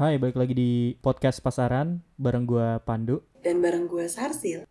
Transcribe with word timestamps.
Hai, 0.00 0.16
balik 0.16 0.40
lagi 0.40 0.56
di 0.56 0.96
podcast 0.96 1.44
pasaran 1.44 2.00
bareng 2.16 2.48
gua 2.48 2.80
Pandu. 2.80 3.20
Dan 3.44 3.60
bareng 3.60 3.84
gue 3.84 4.08
Sarsil. 4.08 4.64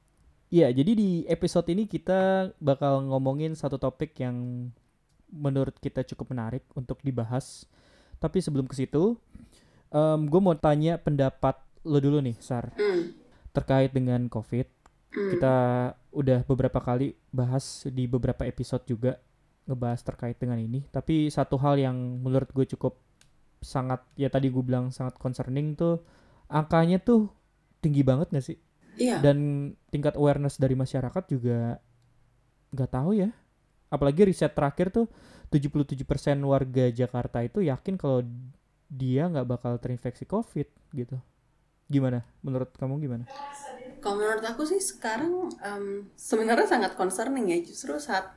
Iya, 0.50 0.74
jadi 0.74 0.98
di 0.98 1.22
episode 1.30 1.70
ini 1.70 1.86
kita 1.86 2.50
bakal 2.58 3.06
ngomongin 3.06 3.54
satu 3.54 3.78
topik 3.78 4.18
yang 4.18 4.34
menurut 5.30 5.78
kita 5.78 6.02
cukup 6.02 6.34
menarik 6.34 6.66
untuk 6.74 6.98
dibahas. 7.06 7.70
Tapi 8.18 8.42
sebelum 8.42 8.66
ke 8.66 8.74
situ, 8.74 9.22
um, 9.94 10.20
gue 10.26 10.42
mau 10.42 10.58
tanya 10.58 10.98
pendapat 10.98 11.62
lo 11.86 12.02
dulu 12.02 12.26
nih, 12.26 12.34
Sar, 12.42 12.74
Hmm. 12.74 13.14
terkait 13.54 13.94
dengan 13.94 14.26
COVID. 14.34 14.66
hmm. 15.14 15.30
Kita 15.38 15.56
udah 16.10 16.42
beberapa 16.42 16.82
kali 16.82 17.14
bahas 17.30 17.86
di 17.86 18.10
beberapa 18.10 18.50
episode 18.50 18.82
juga 18.90 19.22
ngebahas 19.70 20.02
terkait 20.02 20.42
dengan 20.42 20.58
ini. 20.58 20.90
Tapi 20.90 21.30
satu 21.30 21.54
hal 21.62 21.78
yang 21.78 21.94
menurut 22.18 22.50
gue 22.50 22.66
cukup 22.66 22.98
sangat, 23.60 24.04
ya 24.16 24.32
tadi 24.32 24.48
gue 24.52 24.64
bilang 24.64 24.92
sangat 24.92 25.20
concerning 25.20 25.76
tuh, 25.76 26.04
angkanya 26.50 27.00
tuh 27.00 27.30
tinggi 27.80 28.04
banget 28.04 28.32
gak 28.32 28.46
sih? 28.46 28.60
Iya. 29.00 29.24
dan 29.24 29.72
tingkat 29.88 30.20
awareness 30.20 30.60
dari 30.60 30.76
masyarakat 30.76 31.24
juga 31.32 31.80
nggak 32.76 32.92
tahu 32.92 33.16
ya 33.16 33.32
apalagi 33.88 34.28
riset 34.28 34.52
terakhir 34.52 34.92
tuh 34.92 35.08
77% 35.50 36.04
warga 36.44 36.92
Jakarta 36.92 37.42
itu 37.42 37.64
yakin 37.64 37.96
kalau 37.96 38.22
dia 38.92 39.32
nggak 39.32 39.48
bakal 39.48 39.80
terinfeksi 39.80 40.28
COVID 40.28 40.68
gitu 40.94 41.18
gimana 41.90 42.28
menurut 42.44 42.70
kamu 42.76 43.00
gimana 43.02 43.26
Kalau 44.00 44.16
menurut 44.16 44.46
aku 44.48 44.64
sih 44.64 44.80
sekarang 44.80 45.52
em, 45.60 46.08
sebenarnya 46.16 46.72
sangat 46.72 46.96
concerning 46.96 47.52
ya. 47.52 47.60
Justru 47.60 48.00
saat 48.00 48.32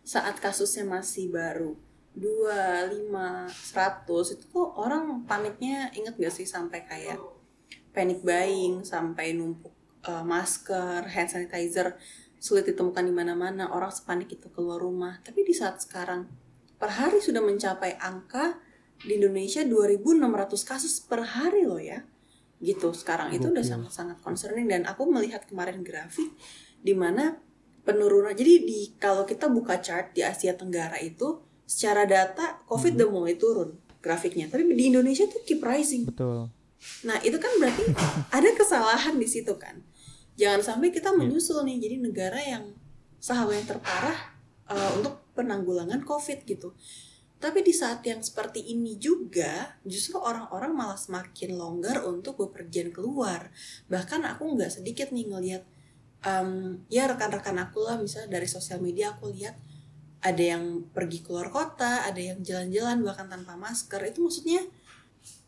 saat 0.00 0.40
kasusnya 0.40 0.88
masih 0.88 1.28
baru 1.28 1.76
2, 2.14 3.10
5, 3.10 3.10
100 3.10 4.34
itu 4.38 4.44
tuh 4.46 4.70
orang 4.78 5.26
paniknya 5.26 5.90
inget 5.98 6.14
gak 6.14 6.30
sih 6.30 6.46
sampai 6.46 6.86
kayak 6.86 7.18
panic 7.90 8.22
buying 8.22 8.86
sampai 8.86 9.34
numpuk 9.34 9.74
eh, 10.06 10.22
masker, 10.22 11.06
hand 11.10 11.30
sanitizer 11.30 11.98
sulit 12.44 12.68
ditemukan 12.68 13.08
di 13.08 13.14
mana-mana 13.14 13.72
orang 13.72 13.88
sepanik 13.88 14.36
itu 14.36 14.52
keluar 14.52 14.76
rumah. 14.76 15.16
Tapi 15.24 15.48
di 15.48 15.56
saat 15.56 15.80
sekarang 15.80 16.28
per 16.76 16.92
hari 16.92 17.22
sudah 17.22 17.40
mencapai 17.40 17.96
angka 17.96 18.60
di 19.00 19.16
Indonesia 19.16 19.64
2.600 19.64 20.52
kasus 20.68 21.00
per 21.00 21.24
hari 21.24 21.64
loh 21.64 21.80
ya. 21.80 22.04
Gitu 22.60 22.92
sekarang 22.92 23.32
itu 23.32 23.48
udah 23.48 23.64
sangat-sangat 23.64 24.20
concerning 24.20 24.68
dan 24.68 24.84
aku 24.84 25.08
melihat 25.08 25.48
kemarin 25.48 25.80
grafik 25.80 26.36
di 26.84 26.92
mana 26.92 27.40
penurunan. 27.84 28.36
Jadi 28.36 28.54
di 28.64 28.80
kalau 29.00 29.24
kita 29.24 29.48
buka 29.48 29.80
chart 29.80 30.12
di 30.12 30.20
Asia 30.20 30.52
Tenggara 30.52 31.00
itu 31.00 31.43
secara 31.64 32.04
data 32.04 32.60
COVID 32.68 32.92
Mhm. 32.94 32.98
udah 33.00 33.08
mulai 33.10 33.34
turun 33.36 33.76
grafiknya. 33.98 34.46
Tapi 34.52 34.68
di 34.68 34.92
Indonesia 34.92 35.24
tuh 35.24 35.40
keep 35.42 35.64
rising. 35.64 36.04
betul 36.08 36.52
Nah, 37.08 37.16
itu 37.24 37.40
kan 37.40 37.48
berarti 37.56 37.80
ada 38.36 38.50
kesalahan 38.52 39.16
di 39.16 39.24
situ 39.24 39.56
kan. 39.56 39.80
Jangan 40.36 40.60
sampai 40.60 40.92
kita 40.92 41.12
Iya. 41.12 41.16
menyusul 41.16 41.64
nih 41.64 41.80
jadi 41.80 41.96
negara 41.96 42.36
yang 42.36 42.76
sahabat 43.16 43.64
yang 43.64 43.68
terparah 43.72 44.36
uh, 44.68 44.90
untuk 45.00 45.24
penanggulangan 45.32 46.04
COVID 46.04 46.44
gitu. 46.44 46.76
Tapi 47.40 47.60
di 47.60 47.72
saat 47.72 48.00
yang 48.04 48.20
seperti 48.24 48.60
ini 48.72 48.96
juga, 48.96 49.76
justru 49.84 50.16
orang-orang 50.16 50.72
malah 50.72 50.96
semakin 50.96 51.56
longgar 51.56 52.04
untuk 52.04 52.40
bepergian 52.40 52.88
keluar. 52.92 53.52
Bahkan 53.88 54.24
aku 54.24 54.56
nggak 54.56 54.72
sedikit 54.80 55.12
nih 55.12 55.28
ngelihat, 55.28 55.64
um, 56.24 56.80
ya 56.88 57.04
rekan-rekan 57.04 57.56
aku 57.60 57.84
lah, 57.84 57.96
misalnya 58.00 58.40
dari 58.40 58.48
sosial 58.48 58.80
media 58.80 59.12
aku 59.16 59.28
lihat 59.32 59.56
ada 60.24 60.42
yang 60.52 60.64
pergi 60.96 61.20
keluar 61.24 61.48
kota, 61.52 62.08
ada 62.08 62.20
yang 62.20 62.40
jalan-jalan 62.48 62.98
bahkan 63.06 63.28
tanpa 63.32 63.54
masker. 63.60 64.00
Itu 64.10 64.24
maksudnya, 64.26 64.62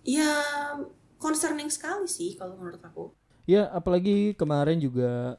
ya 0.05 0.31
concerning 1.19 1.69
sekali 1.73 2.07
sih 2.09 2.37
kalau 2.39 2.55
menurut 2.61 2.83
aku. 2.85 3.05
ya 3.47 3.71
apalagi 3.71 4.35
kemarin 4.35 4.79
juga 4.83 5.39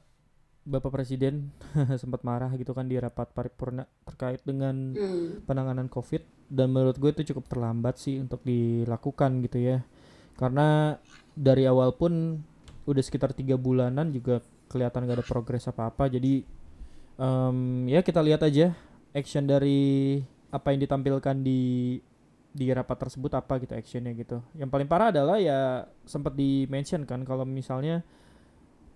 Bapak 0.68 0.92
Presiden 0.96 1.52
sempat 2.02 2.22
marah 2.28 2.52
gitu 2.60 2.72
kan 2.76 2.88
di 2.92 3.00
rapat 3.00 3.32
paripurna 3.36 3.88
terkait 4.08 4.42
dengan 4.44 4.98
Hmm. 4.98 5.44
penanganan 5.48 5.88
COVID 5.88 6.24
dan 6.52 6.72
menurut 6.76 6.98
gue 7.00 7.12
itu 7.16 7.34
cukup 7.34 7.46
terlambat 7.52 7.96
sih 8.00 8.20
untuk 8.20 8.44
dilakukan 8.44 9.44
gitu 9.46 9.60
ya 9.62 9.78
karena 10.40 10.98
dari 11.36 11.64
awal 11.68 11.96
pun 11.96 12.42
udah 12.88 13.04
sekitar 13.04 13.32
tiga 13.36 13.56
bulanan 13.60 14.12
juga 14.12 14.40
kelihatan 14.72 15.08
gak 15.08 15.18
ada 15.24 15.26
progres 15.28 15.68
apa-apa 15.68 16.08
jadi 16.12 16.44
em, 17.20 17.58
ya 17.90 18.02
kita 18.04 18.20
lihat 18.24 18.42
aja 18.46 18.74
action 19.14 19.48
dari 19.48 20.20
apa 20.52 20.72
yang 20.72 20.80
ditampilkan 20.84 21.44
di 21.44 21.96
di 22.58 22.66
rapat 22.74 23.08
tersebut 23.08 23.32
apa 23.38 23.62
gitu 23.62 23.78
actionnya 23.78 24.18
gitu 24.18 24.42
yang 24.58 24.72
paling 24.72 24.90
parah 24.90 25.14
adalah 25.14 25.38
ya 25.38 25.86
sempat 26.08 26.34
di 26.34 26.66
mention 26.66 27.06
kan 27.06 27.22
kalau 27.22 27.46
misalnya 27.46 28.02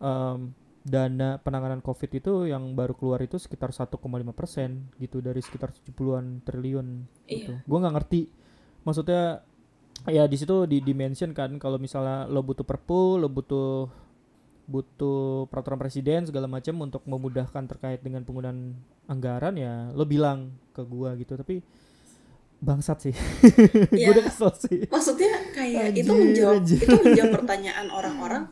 em, 0.02 0.56
dana 0.82 1.38
penanganan 1.38 1.78
COVID 1.86 2.12
itu 2.18 2.34
yang 2.50 2.74
baru 2.74 2.98
keluar 2.98 3.22
itu 3.22 3.38
sekitar 3.38 3.70
1,5 3.70 4.02
persen 4.34 4.90
gitu 4.98 5.22
dari 5.22 5.38
sekitar 5.38 5.70
70-an 5.70 6.42
triliun 6.42 6.88
gitu. 7.30 7.54
Iya. 7.54 7.62
Gue 7.70 7.78
nggak 7.78 7.96
ngerti 8.02 8.22
maksudnya 8.82 9.46
ya 10.10 10.26
di 10.26 10.34
situ 10.34 10.66
di 10.66 10.82
dimention 10.82 11.38
kan 11.38 11.62
kalau 11.62 11.78
misalnya 11.78 12.26
lo 12.26 12.42
butuh 12.42 12.66
perpu, 12.66 13.22
lo 13.22 13.30
butuh 13.30 13.86
butuh 14.72 15.52
peraturan 15.52 15.78
presiden 15.78 16.24
segala 16.24 16.48
macam 16.48 16.80
untuk 16.80 17.04
memudahkan 17.04 17.68
terkait 17.68 18.00
dengan 18.00 18.24
penggunaan 18.24 18.74
anggaran 19.12 19.60
ya 19.60 19.92
lo 19.92 20.08
bilang 20.08 20.56
ke 20.72 20.82
gua 20.88 21.14
gitu. 21.20 21.36
Tapi 21.36 21.60
bangsat 22.62 22.98
sih. 23.10 23.16
Gue 23.92 24.00
Ya, 24.00 24.14
udah 24.14 24.24
kesel 24.30 24.52
sih. 24.56 24.80
Maksudnya 24.88 25.34
kayak 25.52 25.98
itu 25.98 26.14
Anjir, 26.14 26.22
menjawab 26.22 26.58
anjir. 26.62 26.78
itu 26.80 26.98
menjawab 27.02 27.32
pertanyaan 27.42 27.88
orang-orang. 27.90 28.44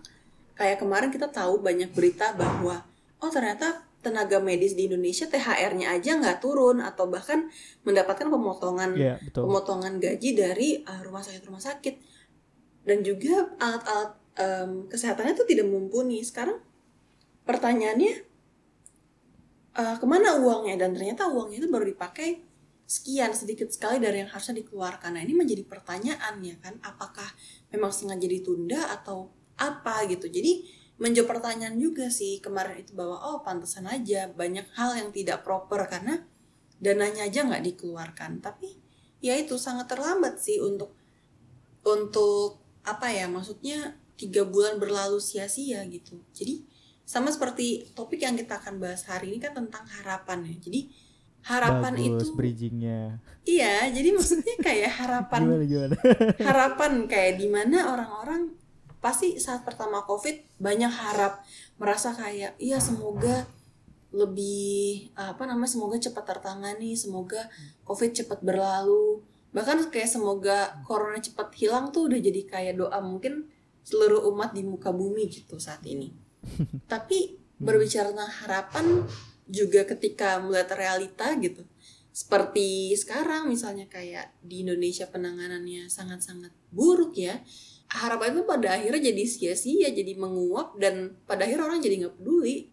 Kayak 0.57 0.77
kemarin 0.83 1.09
kita 1.13 1.29
tahu 1.31 1.63
banyak 1.63 1.93
berita 1.95 2.35
bahwa 2.35 2.83
oh 3.21 3.31
ternyata 3.31 3.85
tenaga 4.03 4.41
medis 4.43 4.75
di 4.75 4.91
Indonesia 4.91 5.27
THR-nya 5.27 5.91
aja 5.91 6.11
nggak 6.19 6.39
turun 6.39 6.79
atau 6.83 7.07
bahkan 7.11 7.51
mendapatkan 7.83 8.31
pemotongan 8.31 8.95
ya 8.95 9.19
betul. 9.19 9.43
pemotongan 9.47 9.99
gaji 9.99 10.29
dari 10.35 10.69
uh, 10.83 10.99
rumah 11.05 11.23
sakit 11.23 11.43
rumah 11.47 11.63
sakit. 11.63 11.95
Dan 12.83 13.05
juga 13.05 13.53
alat-alat 13.61 14.18
em, 14.39 14.87
kesehatannya 14.87 15.35
itu 15.35 15.45
tidak 15.45 15.67
mumpuni. 15.67 16.23
Sekarang 16.23 16.63
pertanyaannya 17.43 18.13
uh, 19.75 19.95
ke 19.99 20.05
mana 20.07 20.39
uangnya? 20.39 20.87
Dan 20.87 20.95
ternyata 20.95 21.27
uangnya 21.27 21.59
itu 21.59 21.69
baru 21.69 21.85
dipakai 21.91 22.47
sekian 22.89 23.37
sedikit 23.37 23.69
sekali 23.69 24.01
dari 24.01 24.25
yang 24.25 24.31
harusnya 24.33 24.65
dikeluarkan. 24.65 25.13
Nah 25.13 25.21
ini 25.21 25.37
menjadi 25.37 25.61
pertanyaan 25.67 26.41
ya 26.41 26.57
kan? 26.57 26.81
Apakah 26.81 27.27
memang 27.69 27.93
sengaja 27.93 28.25
ditunda 28.25 28.89
atau 28.89 29.29
apa 29.59 30.09
gitu? 30.09 30.25
Jadi 30.25 30.65
menjawab 30.97 31.37
pertanyaan 31.37 31.77
juga 31.77 32.09
sih. 32.09 32.41
Kemarin 32.41 32.81
itu 32.81 32.97
bahwa 32.97 33.21
oh 33.21 33.45
pantesan 33.45 33.85
aja 33.85 34.31
banyak 34.33 34.65
hal 34.73 34.97
yang 34.97 35.13
tidak 35.13 35.45
proper 35.45 35.85
karena 35.85 36.25
dananya 36.81 37.29
aja 37.29 37.45
nggak 37.45 37.61
dikeluarkan. 37.75 38.41
Tapi 38.41 38.73
ya 39.21 39.37
itu 39.37 39.59
sangat 39.61 39.85
terlambat 39.85 40.41
sih 40.41 40.57
untuk 40.57 40.97
untuk 41.85 42.57
apa 42.81 43.13
ya? 43.13 43.29
Maksudnya 43.29 43.98
tiga 44.19 44.43
bulan 44.43 44.75
berlalu 44.75 45.23
sia-sia 45.23 45.79
gitu. 45.87 46.19
Jadi 46.35 46.67
sama 47.07 47.31
seperti 47.31 47.87
topik 47.95 48.19
yang 48.19 48.35
kita 48.35 48.59
akan 48.59 48.77
bahas 48.83 49.07
hari 49.07 49.31
ini 49.31 49.39
kan 49.39 49.55
tentang 49.55 49.87
harapan 49.87 50.43
ya. 50.43 50.55
Jadi 50.59 50.81
harapan 51.47 51.93
bagus 51.95 52.27
itu 52.29 52.35
bridgingnya. 52.35 53.01
Iya 53.47 53.87
jadi 53.95 54.09
maksudnya 54.11 54.55
kayak 54.59 54.91
harapan 54.99 55.41
gimana 55.47 55.65
gimana? 55.65 55.95
harapan 56.51 56.91
kayak 57.07 57.33
di 57.39 57.47
mana 57.47 57.77
orang-orang 57.95 58.51
pasti 58.99 59.39
saat 59.39 59.63
pertama 59.63 60.03
covid 60.03 60.43
banyak 60.59 60.91
harap 60.91 61.39
merasa 61.79 62.11
kayak 62.11 62.59
iya 62.59 62.83
semoga 62.83 63.47
lebih 64.11 65.13
apa 65.15 65.47
namanya 65.47 65.71
semoga 65.71 65.95
cepat 66.01 66.25
tertangani 66.35 66.99
semoga 66.99 67.47
covid 67.87 68.11
cepat 68.11 68.43
berlalu. 68.43 69.23
Bahkan 69.49 69.89
kayak 69.89 70.13
semoga 70.13 70.77
corona 70.85 71.17
cepat 71.17 71.49
hilang 71.57 71.89
tuh 71.89 72.05
udah 72.05 72.19
jadi 72.21 72.41
kayak 72.45 72.75
doa 72.77 73.01
mungkin 73.01 73.49
seluruh 73.83 74.27
umat 74.33 74.53
di 74.53 74.63
muka 74.65 74.89
bumi 74.93 75.29
gitu 75.29 75.57
saat 75.57 75.83
ini. 75.85 76.11
Tapi 76.91 77.37
berbicara 77.59 78.15
tentang 78.15 78.33
harapan 78.43 78.85
juga 79.49 79.83
ketika 79.83 80.39
melihat 80.39 80.77
realita 80.77 81.33
gitu 81.41 81.65
seperti 82.19 82.91
sekarang 82.99 83.47
misalnya 83.47 83.87
kayak 83.87 84.35
di 84.43 84.67
Indonesia 84.67 85.07
penanganannya 85.07 85.87
sangat-sangat 85.87 86.51
buruk 86.67 87.15
ya 87.15 87.39
harapan 87.89 88.35
itu 88.37 88.43
pada 88.43 88.75
akhirnya 88.75 89.13
jadi 89.13 89.23
sia-sia 89.23 89.89
jadi 89.89 90.19
menguap 90.19 90.77
dan 90.77 91.15
pada 91.23 91.47
akhirnya 91.47 91.65
orang 91.65 91.79
jadi 91.79 91.95
nggak 92.05 92.15
peduli. 92.19 92.69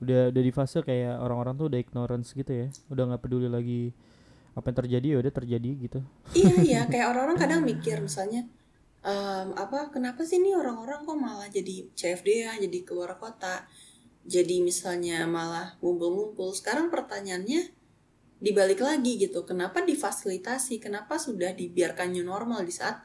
Udah 0.00 0.32
udah 0.32 0.42
di 0.42 0.52
fase 0.54 0.80
kayak 0.80 1.12
orang-orang 1.20 1.54
tuh 1.60 1.66
udah 1.68 1.78
ignorance 1.78 2.32
gitu 2.32 2.50
ya 2.50 2.66
udah 2.88 3.02
nggak 3.14 3.22
peduli 3.22 3.52
lagi 3.52 3.92
apa 4.56 4.66
yang 4.72 4.78
terjadi 4.80 5.06
ya 5.06 5.18
udah 5.22 5.32
terjadi 5.34 5.70
gitu. 5.86 5.98
Iya 6.34 6.54
iya 6.64 6.80
kayak 6.90 7.06
orang-orang 7.14 7.38
kadang 7.38 7.60
mikir 7.62 8.00
misalnya 8.00 8.48
em, 9.00 9.48
apa 9.56 9.88
kenapa 9.88 10.24
sih 10.24 10.40
nih 10.40 10.56
orang-orang 10.56 11.04
kok 11.08 11.18
malah 11.18 11.48
jadi 11.48 11.88
CFD 11.96 12.28
ya 12.44 12.52
jadi 12.60 12.78
keluar 12.84 13.16
kota? 13.16 13.64
Jadi 14.28 14.60
misalnya 14.60 15.24
malah 15.24 15.80
ngumpul-ngumpul. 15.80 16.52
Sekarang 16.52 16.92
pertanyaannya 16.92 17.72
dibalik 18.40 18.80
lagi 18.80 19.20
gitu. 19.20 19.44
Kenapa 19.48 19.84
difasilitasi? 19.84 20.80
Kenapa 20.80 21.16
sudah 21.16 21.52
dibiarkan 21.56 22.12
new 22.12 22.24
normal 22.24 22.64
di 22.64 22.72
saat 22.72 23.00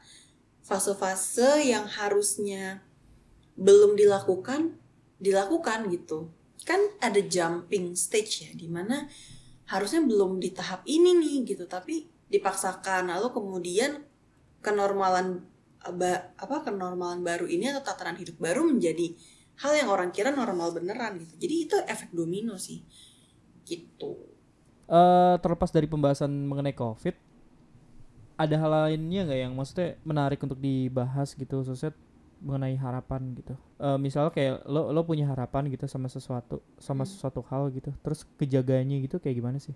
fase-fase 0.64 1.62
yang 1.62 1.88
harusnya 1.88 2.84
belum 3.56 3.96
dilakukan 3.96 4.76
dilakukan 5.16 5.88
gitu? 5.92 6.28
Kan 6.68 6.80
ada 7.00 7.20
jumping 7.24 7.96
stage 7.96 8.48
ya 8.48 8.50
di 8.52 8.68
mana 8.68 9.08
harusnya 9.72 10.04
belum 10.04 10.36
di 10.36 10.52
tahap 10.52 10.84
ini 10.84 11.16
nih 11.16 11.56
gitu. 11.56 11.64
Tapi 11.64 12.08
dipaksakan 12.28 13.08
lalu 13.08 13.32
kemudian 13.32 14.04
kenormalan 14.60 15.46
apa 16.44 16.56
kenormalan 16.66 17.20
baru 17.28 17.46
ini 17.54 17.64
atau 17.72 17.82
tataran 17.88 18.16
hidup 18.20 18.36
baru 18.40 18.62
menjadi 18.70 19.06
hal 19.62 19.72
yang 19.80 19.88
orang 19.94 20.10
kira 20.16 20.30
normal 20.34 20.68
beneran 20.76 21.12
gitu. 21.22 21.34
Jadi 21.42 21.54
itu 21.68 21.76
efek 21.94 22.10
domino 22.12 22.54
sih. 22.60 22.78
Gitu. 23.68 24.10
Eh 24.86 25.34
terlepas 25.42 25.70
dari 25.74 25.86
pembahasan 25.90 26.30
mengenai 26.46 26.74
covid 26.74 27.14
ada 28.36 28.54
hal 28.60 28.70
lainnya 28.70 29.20
nggak 29.24 29.40
yang 29.48 29.52
maksudnya 29.56 29.96
menarik 30.04 30.40
untuk 30.44 30.60
dibahas 30.60 31.32
gitu 31.32 31.64
khususnya 31.64 31.92
mengenai 32.44 32.76
harapan 32.76 33.32
gitu? 33.32 33.56
Eh 33.80 33.96
misal 33.96 34.28
kayak 34.28 34.60
lo 34.68 34.92
lo 34.92 35.00
punya 35.08 35.24
harapan 35.32 35.72
gitu 35.72 35.88
sama 35.88 36.08
sesuatu 36.12 36.60
sama 36.76 37.02
Hmm. 37.02 37.08
sesuatu 37.08 37.40
hal 37.48 37.72
gitu 37.72 37.90
terus 38.04 38.28
kejaganya 38.36 38.96
gitu 39.00 39.16
kayak 39.22 39.36
gimana 39.40 39.56
sih? 39.56 39.72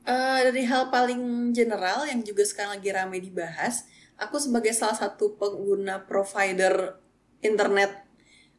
Eh, 0.00 0.38
dari 0.48 0.64
hal 0.64 0.88
paling 0.88 1.52
general 1.52 2.08
yang 2.08 2.20
juga 2.24 2.42
sekarang 2.48 2.80
lagi 2.80 2.88
ramai 2.90 3.20
dibahas, 3.20 3.84
aku 4.20 4.36
sebagai 4.36 4.76
salah 4.76 4.96
satu 4.96 5.40
pengguna 5.40 6.04
provider 6.04 7.00
internet 7.40 8.10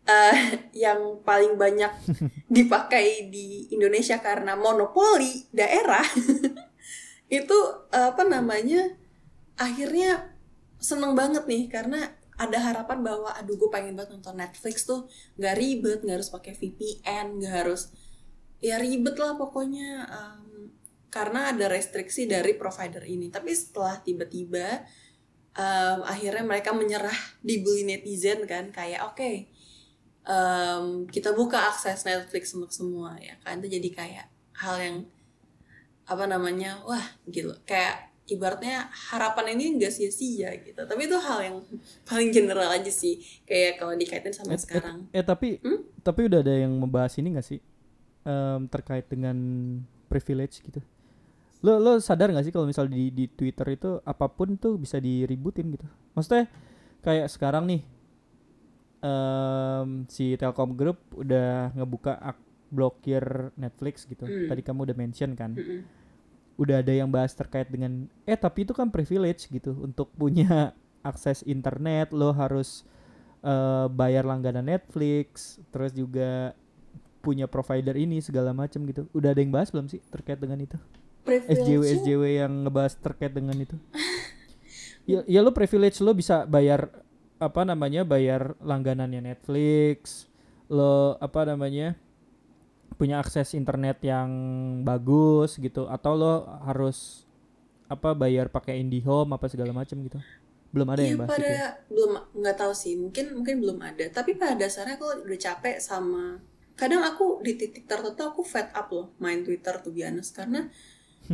eh, 0.05 0.37
yang 0.89 1.21
paling 1.21 1.55
banyak 1.55 1.91
dipakai 2.55 3.29
di 3.29 3.69
Indonesia 3.71 4.17
karena 4.19 4.57
monopoli 4.57 5.45
daerah, 5.53 6.03
itu 7.29 7.57
eh, 7.93 8.09
apa 8.11 8.23
namanya, 8.25 8.97
akhirnya 9.57 10.33
seneng 10.81 11.13
banget 11.13 11.45
nih 11.45 11.69
karena 11.69 12.09
ada 12.41 12.57
harapan 12.57 13.05
bahwa 13.05 13.29
aduh 13.37 13.53
gue 13.53 13.69
pengen 13.69 13.93
banget 13.93 14.17
nonton 14.17 14.33
Netflix 14.33 14.89
tuh. 14.89 15.05
Nggak 15.37 15.55
ribet 15.61 15.99
nggak 16.01 16.17
harus 16.17 16.33
pakai 16.33 16.57
VPN 16.57 17.37
nggak 17.37 17.53
harus 17.53 17.93
ya 18.57 18.81
ribet 18.81 19.13
lah 19.21 19.37
pokoknya 19.37 20.09
em, 20.09 20.73
karena 21.13 21.53
ada 21.53 21.69
restriksi 21.69 22.25
dari 22.25 22.57
provider 22.57 23.05
ini. 23.05 23.29
Tapi 23.29 23.53
setelah 23.53 24.01
tiba-tiba 24.01 24.81
em, 25.53 25.99
akhirnya 26.03 26.43
mereka 26.43 26.71
menyerah 26.71 27.13
dibully 27.41 27.83
netizen 27.83 28.43
kan 28.45 28.69
kayak 28.69 29.03
oke 29.03 29.31
em, 30.23 30.83
kita 31.07 31.33
buka 31.33 31.57
akses 31.67 32.05
Netflix 32.05 32.53
untuk 32.53 32.71
semua 32.71 33.17
ya 33.17 33.35
kan. 33.41 33.59
Itu 33.59 33.67
jadi 33.71 33.89
kayak 33.91 34.25
hal 34.57 34.75
yang 34.79 34.97
apa 36.05 36.25
namanya 36.25 36.81
wah 36.83 37.03
gitu. 37.27 37.55
Kayak 37.63 38.11
ibaratnya 38.27 38.87
harapan 39.11 39.57
ini 39.57 39.75
enggak 39.75 39.91
sia-sia 39.91 40.55
gitu. 40.61 40.79
Tapi 40.79 41.01
itu 41.03 41.17
hal 41.17 41.39
yang 41.41 41.57
paling 42.09 42.29
general 42.31 42.69
aja 42.71 42.91
sih 42.91 43.19
kayak 43.43 43.75
kalau 43.75 43.93
dikaitin 43.95 44.31
sama 44.31 44.53
Eh, 44.53 44.55
eh, 44.55 44.61
sekarang. 44.61 44.97
eh 45.11 45.23
tapi 45.23 45.59
Hmm? 45.59 45.83
tapi 46.01 46.25
udah 46.25 46.39
ada 46.39 46.53
yang 46.55 46.73
membahas 46.73 47.13
ini 47.17 47.35
gak 47.35 47.45
sih? 47.45 47.59
Em, 48.21 48.69
terkait 48.69 49.09
dengan 49.09 49.33
privilege 50.05 50.61
gitu 50.61 50.77
lo 51.61 51.77
lo 51.77 51.91
sadar 52.01 52.33
gak 52.33 52.41
sih 52.41 52.53
kalau 52.53 52.65
misal 52.65 52.89
di 52.89 53.13
di 53.13 53.29
Twitter 53.29 53.77
itu 53.77 54.01
apa 54.01 54.25
pun 54.27 54.57
tuh 54.57 54.81
bisa 54.81 54.97
diributin 54.97 55.69
gitu? 55.69 55.85
Maksudnya 56.17 56.49
kayak 57.01 57.29
sekarang 57.29 57.69
nih 57.69 57.81
em, 59.01 60.05
si 60.09 60.33
Telkom 60.37 60.73
Group 60.73 60.97
udah 61.13 61.73
ngebuka 61.73 62.17
ak- 62.17 62.49
blokir 62.71 63.51
Netflix 63.59 64.07
gitu. 64.07 64.23
Hmm. 64.23 64.47
tadi 64.47 64.61
kamu 64.63 64.89
udah 64.89 64.97
mention 64.97 65.31
kan. 65.35 65.53
Mm-mm. 65.53 65.83
udah 66.61 66.77
ada 66.85 66.93
yang 66.93 67.09
bahas 67.09 67.33
terkait 67.33 67.73
dengan 67.73 68.05
eh 68.29 68.37
tapi 68.37 68.69
itu 68.69 68.73
kan 68.75 68.93
privilege 68.93 69.49
gitu 69.49 69.73
untuk 69.81 70.13
punya 70.13 70.71
akses 71.09 71.41
internet. 71.43 72.13
Lo 72.13 72.31
harus 72.31 72.85
eh, 73.41 73.87
bayar 73.89 74.25
langganan 74.25 74.65
Netflix 74.65 75.57
terus 75.69 75.91
juga 75.91 76.53
punya 77.21 77.45
provider 77.45 77.93
ini 77.93 78.17
segala 78.17 78.49
macam 78.53 78.81
gitu. 78.85 79.05
Udah 79.13 79.33
ada 79.33 79.41
yang 79.41 79.53
bahas 79.53 79.69
belum 79.69 79.89
sih 79.89 80.01
terkait 80.09 80.41
dengan 80.41 80.57
itu 80.57 80.77
SJW 81.39 81.81
SJW 82.01 82.23
yang 82.43 82.53
ngebahas 82.67 82.93
terkait 82.99 83.33
dengan 83.33 83.55
itu? 83.57 83.75
Ya 85.09 85.25
ya 85.25 85.41
lo 85.41 85.49
privilege 85.49 85.97
lo 85.97 86.13
bisa 86.13 86.45
bayar 86.45 86.93
apa 87.41 87.65
namanya 87.65 88.05
bayar 88.05 88.53
langganannya 88.61 89.33
Netflix 89.33 90.29
lo 90.69 91.17
apa 91.17 91.41
namanya 91.49 91.97
punya 93.01 93.17
akses 93.17 93.57
internet 93.57 93.97
yang 94.05 94.29
bagus 94.85 95.57
gitu 95.57 95.89
atau 95.89 96.13
lo 96.13 96.33
harus 96.61 97.25
apa 97.89 98.13
bayar 98.13 98.53
pakai 98.53 98.77
IndiHome 98.77 99.33
apa 99.33 99.49
segala 99.49 99.73
macam 99.73 99.97
gitu? 100.05 100.21
Belum 100.69 100.87
ada 100.87 101.01
Iya 101.01 101.09
yang 101.11 101.19
bahas 101.25 101.33
pada 101.33 101.43
itu 101.43 101.51
ya? 101.51 101.69
belum 101.89 102.11
nggak 102.37 102.55
tahu 102.61 102.73
sih 102.77 102.93
mungkin 102.95 103.25
mungkin 103.41 103.55
belum 103.57 103.77
ada. 103.81 104.05
Tapi 104.13 104.37
pada 104.37 104.53
dasarnya 104.53 105.01
aku 105.01 105.25
udah 105.25 105.39
capek 105.41 105.81
sama 105.81 106.39
kadang 106.77 107.03
aku 107.03 107.41
di 107.43 107.57
titik 107.59 107.89
tertentu 107.89 108.21
aku 108.21 108.41
fed 108.45 108.69
up 108.71 108.89
loh 108.93 109.11
main 109.21 109.43
Twitter 109.43 109.75
tuh 109.81 109.91
biasa 109.91 110.31
karena 110.45 110.69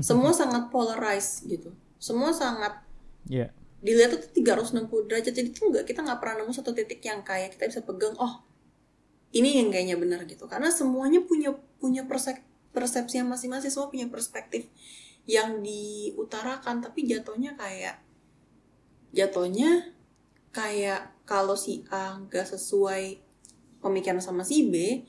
semua 0.04 0.32
sangat 0.34 0.70
polarized 0.70 1.48
gitu. 1.50 1.74
Semua 1.98 2.30
sangat 2.34 2.86
Iya. 3.28 3.52
dilihat 3.82 4.16
tuh 4.16 4.22
360 4.34 5.10
derajat. 5.10 5.34
Jadi 5.34 5.50
tuh 5.54 5.70
nggak 5.74 5.86
kita 5.86 6.06
nggak 6.06 6.20
pernah 6.22 6.44
nemu 6.44 6.54
satu 6.54 6.72
titik 6.74 7.02
yang 7.04 7.22
kayak 7.22 7.54
kita 7.58 7.70
bisa 7.70 7.82
pegang 7.86 8.16
oh 8.18 8.46
ini 9.36 9.60
yang 9.60 9.70
kayaknya 9.70 10.00
benar 10.00 10.24
gitu. 10.26 10.48
Karena 10.48 10.72
semuanya 10.72 11.20
punya 11.22 11.52
punya 11.78 12.08
persep, 12.08 12.42
persepsi 12.72 13.22
yang 13.22 13.30
masing-masing. 13.30 13.70
Semua 13.70 13.92
punya 13.92 14.08
perspektif 14.08 14.70
yang 15.28 15.62
diutarakan. 15.62 16.80
Tapi 16.80 17.06
jatuhnya 17.06 17.54
kayak 17.60 18.02
jatuhnya 19.12 19.94
kayak 20.56 21.14
kalau 21.28 21.54
si 21.60 21.84
A 21.92 22.18
nggak 22.18 22.48
sesuai 22.56 23.20
pemikiran 23.84 24.24
sama 24.24 24.42
si 24.42 24.68
B 24.68 25.06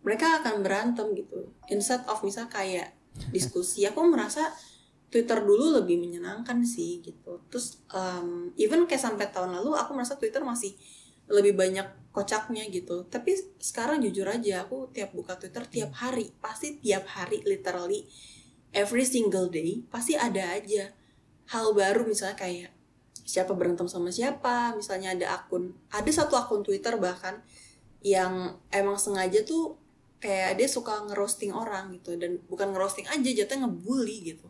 mereka 0.00 0.40
akan 0.40 0.64
berantem 0.64 1.12
gitu. 1.12 1.52
Instead 1.68 2.06
of 2.08 2.24
misal 2.24 2.48
kayak 2.48 2.96
diskusi. 3.30 3.84
Aku 3.86 4.04
merasa 4.06 4.50
Twitter 5.10 5.42
dulu 5.42 5.74
lebih 5.82 5.98
menyenangkan 5.98 6.62
sih 6.62 7.02
gitu. 7.02 7.42
Terus 7.50 7.82
um, 7.90 8.54
even 8.54 8.86
kayak 8.86 9.02
sampai 9.02 9.26
tahun 9.30 9.58
lalu 9.58 9.74
aku 9.74 9.94
merasa 9.98 10.14
Twitter 10.14 10.40
masih 10.44 10.74
lebih 11.30 11.58
banyak 11.58 11.86
kocaknya 12.14 12.66
gitu. 12.70 13.06
Tapi 13.10 13.34
sekarang 13.58 14.02
jujur 14.02 14.26
aja 14.26 14.66
aku 14.66 14.90
tiap 14.94 15.10
buka 15.14 15.34
Twitter 15.38 15.66
tiap 15.66 15.92
hari. 15.98 16.30
Pasti 16.38 16.78
tiap 16.78 17.06
hari 17.10 17.42
literally 17.42 18.06
every 18.70 19.02
single 19.02 19.50
day 19.50 19.82
pasti 19.90 20.14
ada 20.14 20.54
aja 20.54 20.94
hal 21.50 21.74
baru. 21.74 22.06
Misalnya 22.06 22.38
kayak 22.38 22.70
siapa 23.30 23.54
berantem 23.54 23.86
sama 23.86 24.10
siapa 24.10 24.74
misalnya 24.74 25.14
ada 25.14 25.26
akun 25.38 25.70
ada 25.94 26.10
satu 26.10 26.34
akun 26.34 26.66
Twitter 26.66 26.98
bahkan 26.98 27.38
yang 28.02 28.58
emang 28.74 28.98
sengaja 28.98 29.46
tuh 29.46 29.78
kayak 30.20 30.54
dia 30.54 30.68
suka 30.68 31.00
ngerosting 31.02 31.50
orang 31.50 31.90
gitu 31.92 32.14
dan 32.14 32.36
bukan 32.44 32.70
ngerosting 32.70 33.04
aja 33.06 33.24
jatuhnya 33.26 33.64
ngebully 33.64 34.20
gitu 34.26 34.46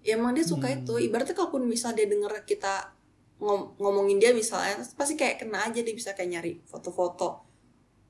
ya 0.00 0.14
emang 0.14 0.32
dia 0.32 0.42
suka 0.42 0.66
Hmm. 0.66 0.82
itu 0.82 0.94
ibaratnya 1.00 1.32
kalaupun 1.32 1.62
misal 1.64 1.92
dia 1.92 2.04
denger 2.04 2.42
kita 2.42 2.90
ngom- 3.38 3.76
ngomongin 3.76 4.18
dia 4.18 4.32
misalnya 4.32 4.76
pasti 4.92 5.14
kayak 5.14 5.40
kena 5.40 5.64
aja 5.64 5.78
dia 5.78 5.92
bisa 5.92 6.10
kayak 6.10 6.30
nyari 6.30 6.52
foto-foto 6.64 7.46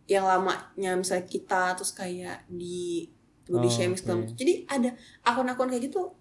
yang 0.06 0.25
lamanya 0.25 0.96
misalnya 0.96 1.22
kita 1.25 1.75
terus 1.75 1.92
kayak 1.92 2.42
di 2.46 3.06
body 3.44 3.60
Oh, 3.60 3.68
shaming 3.68 3.94
segala 3.94 4.16
oke. 4.16 4.22
macam. 4.25 4.37
jadi 4.37 4.52
ada 4.66 4.90
akun-akun 5.22 5.68
kayak 5.68 5.84
gitu 5.84 6.14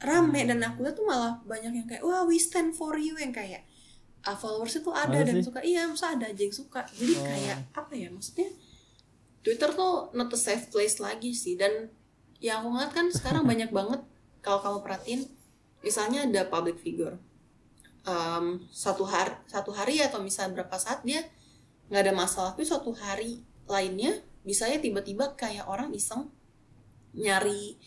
rame 0.00 0.40
dan 0.44 0.60
aku 0.60 0.84
tuh 0.90 1.02
malah 1.02 1.40
banyak 1.42 1.72
yang 1.72 1.86
kayak 1.86 2.02
wah 2.02 2.22
we 2.22 2.36
stand 2.36 2.70
for 2.70 2.92
you 2.94 3.14
yang 3.14 3.30
kayak 3.30 3.64
ah, 4.22 4.32
followersnya 4.32 4.82
tuh 4.82 4.92
ada 4.92 5.14
Masa 5.14 5.24
dan 5.24 5.34
sih? 5.34 5.44
suka 5.44 5.60
iya 5.62 5.82
masa 5.84 6.12
ada 6.12 6.26
aja 6.26 6.42
yang 6.42 6.52
suka 6.52 6.80
jadi 6.92 7.12
Oh. 7.12 7.24
kayak 7.24 7.58
apa 7.72 7.92
ya 7.92 8.08
maksudnya 8.08 8.50
Twitter 9.44 9.70
tuh 9.76 10.08
not 10.16 10.32
a 10.32 10.38
safe 10.40 10.72
place 10.72 10.98
lagi 10.98 11.36
sih. 11.36 11.54
Dan 11.54 11.92
yang 12.40 12.64
aku 12.64 12.68
ngeliat 12.74 12.92
kan 12.96 13.06
sekarang 13.12 13.44
banyak 13.50 13.70
banget 13.70 14.00
kalau 14.40 14.64
kamu 14.64 14.78
perhatiin 14.80 15.20
misalnya 15.84 16.24
ada 16.24 16.48
public 16.48 16.80
figure. 16.80 17.20
Em, 18.04 18.64
satu 18.72 19.04
hari 19.04 19.32
satu 19.48 19.72
hari 19.72 20.00
atau 20.00 20.20
misalnya 20.20 20.60
berapa 20.60 20.76
saat 20.76 21.04
dia 21.04 21.24
nggak 21.88 22.02
ada 22.04 22.12
masalah 22.12 22.52
tapi 22.52 22.64
suatu 22.68 22.92
hari 22.92 23.40
lainnya 23.64 24.20
bisa 24.44 24.68
ya 24.68 24.76
tiba-tiba 24.76 25.32
kayak 25.40 25.64
orang 25.64 25.88
iseng 25.96 26.28
nyari 27.16 27.80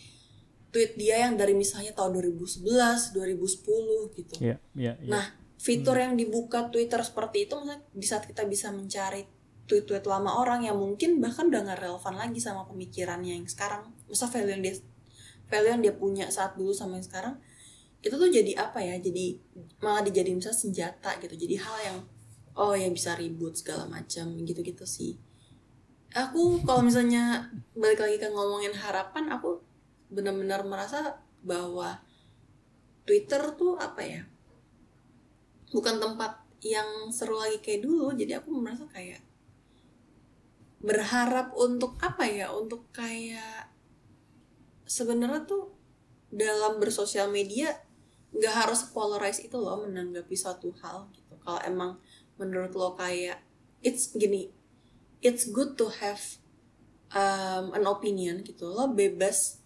tweet 0.73 0.97
dia 0.97 1.29
yang 1.29 1.37
dari 1.37 1.53
misalnya 1.53 1.93
tahun 1.93 2.17
2011 2.17 2.65
2010 3.13 4.17
gitu. 4.17 4.35
Iya, 4.41 4.57
iya, 4.73 4.93
iya. 4.97 5.09
Nah, 5.09 5.25
fitur 5.57 5.97
yang 5.97 6.13
dibuka 6.13 6.69
Twitter 6.69 7.01
seperti 7.01 7.49
itu 7.49 7.53
maksudnya 7.57 7.81
di 7.93 8.05
saat 8.05 8.23
kita 8.25 8.45
bisa 8.45 8.69
mencari 8.73 9.25
tweet-tweet 9.67 10.07
lama 10.07 10.39
orang 10.39 10.63
yang 10.63 10.79
mungkin 10.79 11.19
bahkan 11.19 11.51
udah 11.51 11.61
nggak 11.67 11.79
relevan 11.83 12.15
lagi 12.15 12.39
sama 12.39 12.63
pemikirannya 12.65 13.37
yang 13.37 13.47
sekarang. 13.47 13.91
Masa 14.07 14.31
value 14.31 14.55
yang 14.57 14.63
dia 14.63 14.75
value 15.47 15.71
yang 15.75 15.81
dia 15.83 15.93
punya 15.95 16.25
saat 16.31 16.55
dulu 16.55 16.71
sama 16.71 16.99
yang 16.99 17.07
sekarang 17.07 17.35
itu 17.99 18.15
tuh 18.15 18.29
jadi 18.31 18.51
apa 18.57 18.79
ya? 18.79 18.95
Jadi 18.97 19.37
malah 19.83 20.01
dijadiin 20.07 20.39
misalnya 20.39 20.57
senjata 20.57 21.19
gitu. 21.19 21.35
Jadi 21.35 21.55
hal 21.59 21.77
yang 21.83 21.97
oh 22.57 22.73
ya 22.73 22.87
bisa 22.89 23.13
ribut 23.19 23.53
segala 23.59 23.85
macam 23.85 24.33
gitu-gitu 24.41 24.87
sih. 24.87 25.19
Aku 26.15 26.63
kalau 26.63 26.81
misalnya 26.81 27.51
balik 27.75 27.99
lagi 27.99 28.17
ke 28.17 28.31
ngomongin 28.31 28.73
harapan, 28.73 29.27
aku 29.29 29.59
benar-benar 30.07 30.63
merasa 30.63 31.19
bahwa 31.43 31.99
Twitter 33.03 33.43
tuh 33.59 33.75
apa 33.75 34.01
ya? 34.01 34.23
bukan 35.71 35.99
tempat 35.99 36.39
yang 36.63 37.11
seru 37.11 37.37
lagi 37.37 37.59
kayak 37.59 37.83
dulu 37.83 38.15
jadi 38.15 38.39
aku 38.39 38.49
merasa 38.55 38.87
kayak 38.89 39.19
berharap 40.81 41.53
untuk 41.57 41.97
apa 42.01 42.25
ya? 42.29 42.53
Untuk 42.53 42.89
kayak 42.93 43.71
sebenarnya 44.87 45.43
tuh 45.43 45.73
dalam 46.31 46.79
bersosial 46.79 47.31
media 47.31 47.71
nggak 48.35 48.55
harus 48.67 48.87
polarize 48.91 49.39
itu 49.39 49.55
loh 49.55 49.83
menanggapi 49.87 50.35
suatu 50.35 50.71
hal 50.83 51.07
gitu. 51.15 51.35
Kalau 51.39 51.59
emang 51.63 51.91
menurut 52.35 52.75
lo 52.75 52.93
kayak 52.93 53.39
it's 53.81 54.13
gini 54.13 54.51
it's 55.23 55.47
good 55.49 55.73
to 55.79 55.89
have 55.89 56.19
um, 57.15 57.71
an 57.73 57.87
opinion 57.87 58.43
gitu. 58.43 58.67
Lo 58.67 58.91
bebas 58.91 59.63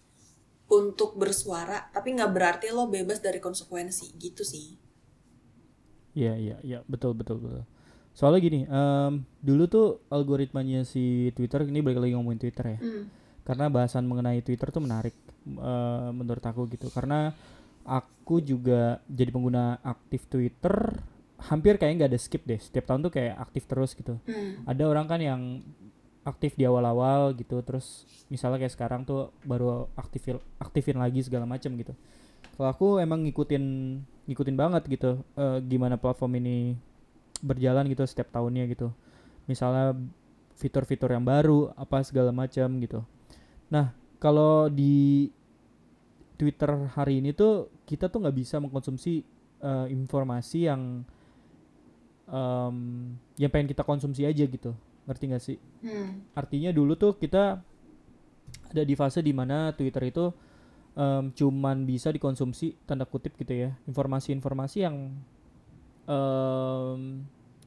untuk 0.70 1.18
bersuara 1.18 1.90
tapi 1.92 2.16
nggak 2.16 2.32
berarti 2.32 2.66
lo 2.72 2.88
bebas 2.88 3.20
dari 3.20 3.42
konsekuensi 3.42 4.14
gitu 4.16 4.46
sih. 4.46 4.78
Iya 6.14 6.34
iya 6.38 6.56
iya. 6.62 6.78
Betul 6.86 7.18
betul 7.18 7.42
betul. 7.42 7.64
Soalnya 8.12 8.40
gini, 8.44 8.60
em, 8.68 9.24
dulu 9.40 9.64
tuh 9.68 9.86
algoritmanya 10.12 10.84
si 10.84 11.32
Twitter 11.32 11.64
ini 11.64 11.80
balik 11.80 12.04
lagi 12.04 12.12
ngomongin 12.12 12.40
Twitter 12.40 12.76
ya. 12.76 12.78
Hmm. 12.78 13.04
Karena 13.42 13.66
bahasan 13.72 14.04
mengenai 14.06 14.44
Twitter 14.44 14.68
tuh 14.68 14.84
menarik 14.84 15.16
eh, 15.48 16.08
menurut 16.12 16.44
aku 16.44 16.68
gitu. 16.70 16.92
Karena 16.92 17.32
aku 17.82 18.38
juga 18.44 19.02
jadi 19.10 19.30
pengguna 19.34 19.82
aktif 19.82 20.28
Twitter 20.30 21.02
hampir 21.50 21.74
kayak 21.80 21.98
nggak 21.98 22.10
ada 22.14 22.20
skip 22.20 22.46
deh. 22.46 22.60
Setiap 22.60 22.86
tahun 22.86 23.08
tuh 23.08 23.12
kayak 23.16 23.34
aktif 23.40 23.66
terus 23.66 23.96
gitu. 23.96 24.20
Hmm. 24.28 24.62
Ada 24.68 24.86
orang 24.86 25.06
kan 25.08 25.20
yang 25.20 25.42
aktif 26.22 26.54
di 26.54 26.62
awal-awal 26.62 27.34
gitu, 27.34 27.58
terus 27.66 28.06
misalnya 28.30 28.62
kayak 28.62 28.74
sekarang 28.78 29.02
tuh 29.02 29.34
baru 29.42 29.90
aktifin 29.98 30.38
aktifin 30.62 30.94
lagi 30.94 31.18
segala 31.26 31.50
macam 31.50 31.74
gitu. 31.74 31.98
Kalau 32.54 32.68
aku 32.70 32.88
emang 33.02 33.26
ngikutin 33.26 33.64
ngikutin 34.30 34.54
banget 34.54 34.86
gitu 34.86 35.18
eh, 35.34 35.58
gimana 35.66 35.98
platform 35.98 36.38
ini 36.38 36.78
berjalan 37.42 37.90
gitu 37.90 38.06
setiap 38.06 38.30
tahunnya 38.30 38.70
gitu. 38.70 38.94
Misalnya 39.50 39.98
fitur-fitur 40.56 41.10
yang 41.10 41.26
baru 41.26 41.74
apa 41.74 42.06
segala 42.06 42.30
macam 42.30 42.78
gitu. 42.78 43.02
Nah, 43.68 43.90
kalau 44.22 44.70
di 44.70 45.26
Twitter 46.38 46.70
hari 46.94 47.18
ini 47.18 47.34
tuh 47.34 47.68
kita 47.84 48.06
tuh 48.06 48.22
nggak 48.22 48.36
bisa 48.38 48.56
mengkonsumsi 48.62 49.26
eh, 49.62 49.86
informasi 49.90 50.70
yang 50.70 51.02
em, 52.30 52.76
yang 53.36 53.50
pengen 53.50 53.68
kita 53.70 53.82
konsumsi 53.82 54.22
aja 54.24 54.44
gitu. 54.46 54.72
Ngerti 55.06 55.24
gak 55.34 55.42
sih? 55.42 55.58
Hmm. 55.82 56.22
Artinya 56.32 56.70
dulu 56.70 56.94
tuh 56.94 57.18
kita 57.18 57.58
ada 58.70 58.82
di 58.86 58.94
fase 58.94 59.20
di 59.20 59.34
mana 59.34 59.74
Twitter 59.74 60.08
itu 60.08 60.30
em, 60.94 61.34
cuman 61.34 61.84
bisa 61.84 62.14
dikonsumsi 62.14 62.86
tanda 62.86 63.04
kutip 63.04 63.34
gitu 63.36 63.68
ya 63.68 63.70
informasi-informasi 63.90 64.78
yang 64.86 65.12
em, 66.06 67.22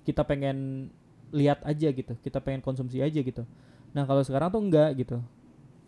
kita 0.06 0.22
pengen 0.24 0.90
lihat 1.34 1.60
aja 1.66 1.90
gitu 1.92 2.14
kita 2.22 2.40
pengen 2.40 2.62
konsumsi 2.64 3.02
aja 3.02 3.20
gitu. 3.20 3.44
Nah 3.92 4.04
kalau 4.08 4.22
sekarang 4.24 4.52
tuh 4.54 4.62
enggak 4.64 4.90
gitu. 5.00 5.18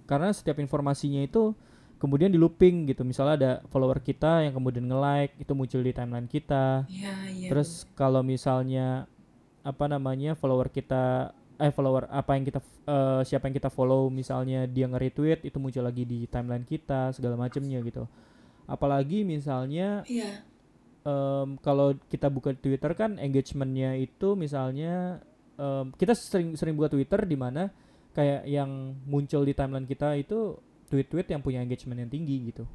Karena 0.08 0.32
setiap 0.32 0.58
informasinya 0.60 1.20
itu 1.24 1.52
kemudian 2.00 2.32
di 2.32 2.40
looping 2.40 2.88
gitu. 2.90 3.04
Misalnya 3.04 3.36
ada 3.36 3.52
follower 3.70 4.00
kita 4.00 4.48
yang 4.48 4.56
kemudian 4.56 4.88
nge-like 4.88 5.36
itu 5.40 5.52
muncul 5.54 5.82
di 5.84 5.92
timeline 5.92 6.28
kita. 6.30 6.88
Ya 6.88 7.14
ya 7.30 7.48
Terus 7.52 7.86
kalau 7.96 8.24
misalnya 8.24 9.06
apa 9.68 9.86
namanya 9.92 10.34
follower 10.40 10.72
kita 10.72 11.36
eh 11.58 11.74
follower 11.74 12.08
apa 12.08 12.38
yang 12.38 12.46
kita 12.46 12.62
eh, 12.88 13.22
siapa 13.26 13.50
yang 13.50 13.56
kita 13.58 13.68
follow 13.74 14.08
misalnya 14.08 14.64
dia 14.70 14.86
nge-retweet 14.88 15.44
itu 15.44 15.58
muncul 15.60 15.84
lagi 15.84 16.06
di 16.06 16.24
timeline 16.30 16.64
kita 16.64 17.12
segala 17.12 17.36
macamnya 17.36 17.82
gitu. 17.84 18.08
Apalagi 18.68 19.24
misalnya 19.28 20.04
Iya. 20.08 20.44
Em, 21.08 21.56
kalau 21.64 21.96
kita 22.12 22.28
buka 22.28 22.52
Twitter 22.52 22.92
kan 22.92 23.16
engagementnya 23.16 23.96
itu 23.96 24.36
misalnya 24.36 25.24
em, 25.56 25.96
kita 25.96 26.12
sering 26.12 26.60
sering 26.60 26.76
buka 26.76 26.92
Twitter 26.92 27.24
di 27.24 27.40
mana 27.40 27.72
kayak 28.12 28.44
yang 28.44 28.98
muncul 29.08 29.48
di 29.48 29.56
timeline 29.56 29.88
kita 29.88 30.20
itu 30.20 30.60
tweet-tweet 30.92 31.32
yang 31.32 31.40
punya 31.40 31.64
engagement 31.64 32.04
yang 32.04 32.12
tinggi 32.12 32.52
gitu. 32.52 32.68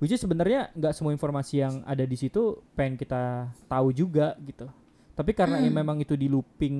Which 0.00 0.10
is 0.10 0.20
sebenarnya 0.20 0.72
nggak 0.74 0.94
semua 0.96 1.12
informasi 1.12 1.60
yang 1.60 1.74
ada 1.84 2.02
di 2.04 2.16
situ 2.16 2.60
pengen 2.72 2.96
kita 2.96 3.52
tahu 3.68 3.92
juga 3.92 4.32
gitu. 4.42 4.66
Tapi 5.14 5.30
karena 5.30 5.62
Hmm. 5.62 5.70
memang 5.70 5.96
itu 6.00 6.16
di 6.16 6.26
looping 6.26 6.76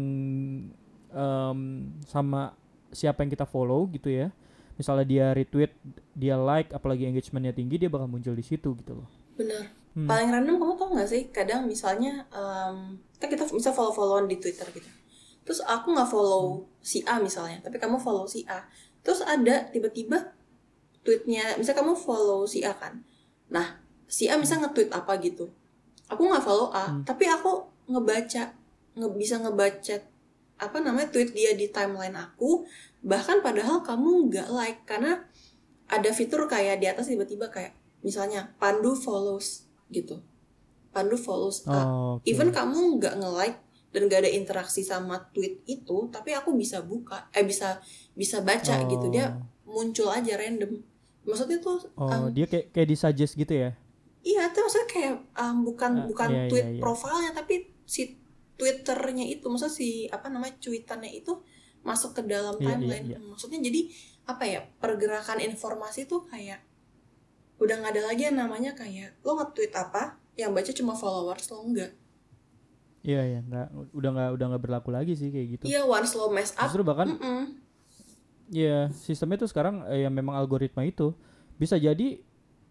em, 1.15 1.59
sama 2.07 2.53
siapa 2.91 3.23
yang 3.23 3.31
kita 3.31 3.47
follow 3.47 3.87
gitu 3.91 4.11
ya. 4.11 4.31
Misalnya 4.75 5.07
dia 5.07 5.27
retweet, 5.31 5.71
dia 6.19 6.35
like, 6.35 6.75
apalagi 6.75 7.07
engagementnya 7.07 7.55
tinggi, 7.55 7.79
dia 7.79 7.87
bakal 7.87 8.11
muncul 8.11 8.35
di 8.35 8.43
situ 8.43 8.75
gitu 8.75 8.93
loh. 8.99 9.09
bener 9.35 9.67
Hmm. 9.95 10.11
paling 10.11 10.27
random 10.27 10.59
kamu 10.59 10.75
tau 10.75 10.91
gak 10.91 11.07
sih 11.07 11.31
kadang 11.31 11.71
misalnya 11.71 12.27
em, 12.35 12.99
kan 13.23 13.31
kita 13.31 13.47
bisa 13.47 13.71
follow 13.71 13.95
followan 13.95 14.27
di 14.27 14.43
Twitter 14.43 14.67
gitu. 14.75 14.91
Terus 15.47 15.63
aku 15.63 15.95
nggak 15.95 16.11
follow 16.11 16.67
si 16.83 16.99
A 17.07 17.23
misalnya 17.23 17.63
tapi 17.63 17.79
kamu 17.79 18.03
follow 18.03 18.27
si 18.27 18.43
A. 18.51 18.67
Terus 19.07 19.23
ada 19.23 19.71
tiba-tiba 19.71 20.35
tweetnya 21.07 21.55
misalnya 21.55 21.87
kamu 21.87 21.95
follow 21.95 22.43
si 22.43 22.67
A 22.67 22.75
kan. 22.75 23.07
Nah 23.55 23.79
si 24.11 24.27
A 24.27 24.35
bisa 24.35 24.59
nge-tweet 24.59 24.91
apa 24.91 25.15
gitu. 25.23 25.47
Aku 26.11 26.27
nggak 26.27 26.43
follow 26.43 26.75
A 26.75 26.91
Hmm. 26.91 27.07
tapi 27.07 27.31
aku 27.31 27.63
ngebaca 27.87 28.51
nge 28.99 29.09
bisa 29.15 29.39
ngebaca 29.39 29.97
apa 30.59 30.77
namanya 30.83 31.07
tweet 31.15 31.31
dia 31.39 31.55
di 31.55 31.71
timeline 31.71 32.19
aku. 32.19 32.67
Bahkan 33.07 33.47
padahal 33.47 33.79
kamu 33.87 34.27
nggak 34.27 34.49
like 34.51 34.83
karena 34.91 35.23
ada 35.87 36.11
fitur 36.11 36.51
kayak 36.51 36.83
di 36.83 36.91
atas 36.91 37.07
tiba-tiba 37.07 37.47
kayak 37.47 37.77
misalnya 38.03 38.57
Pandu 38.59 38.97
follows 38.97 39.64
gitu 39.95 40.19
Pandu 40.91 41.15
follows 41.15 41.63
A 41.65 41.75
Oh, 41.75 42.19
oke. 42.19 42.27
even 42.27 42.51
kamu 42.51 42.99
nggak 42.99 43.15
nge-like 43.17 43.59
dan 43.91 44.11
gak 44.11 44.27
ada 44.27 44.31
interaksi 44.31 44.83
sama 44.83 45.23
tweet 45.31 45.63
itu 45.65 46.11
tapi 46.11 46.35
aku 46.35 46.51
bisa 46.53 46.83
buka 46.83 47.31
eh 47.31 47.43
bisa 47.43 47.79
bisa 48.13 48.43
baca 48.43 48.75
gitu 48.85 49.07
dia 49.07 49.39
muncul 49.65 50.11
aja 50.11 50.35
random 50.35 50.83
maksudnya 51.23 51.59
tuh 51.59 51.79
Oh, 51.95 52.11
um, 52.11 52.27
dia 52.29 52.45
kayak 52.45 52.71
kayak 52.71 52.89
disuggest 52.91 53.35
gitu 53.35 53.55
ya? 53.55 53.71
iya 54.21 54.51
tuh 54.51 54.67
maksudnya 54.67 54.89
kayak 54.89 55.15
um, 55.35 55.63
bukan 55.63 55.93
Ah, 55.95 56.07
bukan 56.07 56.29
iya, 56.29 56.41
iya, 56.41 56.51
tweet 56.51 56.67
iya. 56.75 56.81
profilnya 56.83 57.31
tapi 57.33 57.55
si 57.87 58.19
twitternya 58.55 59.27
itu 59.27 59.47
maksudnya 59.47 59.75
si 59.75 59.89
apa 60.09 60.27
namanya 60.27 60.59
cuitannya 60.59 61.11
itu 61.11 61.33
masuk 61.83 62.17
ke 62.17 62.23
dalam 62.25 62.55
Iya, 62.57 62.63
iya, 62.63 62.69
timeline 62.75 63.07
iya. 63.15 63.19
maksudnya 63.21 63.61
jadi 63.61 63.81
apa 64.25 64.45
ya 64.47 64.61
pergerakan 64.81 65.39
informasi 65.45 66.07
tuh 66.07 66.25
kayak 66.25 66.59
udah 67.63 67.75
nggak 67.81 67.93
ada 67.95 68.03
lagi 68.11 68.23
yang 68.27 68.37
namanya 68.39 68.73
kayak 68.75 69.15
lo 69.23 69.39
nge-tweet 69.39 69.73
apa 69.75 70.19
yang 70.35 70.51
baca 70.51 70.71
cuma 70.75 70.95
followers 70.99 71.47
lo 71.51 71.63
enggak 71.63 71.93
Iya 73.05 73.21
ya, 73.21 73.41
nggak 73.45 73.67
udah 73.93 74.11
nggak 74.17 74.31
udah 74.33 74.47
nggak 74.49 74.63
berlaku 74.65 74.89
lagi 74.89 75.13
sih 75.13 75.29
kayak 75.29 75.61
gitu. 75.61 75.65
iya 75.69 75.85
once 75.85 76.17
lo 76.17 76.33
mess 76.33 76.57
up 76.57 76.73
Justru 76.73 76.81
bahkan 76.81 77.13
mm-mm. 77.13 77.53
ya 78.49 78.89
sistemnya 78.97 79.45
tuh 79.45 79.53
sekarang 79.53 79.85
eh, 79.93 80.09
yang 80.09 80.13
memang 80.17 80.33
algoritma 80.41 80.89
itu 80.89 81.13
bisa 81.61 81.77
jadi 81.77 82.17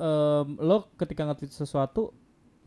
em, 0.02 0.48
lo 0.58 0.90
ketika 0.98 1.30
nge-tweet 1.30 1.54
sesuatu 1.54 2.18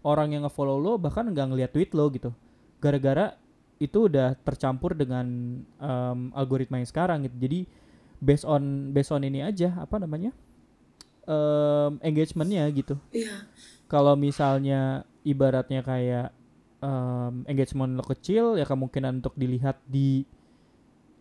orang 0.07 0.39
yang 0.39 0.47
nge-follow 0.47 0.79
lo 0.79 0.95
bahkan 0.95 1.27
nggak 1.27 1.47
ngeliat 1.51 1.71
tweet 1.75 1.91
lo 1.99 2.07
gitu. 2.15 2.31
Gara-gara 2.79 3.35
itu 3.83 4.07
udah 4.07 4.39
tercampur 4.47 4.95
dengan 4.95 5.27
em, 5.83 6.19
algoritma 6.39 6.79
yang 6.79 6.87
sekarang 6.87 7.27
gitu. 7.27 7.35
Jadi 7.51 7.67
based 8.23 8.47
on 8.47 8.95
based 8.95 9.11
on 9.11 9.27
ini 9.27 9.43
aja 9.43 9.75
apa 9.75 9.99
namanya? 9.99 10.31
Em, 11.27 11.93
engagementnya 12.03 12.65
gitu. 12.73 12.95
iya 13.13 13.45
kalau 13.87 14.19
misalnya 14.19 15.07
ibaratnya 15.23 15.83
kayak 15.83 16.31
em, 16.83 17.45
engagement 17.51 17.95
lo 17.99 18.05
kecil 18.07 18.59
ya 18.59 18.67
kemungkinan 18.67 19.23
untuk 19.23 19.35
dilihat 19.35 19.79
di 19.87 20.23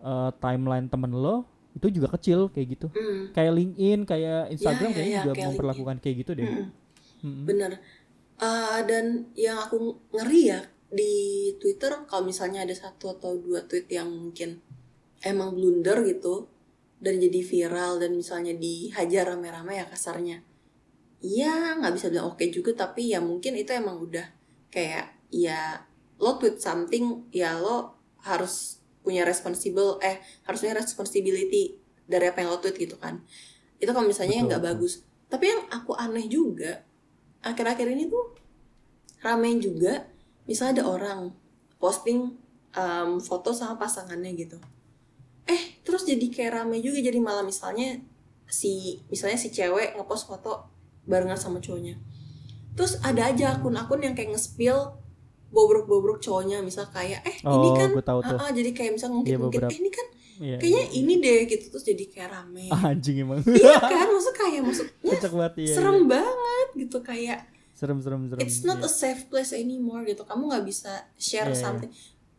eh, 0.06 0.32
timeline 0.40 0.88
temen 0.88 1.12
lo 1.14 1.46
itu 1.76 1.92
juga 1.92 2.16
kecil 2.16 2.48
kayak 2.56 2.68
gitu 2.80 2.88
Mm, 2.96 3.36
kayak 3.36 3.52
LinkedIn 3.52 4.00
kayak 4.08 4.42
Instagram 4.56 4.90
ya, 4.90 4.96
kayaknya 4.96 5.12
ya, 5.12 5.22
juga 5.28 5.34
kayak 5.36 5.48
memperlakukan 5.52 5.96
kayak 6.00 6.16
gitu 6.24 6.32
deh 6.40 6.48
mm-mm. 6.48 6.68
Mm-mm. 7.26 7.44
bener 7.46 7.72
Eh, 8.36 8.80
dan 8.84 9.32
yang 9.40 9.64
aku 9.64 9.96
ngeri 10.12 10.52
ya 10.52 10.60
di 10.92 11.12
Twitter 11.56 12.04
kalau 12.04 12.28
misalnya 12.28 12.68
ada 12.68 12.76
satu 12.76 13.16
atau 13.16 13.40
dua 13.40 13.64
tweet 13.64 13.88
yang 13.88 14.12
mungkin 14.12 14.60
emang 15.24 15.56
blunder 15.56 16.04
gitu 16.04 16.44
dan 17.00 17.20
jadi 17.20 17.40
viral 17.44 18.00
dan 18.00 18.16
misalnya 18.16 18.56
dihajar 18.56 19.36
rame-rame 19.36 19.78
ya 19.80 19.86
kasarnya. 19.88 20.42
Iya 21.22 21.80
nggak 21.82 21.94
bisa 21.96 22.08
bilang 22.14 22.34
oke 22.34 22.46
juga 22.54 22.72
tapi 22.76 23.12
ya 23.12 23.20
mungkin 23.24 23.58
itu 23.58 23.72
emang 23.74 23.98
udah 24.00 24.26
kayak 24.70 25.16
ya 25.34 25.82
lo 26.22 26.38
tweet 26.40 26.62
something 26.62 27.28
ya 27.34 27.58
lo 27.58 27.98
harus 28.24 28.80
punya 29.04 29.22
responsible 29.28 30.02
eh 30.02 30.22
harus 30.48 30.60
punya 30.64 30.76
responsibility 30.78 31.78
dari 32.06 32.30
apa 32.30 32.42
yang 32.46 32.54
lo 32.54 32.60
tweet 32.62 32.78
gitu 32.78 32.96
kan. 33.02 33.22
Itu 33.82 33.92
kalau 33.92 34.08
misalnya 34.08 34.36
yang 34.40 34.48
nggak 34.52 34.66
bagus. 34.66 35.04
tapi 35.26 35.50
yang 35.50 35.66
aku 35.74 35.98
aneh 35.98 36.30
juga 36.30 36.86
akhir-akhir 37.42 37.98
ini 37.98 38.06
tuh 38.08 38.38
ramein 39.26 39.58
juga 39.58 40.06
misalnya 40.46 40.82
ada 40.82 40.86
orang 40.86 41.20
posting 41.82 42.38
em, 42.78 43.18
foto 43.18 43.50
sama 43.54 43.74
pasangannya 43.82 44.38
gitu 44.38 44.62
eh 45.46 45.62
terus 45.82 46.04
jadi 46.04 46.26
kayak 46.26 46.52
rame 46.56 46.80
juga 46.80 47.00
jadi 47.00 47.18
malah 47.18 47.42
misalnya 47.42 48.02
si 48.46 48.98
misalnya 49.08 49.36
si 49.36 49.50
cewek 49.50 49.94
ngepost 49.94 50.26
foto 50.26 50.66
barengan 51.04 51.36
sama 51.36 51.58
cowoknya 51.58 51.98
terus 52.74 52.98
ada 53.00 53.30
aja 53.30 53.56
akun-akun 53.56 54.02
yang 54.02 54.14
kayak 54.14 54.32
nge-spill 54.32 54.98
bobrok-bobrok 55.48 56.20
cowoknya 56.20 56.60
misal 56.60 56.90
kayak 56.90 57.24
eh 57.24 57.38
ini 57.38 57.48
Oh, 57.48 57.74
kan 57.74 57.90
gue 57.90 58.04
tahu 58.04 58.20
tuh. 58.22 58.36
ah, 58.36 58.50
ah, 58.50 58.52
jadi 58.52 58.70
kayak 58.70 58.92
misal 58.94 59.10
mungkin 59.10 59.32
Iya, 59.32 59.40
mungkin 59.40 59.62
eh 59.64 59.76
ini 59.76 59.90
kan 59.90 60.08
Iya. 60.36 60.58
kayaknya 60.60 60.84
ini 60.94 61.14
deh 61.18 61.40
gitu 61.48 61.66
terus 61.72 61.86
jadi 61.86 62.04
kayak 62.06 62.30
rame 62.30 62.68
Ah, 62.68 62.82
anjing 62.92 63.24
emang. 63.24 63.40
iya 63.48 63.80
kan 63.80 64.08
maksud 64.10 64.34
kayak 64.36 64.62
maksudnya 64.62 64.92
banget 65.32 65.54
iya. 65.58 65.74
serem 65.74 66.00
banget 66.06 66.68
gitu 66.76 66.98
kayak 67.02 67.40
Serem 67.72 68.00
serem 68.00 68.24
serem. 68.28 68.40
it's 68.40 68.64
not 68.64 68.80
Iya. 68.80 68.88
a 68.88 68.92
safe 68.92 69.28
place 69.28 69.52
anymore 69.52 70.04
gitu 70.04 70.24
kamu 70.24 70.48
nggak 70.48 70.64
bisa 70.64 70.92
share 71.16 71.48
Iya, 71.48 71.56
iya. 71.56 71.62
something 71.62 71.92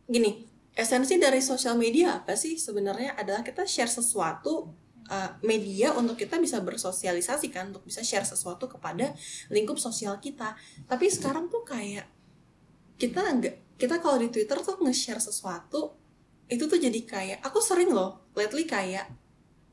gini 0.05 0.46
esensi 0.77 1.17
dari 1.17 1.41
sosial 1.41 1.73
media 1.73 2.21
apa 2.21 2.37
sih? 2.37 2.53
Sebenarnya 2.61 3.17
adalah 3.17 3.41
kita 3.41 3.65
share 3.65 3.89
sesuatu 3.89 4.69
uh, 5.09 5.31
media 5.41 5.97
untuk 5.97 6.13
kita 6.13 6.37
bisa 6.37 6.61
bersosialisasi 6.61 7.49
kan 7.49 7.73
untuk 7.73 7.81
bisa 7.89 8.05
share 8.05 8.23
sesuatu 8.23 8.69
kepada 8.69 9.17
lingkup 9.49 9.81
sosial 9.81 10.21
kita. 10.21 10.53
Tapi 10.85 11.09
sekarang 11.09 11.49
tuh 11.49 11.65
kayak 11.65 12.05
kita 13.01 13.25
nggak 13.25 13.81
kita 13.81 13.97
kalau 13.97 14.21
di 14.21 14.29
Twitter 14.29 14.57
tuh 14.61 14.77
nge-share 14.81 15.21
sesuatu 15.21 15.97
itu 16.49 16.63
tuh 16.65 16.79
jadi 16.79 16.97
kayak 17.03 17.39
aku 17.45 17.59
sering 17.59 17.93
loh 17.93 18.25
lately 18.33 18.63
kayak 18.65 19.05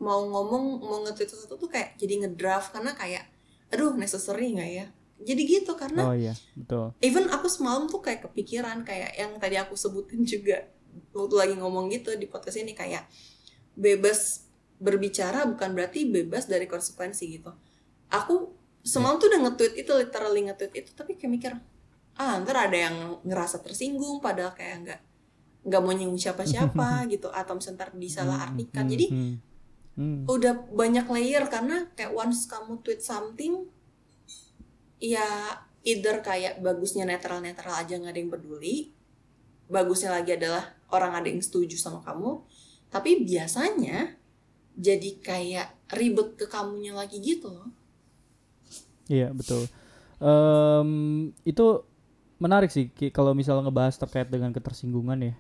mau 0.03 0.25
ngomong 0.27 0.83
mau 0.83 0.99
nge-tweet 1.07 1.31
sesuatu 1.31 1.57
tuh 1.57 1.71
kayak 1.71 1.97
jadi 1.97 2.27
ngedraft 2.27 2.75
karena 2.75 2.93
kayak 2.97 3.29
aduh 3.69 3.93
necessary 3.93 4.57
nggak 4.57 4.71
ya? 4.73 4.87
Jadi 5.25 5.43
gitu 5.47 5.73
karena 5.79 6.11
Oh 6.11 6.17
iya, 6.17 6.35
betul. 6.59 6.91
even 6.99 7.31
aku 7.31 7.47
semalam 7.47 7.87
tuh 7.87 8.03
kayak 8.03 8.27
kepikiran 8.29 8.83
kayak 8.83 9.15
yang 9.15 9.39
tadi 9.39 9.57
aku 9.57 9.79
sebutin 9.79 10.27
juga 10.27 10.67
waktu 11.15 11.35
lagi 11.35 11.55
ngomong 11.59 11.91
gitu 11.91 12.15
di 12.15 12.27
podcast 12.31 12.61
ini 12.61 12.73
kayak 12.73 13.07
bebas 13.75 14.47
berbicara 14.79 15.47
bukan 15.47 15.73
berarti 15.75 16.07
bebas 16.07 16.47
dari 16.47 16.67
konsekuensi 16.67 17.25
gitu. 17.41 17.51
Aku 18.11 18.55
semalam 18.85 19.17
tuh 19.17 19.33
udah 19.33 19.41
nge-tweet 19.49 19.75
itu 19.81 19.93
literally 19.97 20.45
nge-tweet 20.47 20.73
itu 20.85 20.91
tapi 20.93 21.17
kayak 21.17 21.33
mikir 21.33 21.53
ah 22.15 22.39
ntar 22.45 22.71
ada 22.71 22.79
yang 22.79 23.19
ngerasa 23.27 23.59
tersinggung 23.65 24.23
padahal 24.23 24.55
kayak 24.55 24.77
nggak 24.87 25.01
nggak 25.67 25.81
mau 25.83 25.93
nyinggung 25.97 26.21
siapa-siapa 26.21 26.89
gitu 27.13 27.33
atau 27.33 27.59
misalnya 27.59 27.77
ntar 27.81 27.91
disalah 27.97 28.39
artikan 28.47 28.87
Hmm, 28.87 28.93
jadi 28.93 29.07
hmm, 29.11 29.35
hmm. 29.99 30.19
udah 30.31 30.55
banyak 30.71 31.07
layer 31.11 31.45
karena 31.51 31.91
kayak 31.99 32.13
once 32.15 32.47
kamu 32.47 32.79
tweet 32.87 33.03
something 33.03 33.67
ya 35.03 35.59
either 35.83 36.23
kayak 36.23 36.63
bagusnya 36.63 37.09
netral-netral 37.09 37.75
aja 37.75 37.99
nggak 37.99 38.13
ada 38.15 38.21
yang 38.21 38.31
peduli 38.31 38.94
bagusnya 39.75 40.15
lagi 40.15 40.39
adalah 40.39 40.71
orang 40.95 41.19
ada 41.19 41.27
yang 41.27 41.43
setuju 41.43 41.75
sama 41.75 41.99
kamu 42.07 42.47
tapi 42.95 43.27
biasanya 43.27 44.15
jadi 44.79 45.11
kayak 45.19 45.69
ribet 45.99 46.39
ke 46.39 46.47
kamunya 46.47 46.95
lagi 46.95 47.19
gitu 47.19 47.51
loh 47.51 47.67
Iya 49.05 49.37
betul. 49.37 49.69
Em, 50.21 50.91
itu 51.45 51.67
menarik 52.41 52.73
sih 52.73 52.89
kalau 53.13 53.37
misalnya 53.37 53.69
ngebahas 53.69 54.01
terkait 54.01 54.29
dengan 54.33 54.49
ketersinggungan 54.53 55.21
ya. 55.21 55.35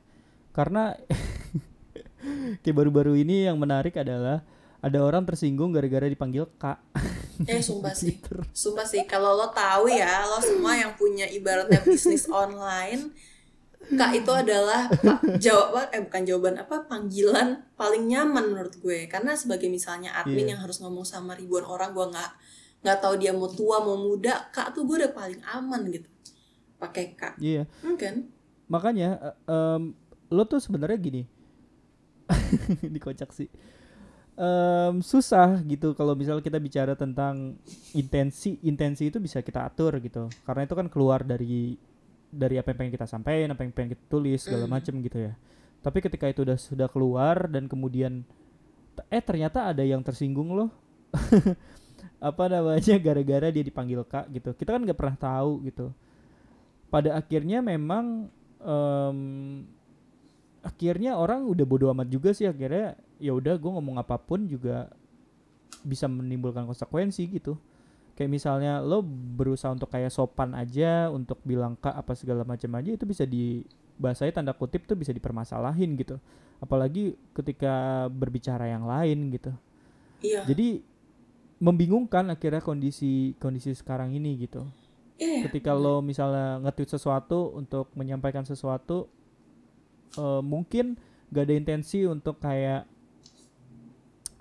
Karena 0.52 0.92
kayak 2.62 2.76
baru-baru 2.76 3.16
ini 3.18 3.48
yang 3.48 3.56
menarik 3.56 3.96
adalah 3.96 4.44
ada 4.84 4.98
orang 5.00 5.24
tersinggung 5.24 5.72
gara-gara 5.72 6.04
dipanggil 6.04 6.44
kak. 6.60 6.76
eh 7.48 7.64
sumpah 7.66 7.90
sih 7.96 8.20
Twitter. 8.20 8.46
sumpah 8.54 8.86
sih 8.86 9.02
kalau 9.10 9.34
lo 9.34 9.50
tahu 9.50 9.90
ya 9.90 10.22
lo 10.28 10.38
semua 10.38 10.78
yang 10.78 10.94
punya 10.94 11.26
ibaratnya 11.26 11.82
bisnis 11.82 12.30
online 12.30 13.10
kak 13.92 14.12
itu 14.16 14.32
adalah 14.32 14.88
jawaban 15.36 15.86
eh 15.92 16.00
bukan 16.00 16.22
jawaban 16.24 16.54
apa 16.56 16.84
panggilan 16.84 17.62
paling 17.74 18.08
nyaman 18.08 18.44
menurut 18.50 18.74
gue 18.78 19.04
karena 19.06 19.36
sebagai 19.36 19.68
misalnya 19.68 20.16
admin 20.16 20.48
Iya. 20.48 20.50
yang 20.56 20.60
harus 20.64 20.80
ngomong 20.80 21.04
sama 21.04 21.36
ribuan 21.36 21.62
orang 21.62 21.92
gue 21.92 22.06
nggak 22.08 22.30
nggak 22.80 22.98
tahu 23.00 23.14
dia 23.16 23.32
mau 23.32 23.48
tua 23.48 23.80
mau 23.80 23.96
muda 23.96 24.48
kak 24.48 24.72
tuh 24.72 24.84
gue 24.84 25.04
udah 25.04 25.12
paling 25.12 25.40
aman 25.44 25.80
gitu 25.88 26.08
pakai 26.76 27.12
kak 27.12 27.36
Iya. 27.36 27.68
mungkin 27.80 28.32
Makanya 28.64 29.20
eh, 29.20 29.36
em, 29.52 29.92
lo 30.32 30.42
tuh 30.48 30.56
sebenarnya 30.56 30.96
gini. 30.96 31.22
Dikocak 32.96 33.28
sih. 33.30 33.46
Em, 34.34 34.98
susah 34.98 35.60
gitu 35.62 35.92
kalau 35.92 36.16
misal 36.18 36.40
kita 36.40 36.58
bicara 36.58 36.96
tentang 36.98 37.54
intensi 37.92 38.58
intensi 38.64 39.12
itu 39.12 39.22
bisa 39.22 39.44
kita 39.44 39.62
atur 39.62 40.00
gitu 40.02 40.26
karena 40.42 40.66
itu 40.66 40.74
kan 40.74 40.88
keluar 40.90 41.22
dari 41.22 41.78
dari 42.34 42.58
apa 42.58 42.74
yang 42.74 42.78
pengen 42.82 42.94
kita 42.98 43.06
sampaikan 43.06 43.54
apa 43.54 43.62
yang 43.62 43.72
pengen 43.72 43.94
kita 43.94 44.04
tulis 44.10 44.42
segala 44.42 44.66
Mm. 44.66 44.72
macem 44.74 44.94
gitu 44.98 45.18
ya. 45.30 45.32
Tapi 45.80 45.98
ketika 46.02 46.26
itu 46.26 46.42
udah 46.42 46.58
sudah 46.58 46.88
keluar 46.90 47.46
dan 47.46 47.70
kemudian 47.70 48.26
eh 49.10 49.22
ternyata 49.22 49.70
ada 49.70 49.86
yang 49.86 50.02
tersinggung 50.02 50.50
loh. 50.50 50.70
Apa 52.20 52.48
namanya 52.48 52.96
gara-gara 53.06 53.52
dia 53.52 53.64
dipanggil 53.64 54.00
kak 54.04 54.32
gitu. 54.32 54.50
Kita 54.56 54.74
kan 54.74 54.82
nggak 54.82 54.98
pernah 54.98 55.16
tahu 55.16 55.62
gitu. 55.68 55.92
Pada 56.88 57.14
akhirnya 57.20 57.60
memang 57.60 58.32
em, 58.64 59.18
akhirnya 60.64 61.20
orang 61.20 61.44
udah 61.44 61.66
bodo 61.68 61.92
amat 61.92 62.08
juga 62.08 62.32
sih. 62.32 62.48
Akhirnya 62.48 62.96
ya 63.20 63.36
udah 63.36 63.54
gue 63.60 63.70
ngomong 63.70 64.00
apa 64.00 64.16
pun 64.16 64.48
juga 64.48 64.88
bisa 65.84 66.08
menimbulkan 66.08 66.64
konsekuensi 66.64 67.28
gitu 67.28 67.60
kayak 68.14 68.30
misalnya 68.30 68.78
lo 68.78 69.02
berusaha 69.06 69.74
untuk 69.74 69.90
kayak 69.90 70.14
sopan 70.14 70.54
aja 70.54 71.10
untuk 71.10 71.42
bilang 71.42 71.74
kak 71.78 71.94
apa 71.94 72.14
segala 72.14 72.46
macam 72.46 72.70
aja 72.78 72.94
itu 72.94 73.04
bisa 73.04 73.26
di 73.26 73.66
bahasanya 73.98 74.42
tanda 74.42 74.52
kutip 74.54 74.86
tuh 74.86 74.94
bisa 74.98 75.10
dipermasalahin 75.10 75.98
gitu. 75.98 76.18
Apalagi 76.62 77.18
ketika 77.34 78.06
berbicara 78.08 78.70
yang 78.70 78.86
lain 78.86 79.34
gitu. 79.34 79.52
Iya. 80.22 80.46
Jadi 80.46 80.80
membingungkan 81.58 82.30
akhirnya 82.30 82.62
kondisi 82.62 83.34
kondisi 83.42 83.74
sekarang 83.74 84.14
ini 84.14 84.38
gitu. 84.38 84.62
Iya 85.18 85.46
ketika 85.46 85.70
lo 85.74 86.02
misalnya 86.02 86.58
nge-tweet 86.66 86.90
sesuatu 86.98 87.54
untuk 87.54 87.90
menyampaikan 87.94 88.42
sesuatu 88.42 89.06
eh, 90.18 90.42
mungkin 90.42 90.98
gak 91.30 91.50
ada 91.50 91.54
intensi 91.54 92.06
untuk 92.06 92.38
kayak 92.42 92.86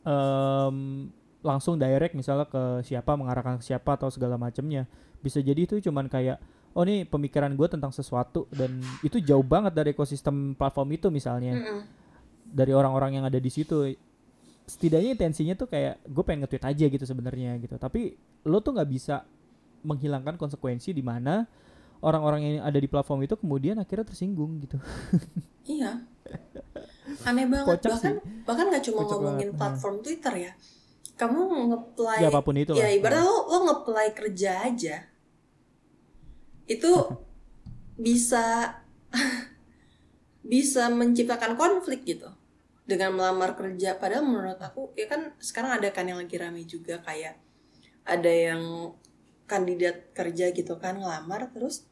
em, 0.05 1.09
langsung 1.43 1.75
direct 1.75 2.15
misalnya 2.15 2.47
ke 2.47 2.81
siapa 2.87 3.13
mengarahkan 3.19 3.59
ke 3.59 3.63
siapa 3.67 3.99
atau 3.99 4.07
segala 4.07 4.39
macamnya 4.39 4.87
bisa 5.19 5.43
jadi 5.43 5.67
itu 5.67 5.83
cuman 5.83 6.07
kayak 6.07 6.39
oh 6.73 6.83
nih 6.87 7.05
pemikiran 7.05 7.53
gue 7.53 7.67
tentang 7.69 7.91
sesuatu 7.91 8.49
dan 8.49 8.81
itu 9.05 9.21
jauh 9.21 9.45
banget 9.45 9.75
dari 9.75 9.91
ekosistem 9.93 10.55
platform 10.57 10.89
itu 10.95 11.07
misalnya 11.13 11.53
Mm-mm. 11.53 11.79
dari 12.47 12.71
orang-orang 12.73 13.21
yang 13.21 13.25
ada 13.27 13.37
di 13.37 13.51
situ 13.51 13.93
setidaknya 14.63 15.19
intensinya 15.19 15.53
tuh 15.59 15.67
kayak 15.67 15.99
gue 16.07 16.23
pengen 16.23 16.47
nge-tweet 16.47 16.63
aja 16.63 16.85
gitu 16.87 17.05
sebenarnya 17.05 17.59
gitu 17.59 17.75
tapi 17.75 18.15
lo 18.47 18.63
tuh 18.63 18.73
nggak 18.79 18.89
bisa 18.89 19.27
menghilangkan 19.83 20.39
konsekuensi 20.39 20.95
di 20.95 21.03
mana 21.03 21.43
orang-orang 21.99 22.41
yang 22.41 22.63
ada 22.63 22.79
di 22.79 22.87
platform 22.87 23.27
itu 23.27 23.35
kemudian 23.35 23.75
akhirnya 23.77 24.07
tersinggung 24.07 24.63
gitu 24.63 24.79
Iya. 25.63 26.03
Aneh 27.23 27.47
banget. 27.47 27.67
Kocak 27.79 27.91
bahkan 27.95 28.13
bahkan 28.43 28.65
nggak 28.67 28.83
cuma 28.83 28.99
Kocak 29.03 29.15
ngomongin 29.15 29.49
banget, 29.51 29.59
platform 29.59 29.95
Twitter 30.03 30.33
ya. 30.35 30.51
Kamu 31.13 31.69
nge-play 31.69 32.25
ya 32.25 32.29
apa 32.33 32.41
pun 32.41 32.57
itu 32.57 32.73
ya 32.73 32.89
lah. 32.89 32.91
ibaratnya 32.97 33.21
lo 33.21 33.37
lo 33.45 33.57
nge-play 33.69 34.07
kerja 34.17 34.51
aja. 34.65 34.95
Itu 36.65 36.91
bisa 38.05 38.75
bisa 40.53 40.89
menciptakan 40.89 41.53
konflik 41.53 42.01
gitu. 42.03 42.33
Dengan 42.83 43.13
melamar 43.15 43.53
kerja. 43.53 43.95
Padahal 43.95 44.25
menurut 44.25 44.59
aku 44.59 44.91
ya 44.97 45.05
kan 45.05 45.37
sekarang 45.37 45.77
ada 45.79 45.93
kan 45.93 46.09
yang 46.09 46.17
lagi 46.17 46.35
rame 46.35 46.65
juga. 46.65 46.97
Kayak 47.05 47.37
ada 48.03 48.33
yang 48.33 48.91
kandidat 49.45 50.11
kerja 50.17 50.49
gitu 50.49 50.81
kan 50.81 50.97
ngelamar. 50.97 51.53
Terus 51.53 51.85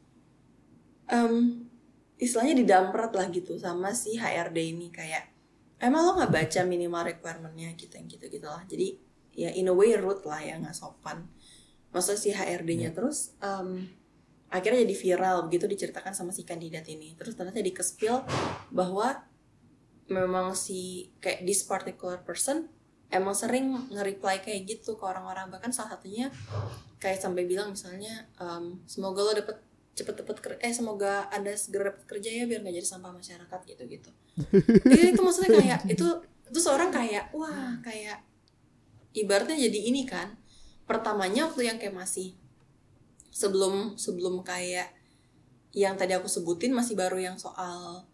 em 1.06 1.64
istilahnya 2.18 2.58
didamprat 2.58 3.14
lah 3.14 3.26
gitu 3.30 3.54
sama 3.54 3.94
si 3.94 4.18
HRD 4.18 4.74
ini. 4.74 4.90
Kayak 4.90 5.30
emang 5.78 6.10
lo 6.10 6.18
nggak 6.18 6.34
baca 6.34 6.60
minimal 6.66 7.02
requirementnya? 7.06 7.70
Gitu 7.78 7.94
yang 7.94 8.10
gitu 8.10 8.26
gitu 8.26 8.50
lah. 8.50 8.66
Jadi 8.66 9.11
ya 9.32 9.50
in 9.52 9.68
a 9.68 9.74
way 9.74 9.96
rude 9.96 10.24
lah 10.24 10.40
ya 10.40 10.58
nggak 10.60 10.76
sopan. 10.76 11.28
Masa 11.92 12.16
si 12.16 12.32
HRD-nya 12.32 12.96
terus 12.96 13.36
em, 13.44 13.88
akhirnya 14.48 14.84
jadi 14.84 14.96
viral 14.96 15.36
begitu 15.48 15.68
diceritakan 15.68 16.12
sama 16.12 16.32
si 16.32 16.44
kandidat 16.44 16.88
ini. 16.88 17.16
Terus 17.16 17.36
ternyata 17.36 17.60
dikespil 17.60 18.24
bahwa 18.72 19.24
memang 20.08 20.52
si 20.56 21.12
kayak 21.20 21.44
this 21.44 21.64
particular 21.64 22.20
person 22.20 22.68
emang 23.12 23.36
sering 23.36 23.92
nge-reply 23.92 24.40
kayak 24.40 24.64
gitu 24.64 24.96
ke 24.96 25.04
orang-orang. 25.04 25.52
Bahkan 25.52 25.72
salah 25.72 25.96
satunya 25.96 26.32
kayak 26.96 27.20
sampai 27.20 27.44
bilang 27.44 27.76
misalnya 27.76 28.28
em, 28.40 28.80
semoga 28.88 29.20
lo 29.20 29.32
dapet 29.36 29.60
cepet-cepet 29.92 30.56
eh 30.64 30.72
semoga 30.72 31.28
anda 31.28 31.52
segera 31.52 31.92
dapat 31.92 32.04
kerja 32.08 32.32
ya 32.32 32.44
biar 32.48 32.64
nggak 32.64 32.80
jadi 32.80 32.88
sampah 32.88 33.12
masyarakat 33.12 33.60
gitu 33.68 33.82
gitu 33.92 34.10
jadi 34.88 35.12
itu 35.12 35.20
maksudnya 35.20 35.52
kayak 35.52 35.80
itu 35.84 36.06
itu 36.48 36.60
seorang 36.60 36.88
kayak 36.88 37.28
wah 37.36 37.76
kayak 37.84 38.24
ibaratnya 39.12 39.56
jadi 39.56 39.78
ini 39.92 40.08
kan 40.08 40.36
pertamanya 40.88 41.48
waktu 41.48 41.68
yang 41.68 41.76
kayak 41.80 41.94
masih 41.94 42.36
sebelum 43.32 43.96
sebelum 43.96 44.44
kayak 44.44 44.92
yang 45.72 45.96
tadi 45.96 46.12
aku 46.12 46.28
sebutin 46.28 46.76
masih 46.76 46.92
baru 46.92 47.16
yang 47.16 47.36
soal 47.40 48.04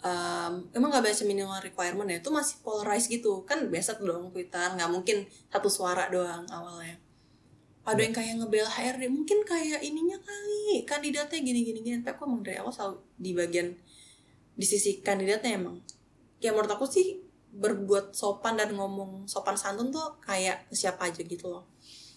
em, 0.00 0.52
emang 0.72 0.88
nggak 0.88 1.04
baca 1.04 1.22
minimal 1.28 1.60
requirement 1.60 2.08
ya 2.08 2.18
itu 2.20 2.32
masih 2.32 2.56
polarized 2.64 3.12
gitu. 3.12 3.44
Kan 3.44 3.68
biasa 3.68 4.00
tuh 4.00 4.08
dong 4.08 4.32
Twitter 4.32 4.72
nggak 4.72 4.90
mungkin 4.92 5.28
satu 5.52 5.68
suara 5.68 6.08
doang 6.08 6.48
awalnya. 6.48 6.96
Ada 7.84 8.00
yang 8.00 8.14
kayak 8.16 8.40
ngebel 8.40 8.64
HRD 8.64 9.12
mungkin 9.12 9.44
kayak 9.44 9.84
ininya 9.84 10.16
kali 10.16 10.88
kandidatnya 10.88 11.38
gini 11.44 11.60
gini 11.60 11.78
gini 11.84 11.96
tapi 12.00 12.16
aku 12.16 12.24
emang 12.24 12.40
dari 12.40 12.56
awal 12.56 12.72
selalu 12.72 12.96
di 13.20 13.30
bagian 13.36 13.68
di 14.56 14.64
sisi 14.64 15.04
kandidatnya 15.04 15.60
emang. 15.60 15.76
Ya 16.40 16.56
menurut 16.56 16.72
aku 16.72 16.88
sih 16.88 17.20
berbuat 17.54 18.10
sopan 18.14 18.58
dan 18.58 18.74
ngomong 18.74 19.30
sopan 19.30 19.54
santun 19.54 19.94
tuh 19.94 20.18
kayak 20.18 20.66
ke 20.66 20.74
siapa 20.74 21.06
aja 21.06 21.22
gitu 21.22 21.46
loh. 21.46 21.70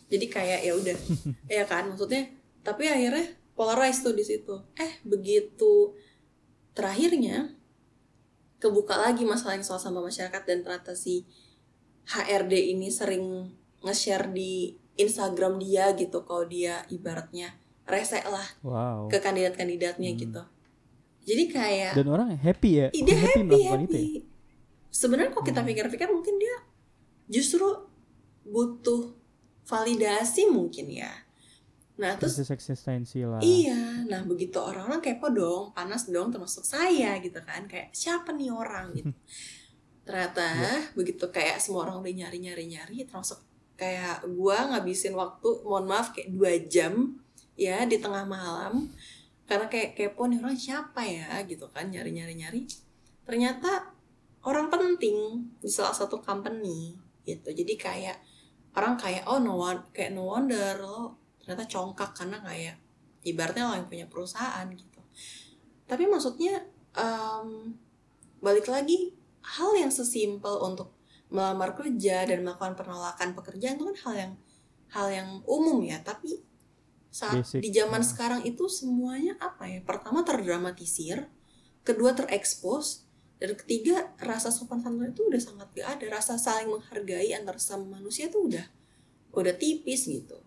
Jadi 0.10 0.26
kayak 0.26 0.60
ya 0.66 0.74
udah. 0.74 0.98
Ya 1.62 1.64
kan? 1.70 1.94
Maksudnya 1.94 2.28
tapi 2.66 2.90
akhirnya 2.90 3.38
polarized 3.54 4.04
tuh 4.04 4.18
di 4.18 4.26
situ. 4.26 4.58
Eh 4.76 4.98
begitu 5.06 5.94
terakhirnya 6.74 7.54
kebuka 8.58 8.98
lagi 8.98 9.26
masalah 9.26 9.58
yang 9.58 9.66
soal 9.66 9.78
sampah 9.82 10.02
masyarakat 10.02 10.42
dan 10.46 10.66
ternyata 10.66 10.98
si 10.98 11.26
HRD 12.10 12.74
ini 12.74 12.90
sering 12.90 13.54
nge-share 13.86 14.34
di 14.34 14.74
Instagram 14.98 15.62
dia 15.62 15.94
gitu 15.94 16.26
kalau 16.26 16.50
dia 16.50 16.82
ibaratnya 16.90 17.54
rese 17.86 18.20
lah 18.26 18.46
wow. 18.66 19.06
ke 19.08 19.22
kandidat-kandidatnya 19.22 20.12
Hmm. 20.12 20.20
gitu. 20.20 20.44
Jadi 21.28 21.44
kayak 21.52 21.92
dan 21.94 22.08
orang 22.08 22.28
happy 22.40 22.72
ya? 22.82 22.88
Dia 22.92 23.18
happy 23.20 23.42
melakukan 23.44 23.82
happy, 23.84 23.88
itu 23.88 23.98
ya? 23.98 24.08
Sebenarnya 24.90 25.32
kok 25.32 25.44
kita 25.44 25.62
Hmm. 25.62 25.70
pikir-pikir 25.70 26.08
mungkin 26.08 26.36
dia 26.36 26.56
justru 27.28 27.68
butuh 28.44 29.12
validasi 29.64 30.48
mungkin 30.48 30.88
ya. 30.90 31.12
Nah 31.98 32.14
terus 32.16 32.38
eksistensi 32.40 33.26
lah. 33.26 33.42
Iya 33.42 34.06
nah 34.06 34.22
begitu 34.24 34.56
orang-orang 34.58 35.02
kepo 35.02 35.28
dong 35.30 35.74
panas 35.74 36.08
dong 36.08 36.30
termasuk 36.30 36.64
saya 36.64 37.18
gitu 37.20 37.42
kan 37.42 37.66
kayak 37.66 37.92
siapa 37.92 38.32
nih 38.32 38.48
orang? 38.50 38.94
gitu. 38.94 39.12
Ternyata 40.08 40.46
Iya. 40.46 40.76
begitu 40.96 41.28
kayak 41.28 41.60
semua 41.60 41.84
orang 41.84 42.00
udah 42.00 42.14
nyari 42.16 42.40
nyari 42.40 42.66
nyari 42.70 43.04
termasuk 43.04 43.44
kayak 43.76 44.24
gua 44.34 44.72
ngabisin 44.72 45.12
waktu 45.14 45.50
mohon 45.62 45.86
maaf 45.86 46.16
kayak 46.16 46.32
dua 46.32 46.56
jam 46.66 47.20
ya 47.54 47.84
di 47.84 48.00
tengah 48.00 48.24
malam 48.24 48.88
karena 49.44 49.68
kayak 49.68 49.94
kepo 49.94 50.26
nih 50.26 50.40
orang 50.40 50.56
siapa 50.56 51.02
ya? 51.04 51.44
gitu 51.44 51.68
kan 51.70 51.90
nyari 51.90 52.14
nyari 52.14 52.34
nyari 52.36 52.62
ternyata 53.24 53.97
orang 54.48 54.72
penting 54.72 55.44
di 55.60 55.68
salah 55.68 55.92
satu 55.92 56.24
company 56.24 56.96
gitu 57.28 57.52
jadi 57.52 57.74
kayak 57.76 58.18
orang 58.80 58.96
kayak 58.96 59.28
oh 59.28 59.44
no 59.44 59.60
one 59.60 59.84
kayak 59.92 60.16
no 60.16 60.32
wonder 60.32 60.80
lo 60.80 61.20
ternyata 61.44 61.68
congkak 61.68 62.16
karena 62.16 62.40
kayak 62.40 62.76
ibaratnya 63.28 63.68
lo 63.68 63.74
yang 63.76 63.90
punya 63.92 64.06
perusahaan 64.08 64.68
gitu 64.72 65.04
tapi 65.84 66.08
maksudnya 66.08 66.64
em, 66.96 67.76
balik 68.40 68.72
lagi 68.72 69.12
hal 69.44 69.76
yang 69.76 69.92
sesimpel 69.92 70.64
untuk 70.64 70.96
melamar 71.28 71.76
kerja 71.76 72.24
dan 72.24 72.48
melakukan 72.48 72.80
penolakan 72.80 73.36
pekerjaan 73.36 73.76
itu 73.76 73.86
kan 73.92 73.98
hal 74.08 74.14
yang 74.16 74.34
hal 74.88 75.08
yang 75.12 75.30
umum 75.44 75.84
ya 75.84 76.00
tapi 76.00 76.40
saat 77.12 77.44
Basic. 77.44 77.60
di 77.60 77.70
zaman 77.76 78.00
Nah. 78.00 78.08
sekarang 78.08 78.42
itu 78.48 78.68
semuanya 78.72 79.36
apa 79.42 79.68
ya 79.68 79.84
pertama 79.84 80.24
terdramatisir 80.24 81.28
kedua 81.84 82.16
terekspos 82.16 83.07
dan 83.38 83.54
ketiga 83.54 84.18
rasa 84.18 84.50
sopan 84.50 84.82
santun 84.82 85.14
itu 85.14 85.22
udah 85.30 85.38
sangat 85.38 85.70
gak 85.78 85.88
ada. 85.98 86.06
Rasa 86.10 86.42
saling 86.42 86.74
menghargai 86.74 87.30
antar 87.38 87.62
sama 87.62 88.02
manusia 88.02 88.34
tuh 88.34 88.50
udah 88.50 88.66
udah 89.38 89.54
tipis 89.54 90.10
gitu. 90.10 90.42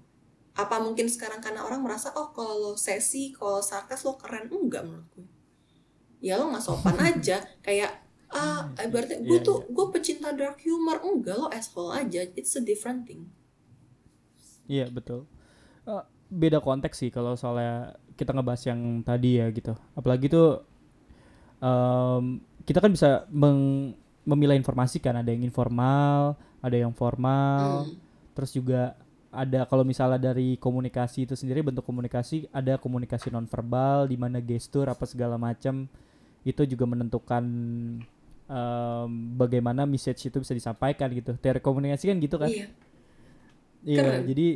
Apa 0.59 0.83
mungkin 0.83 1.07
sekarang 1.07 1.39
karena 1.39 1.63
orang 1.63 1.87
merasa 1.87 2.11
oh 2.19 2.35
kalau 2.35 2.59
lo 2.59 2.73
sesi 2.75 3.31
kalau 3.31 3.63
sarkas 3.63 4.03
lo 4.03 4.19
keren. 4.19 4.51
Enggak 4.51 4.83
menurut 4.83 5.07
gue. 5.15 5.29
Ya 6.19 6.35
lo 6.35 6.51
nggak 6.51 6.67
sopan 6.67 6.99
aja. 7.15 7.47
Kayak 7.63 8.03
ah 8.31 8.71
ibaratnya 8.83 9.23
gue 9.23 9.39
Iya, 9.39 9.47
tuh 9.47 9.71
gue 9.71 9.87
pecinta 9.95 10.35
dark 10.35 10.59
humor. 10.67 10.99
Enggak 11.07 11.39
lo 11.39 11.47
asshole 11.47 11.95
aja. 11.95 12.27
It's 12.35 12.59
a 12.59 12.63
different 12.63 13.07
thing. 13.07 13.31
Iya 14.67 14.91
betul. 14.91 15.31
Eh, 15.87 16.05
beda 16.27 16.59
konteks 16.59 17.07
sih 17.07 17.11
kalau 17.15 17.39
soalnya 17.39 17.95
kita 18.19 18.35
ngebahas 18.35 18.67
yang 18.67 19.07
tadi 19.07 19.39
ya 19.39 19.47
gitu. 19.55 19.79
Apalagi 19.95 20.27
tuh 20.27 20.67
em, 21.63 22.50
kita 22.63 22.79
kan 22.79 22.91
bisa 22.91 23.25
meng- 23.29 23.93
memilah 24.23 24.55
informasi 24.55 25.01
kan. 25.01 25.17
Ada 25.17 25.33
yang 25.33 25.43
informal, 25.43 26.35
ada 26.61 26.77
yang 26.77 26.93
formal. 26.93 27.89
Hmm. 27.89 27.97
Terus 28.37 28.51
juga 28.53 28.95
ada 29.31 29.63
kalau 29.65 29.87
misalnya 29.87 30.19
dari 30.19 30.59
komunikasi 30.59 31.23
itu 31.23 31.39
sendiri 31.39 31.63
bentuk 31.63 31.87
komunikasi 31.87 32.51
ada 32.51 32.75
komunikasi 32.75 33.31
nonverbal 33.31 34.11
di 34.11 34.19
mana 34.19 34.43
gestur 34.43 34.91
apa 34.91 35.07
segala 35.07 35.39
macam 35.39 35.87
itu 36.43 36.67
juga 36.67 36.83
menentukan 36.83 37.45
em, 38.51 39.11
bagaimana 39.39 39.87
message 39.87 40.27
itu 40.27 40.43
bisa 40.43 40.51
disampaikan 40.51 41.07
gitu. 41.15 41.37
Teori 41.39 41.61
komunikasi 41.63 42.11
kan 42.11 42.17
gitu 42.19 42.37
kan. 42.37 42.51
iya 42.51 42.67
Iya, 43.81 44.03
Keren. 44.05 44.23
jadi 44.29 44.47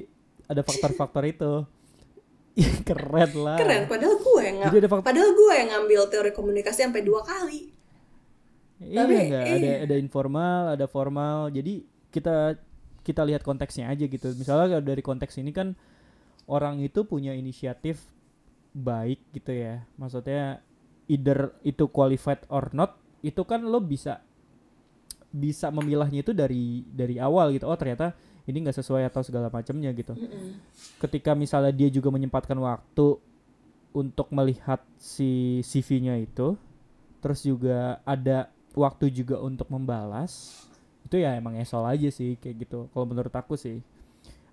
ada 0.45 0.61
faktor-faktor 0.61 1.25
itu. 1.25 1.53
Ih, 2.55 2.71
Keren 2.89 3.31
lah. 3.41 3.59
keren 3.59 3.89
padahal 3.89 4.15
gue 4.21 4.43
yang 4.45 4.57
padahal 5.03 5.31
gue 5.33 5.53
yang 5.55 5.69
ngambil 5.75 6.01
teori 6.07 6.31
komunikasi 6.31 6.87
sampai 6.87 7.03
dua 7.03 7.25
kali 7.25 7.73
Iya 8.85 9.01
Tapi, 9.05 9.15
enggak, 9.17 9.45
ada 9.45 9.71
iya. 9.71 9.77
ada 9.89 9.97
informal, 9.97 10.61
ada 10.77 10.87
formal. 10.87 11.49
Jadi 11.51 11.85
kita 12.13 12.59
kita 13.05 13.23
lihat 13.25 13.45
konteksnya 13.45 13.89
aja 13.89 14.05
gitu. 14.05 14.33
Misalnya 14.37 14.81
dari 14.81 15.03
konteks 15.05 15.37
ini 15.41 15.53
kan 15.53 15.77
orang 16.49 16.81
itu 16.81 17.05
punya 17.05 17.33
inisiatif 17.33 18.01
baik 18.73 19.21
gitu 19.33 19.53
ya. 19.53 19.85
Maksudnya 19.97 20.61
either 21.09 21.53
itu 21.65 21.89
qualified 21.89 22.45
or 22.49 22.73
not, 22.73 22.97
itu 23.21 23.45
kan 23.45 23.65
lo 23.65 23.81
bisa 23.81 24.25
bisa 25.35 25.67
memilahnya 25.75 26.23
itu 26.23 26.33
dari 26.33 26.87
dari 26.87 27.19
awal 27.19 27.51
gitu. 27.53 27.67
Oh, 27.67 27.77
ternyata 27.77 28.15
ini 28.47 28.63
enggak 28.63 28.79
sesuai 28.79 29.09
atau 29.09 29.25
segala 29.27 29.51
macamnya 29.51 29.91
gitu. 29.97 30.15
Mm-mm. 30.15 30.61
ketika 31.01 31.33
misalnya 31.33 31.73
dia 31.73 31.89
juga 31.89 32.13
menyempatkan 32.13 32.57
waktu 32.61 33.19
untuk 33.95 34.29
melihat 34.35 34.83
si 34.99 35.63
CV-nya 35.63 36.19
itu, 36.19 36.59
terus 37.23 37.47
juga 37.47 38.03
ada 38.03 38.54
waktu 38.75 39.11
juga 39.11 39.39
untuk 39.41 39.71
membalas, 39.71 40.65
itu 41.07 41.21
ya 41.21 41.37
emang 41.39 41.55
esol 41.59 41.87
aja 41.87 42.09
sih 42.11 42.37
kayak 42.39 42.67
gitu. 42.69 42.91
Kalau 42.91 43.07
menurut 43.07 43.33
aku 43.33 43.55
sih 43.55 43.81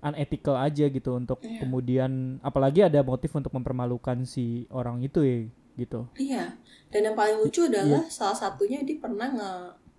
unethical 0.01 0.57
aja 0.57 0.89
gitu 0.89 1.13
untuk 1.13 1.37
Iya. 1.45 1.61
kemudian 1.61 2.41
apalagi 2.41 2.81
ada 2.81 3.05
motif 3.05 3.29
untuk 3.37 3.53
mempermalukan 3.53 4.25
si 4.25 4.65
orang 4.73 4.97
itu 5.05 5.21
ya 5.21 5.37
gitu. 5.77 6.09
Iya, 6.17 6.57
dan 6.89 7.01
yang 7.07 7.15
paling 7.15 7.37
lucu 7.39 7.69
adalah 7.69 8.03
salah 8.09 8.35
satunya 8.35 8.81
dia 8.83 8.97
pernah 8.97 9.29
nge 9.31 9.51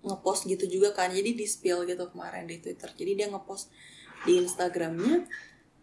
ngepost 0.03 0.51
gitu 0.51 0.67
juga 0.67 0.91
kan, 0.91 1.07
jadi 1.15 1.31
di 1.31 1.47
spill 1.47 1.87
gitu 1.87 2.11
kemarin 2.11 2.43
di 2.43 2.59
Twitter. 2.59 2.91
Jadi 2.91 3.11
dia 3.15 3.31
ngepost 3.31 3.71
di 4.27 4.35
Instagramnya, 4.43 5.23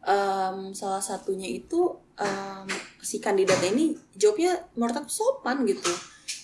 em, 0.05 0.76
salah 0.76 1.00
satunya 1.00 1.48
itu 1.48 1.96
em, 2.20 2.68
si 3.00 3.16
kandidatnya 3.16 3.72
ini 3.72 3.96
jawabnya 4.12 4.68
menurut 4.76 5.00
aku 5.00 5.09
sopan 5.09 5.64
gitu, 5.64 5.88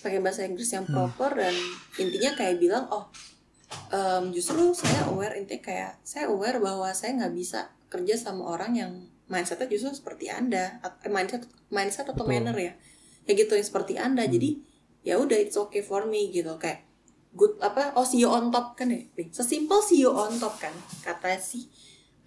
pakai 0.03 0.19
bahasa 0.21 0.45
Inggris 0.47 0.71
yang 0.71 0.85
proper 0.85 1.37
dan 1.37 1.55
intinya 1.97 2.31
kayak 2.37 2.61
bilang 2.61 2.85
oh 2.93 3.09
em, 3.91 4.31
justru 4.31 4.71
saya 4.71 5.09
aware 5.11 5.35
intinya 5.35 5.63
kayak 5.63 5.91
saya 6.05 6.31
aware 6.31 6.61
bahwa 6.61 6.91
saya 6.91 7.17
nggak 7.17 7.33
bisa 7.35 7.71
kerja 7.87 8.15
sama 8.19 8.47
orang 8.47 8.71
yang 8.75 8.91
mindsetnya 9.27 9.67
justru 9.67 9.91
seperti 9.91 10.31
anda, 10.31 10.79
eh, 10.83 11.11
mindset 11.11 11.43
mindset 11.67 12.07
atau 12.07 12.23
Betul. 12.23 12.31
manner 12.31 12.55
ya. 12.55 12.73
Kayak 13.27 13.37
gitu 13.43 13.53
yang 13.59 13.67
seperti 13.67 13.93
anda. 13.99 14.23
Hmm. 14.23 14.31
jadi 14.31 14.49
ya 15.03 15.15
udah 15.19 15.37
it's 15.39 15.59
okay 15.59 15.83
for 15.83 16.07
me 16.07 16.31
gitu. 16.31 16.55
Kayak 16.55 16.87
good 17.35 17.59
apa 17.59 17.91
oh 17.99 18.07
see 18.07 18.23
you 18.23 18.31
on 18.31 18.51
top 18.51 18.79
kan 18.79 18.87
ya. 18.87 19.03
Sesimpel 19.35 19.83
see 19.83 19.99
you 19.99 20.11
on 20.15 20.31
top 20.39 20.55
kan. 20.63 20.71
Kata 21.03 21.35
si 21.35 21.67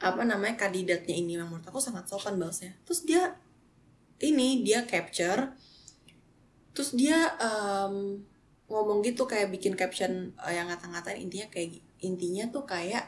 apa 0.00 0.24
namanya 0.24 0.56
kandidatnya 0.56 1.12
ini 1.12 1.36
yang 1.36 1.52
menurut 1.52 1.68
aku 1.68 1.76
sangat 1.76 2.08
sopan 2.08 2.40
balasnya 2.40 2.72
terus 2.88 3.04
dia 3.04 3.36
ini 4.24 4.64
dia 4.64 4.88
capture 4.88 5.52
terus 6.72 6.94
dia 6.94 7.34
em, 7.40 8.22
ngomong 8.70 9.02
gitu 9.02 9.26
kayak 9.26 9.50
bikin 9.50 9.74
caption 9.74 10.30
eh, 10.46 10.54
yang 10.54 10.70
ngata-ngatain 10.70 11.18
intinya 11.18 11.50
kayak 11.50 11.82
intinya 12.00 12.44
tuh 12.48 12.62
kayak 12.62 13.04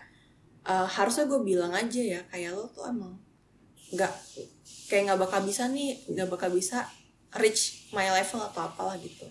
eh, 0.67 0.89
harusnya 0.91 1.31
gue 1.31 1.41
bilang 1.43 1.73
aja 1.73 2.03
ya 2.03 2.21
kayak 2.29 2.55
lo 2.55 2.67
tuh 2.75 2.91
emang 2.91 3.15
nggak 3.93 4.13
kayak 4.89 5.03
nggak 5.13 5.21
bakal 5.21 5.41
bisa 5.45 5.69
nih 5.69 6.01
nggak 6.09 6.29
bakal 6.33 6.49
bisa 6.49 6.89
reach 7.37 7.89
my 7.93 8.09
level 8.13 8.41
atau 8.45 8.69
apalah 8.69 8.97
gitu. 9.01 9.29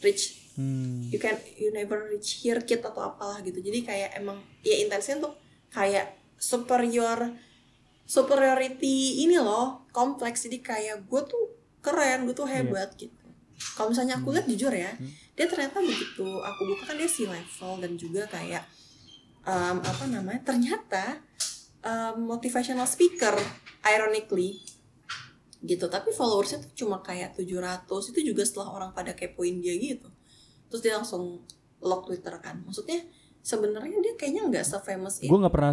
Reach. 0.00 0.44
Hmm. 0.54 1.10
you 1.10 1.18
can 1.18 1.34
you 1.58 1.74
never 1.74 2.14
reach 2.14 2.38
here 2.38 2.62
kid 2.62 2.78
atau 2.78 3.02
apalah 3.02 3.42
gitu. 3.42 3.58
Jadi 3.58 3.82
kayak 3.82 4.14
emang 4.22 4.38
ya 4.62 4.78
intensinya 4.86 5.26
tuh 5.26 5.34
kayak 5.74 6.14
superior 6.38 7.34
superiority 8.06 9.26
ini 9.26 9.34
loh 9.42 9.82
kompleks. 9.90 10.46
Jadi 10.46 10.62
kayak 10.62 11.10
gue 11.10 11.22
tuh 11.26 11.44
keren 11.84 12.24
gue 12.24 12.32
tuh 12.32 12.48
hebat 12.48 12.88
gitu. 12.96 13.12
Kalau 13.76 13.92
misalnya 13.92 14.16
aku 14.18 14.32
lihat 14.32 14.48
jujur 14.48 14.72
ya 14.72 14.96
dia 15.36 15.46
ternyata 15.46 15.84
begitu. 15.84 16.24
Aku 16.24 16.60
buka 16.64 16.88
kan 16.88 16.96
dia 16.96 17.10
si 17.10 17.28
level 17.28 17.84
dan 17.84 17.92
juga 18.00 18.24
kayak 18.32 18.64
em, 19.44 19.76
apa 19.84 20.04
namanya 20.08 20.40
ternyata 20.42 21.20
em, 21.84 22.16
motivational 22.24 22.88
speaker 22.88 23.36
ironically 23.84 24.58
gitu. 25.60 25.86
Tapi 25.92 26.10
followersnya 26.16 26.64
tuh 26.64 26.72
cuma 26.84 27.04
kayak 27.04 27.36
700 27.36 27.84
itu 28.16 28.20
juga 28.32 28.42
setelah 28.48 28.72
orang 28.72 28.90
pada 28.96 29.12
kepoin 29.12 29.60
dia 29.60 29.76
gitu. 29.76 30.08
Terus 30.72 30.80
dia 30.80 30.96
langsung 30.96 31.44
lock 31.84 32.08
Twitter 32.08 32.32
kan. 32.40 32.64
Maksudnya 32.64 33.04
sebenarnya 33.44 34.00
dia 34.00 34.14
kayaknya 34.16 34.48
nggak 34.48 34.64
se-famous 34.64 35.20
Gue 35.20 35.28
itu 35.28 35.36
nggak 35.36 35.52
pernah 35.52 35.72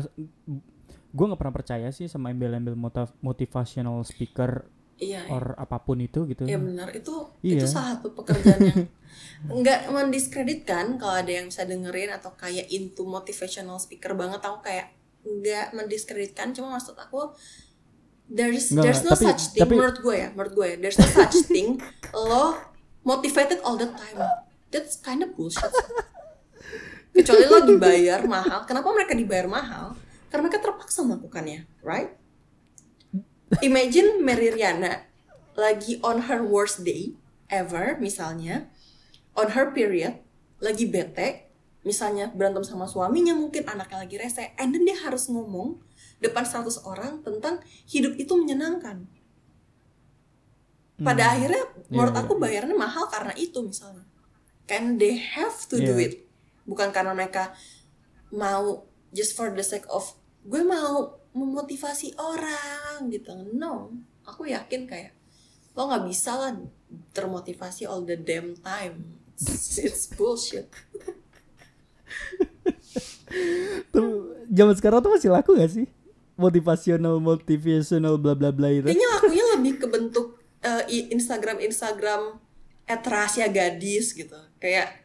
gue 1.12 1.26
nggak 1.28 1.40
pernah 1.40 1.56
percaya 1.56 1.88
sih 1.92 2.08
sama 2.08 2.32
embel-embel 2.32 2.76
motiv- 2.76 3.16
motivational 3.24 4.04
speaker 4.04 4.68
iya 5.02 5.20
iya. 5.20 5.28
or 5.28 5.58
apa 5.58 5.78
pun 5.78 5.98
itu 5.98 6.24
gitu. 6.26 6.46
Ya 6.46 6.56
benar. 6.56 6.94
Itu 6.94 7.34
Iya. 7.42 7.58
itu 7.58 7.68
salah 7.68 7.98
satu 7.98 8.14
pekerjaan 8.14 8.62
yang 8.62 8.82
nggak 9.58 9.90
mendiskreditkan 9.90 10.96
kalau 10.96 11.18
ada 11.18 11.32
yang 11.34 11.46
bisa 11.46 11.66
dengerin 11.66 12.10
atau 12.12 12.32
kayak 12.34 12.70
into 12.70 13.02
motivational 13.04 13.76
speaker 13.76 14.14
banget. 14.14 14.40
Aku 14.40 14.62
kayak 14.62 14.94
nggak 15.22 15.74
mendiskreditkan 15.74 16.50
cuma 16.52 16.76
maksud 16.76 16.94
aku 16.94 17.34
there's 18.28 18.70
Nggak, 18.70 18.84
there's 18.84 19.02
no 19.02 19.12
Tapi- 19.12 19.26
such 19.28 19.44
thing 19.52 19.62
tapi- 19.62 19.76
menurut 19.76 19.98
gue 20.00 20.16
ya 20.16 20.30
menurut 20.32 20.54
gue 20.54 20.66
ya 20.66 20.76
there's 20.78 20.96
no 20.96 21.10
such 21.10 21.36
thing. 21.50 21.82
Lo 22.12 22.56
motivated 23.02 23.58
all 23.62 23.76
the 23.76 23.90
time. 23.90 24.18
That's 24.70 24.96
kind 24.98 25.20
of 25.20 25.34
bullshit. 25.34 25.68
Kecuali 27.12 27.44
lo 27.44 27.66
dibayar 27.66 28.24
mahal. 28.24 28.64
Kenapa 28.64 28.88
mereka 28.90 29.12
dibayar 29.12 29.44
mahal? 29.44 29.98
Karena 30.30 30.48
mereka 30.48 30.64
terpaksa 30.64 31.04
melakukannya 31.04 31.68
right 31.82 32.16
Imagine 33.60 34.24
Mary 34.24 34.48
Riana 34.56 35.04
lagi 35.60 36.00
on 36.00 36.32
her 36.32 36.40
worst 36.40 36.88
day 36.88 37.12
ever 37.52 38.00
misalnya. 38.00 38.72
On 39.36 39.52
her 39.52 39.76
period 39.76 40.24
lagi 40.64 40.88
bete 40.88 41.52
misalnya 41.84 42.32
berantem 42.32 42.64
sama 42.64 42.88
suaminya 42.88 43.36
mungkin 43.36 43.68
anaknya 43.68 44.08
lagi 44.08 44.16
rese. 44.16 44.56
And 44.56 44.72
then 44.72 44.88
dia 44.88 44.96
harus 45.04 45.28
ngomong 45.28 45.84
depan 46.24 46.48
100 46.48 46.88
orang 46.88 47.20
tentang 47.28 47.60
hidup 47.90 48.16
itu 48.16 48.32
menyenangkan. 48.40 49.04
Pada 51.02 51.24
Hmm. 51.28 51.34
akhirnya 51.36 51.64
Iya, 51.66 51.90
menurut 51.92 52.14
iya, 52.16 52.22
aku 52.24 52.34
bayarnya 52.38 52.76
mahal 52.78 53.10
karena 53.10 53.34
itu 53.36 53.60
misalnya. 53.66 54.06
Kan 54.70 55.02
they 55.02 55.18
have 55.18 55.58
to 55.68 55.82
do 55.82 55.98
Iya. 55.98 56.08
it? 56.08 56.14
Bukan 56.70 56.94
karena 56.94 57.12
mereka 57.18 57.52
mau 58.32 58.86
just 59.12 59.36
for 59.36 59.52
the 59.52 59.66
sake 59.66 59.84
of 59.92 60.16
gue 60.46 60.62
mau 60.62 61.21
memotivasi 61.32 62.16
orang 62.16 63.08
gitu. 63.08 63.32
No 63.52 63.92
aku 64.24 64.46
yakin 64.46 64.86
kayak 64.86 65.16
lo 65.72 65.88
nggak 65.88 66.04
bisa 66.06 66.36
lah 66.36 66.52
termotivasi 67.12 67.88
all 67.88 68.04
the 68.04 68.16
damn 68.16 68.54
time. 68.60 69.18
It's, 69.36 69.80
it's 69.86 70.06
bullshit. 70.12 70.68
Tuh 73.94 74.36
zaman 74.52 74.76
sekarang 74.76 75.00
tuh 75.00 75.12
masih 75.16 75.32
laku 75.32 75.56
gak 75.56 75.72
sih? 75.72 75.88
Motivational 76.36 77.22
motivational 77.22 78.20
bla 78.20 78.36
bla 78.36 78.52
bla 78.52 78.68
itu? 78.68 78.88
Kayaknya 78.88 79.08
lakunya 79.16 79.46
lebih 79.56 79.74
ke 79.80 79.88
bentuk 79.88 80.28
eh, 80.60 80.84
i- 80.92 81.08
Instagram 81.14 81.64
Instagram 81.64 82.22
at 82.84 83.02
rahasia 83.06 83.48
gadis 83.48 84.12
gitu. 84.12 84.36
Kayak 84.60 85.00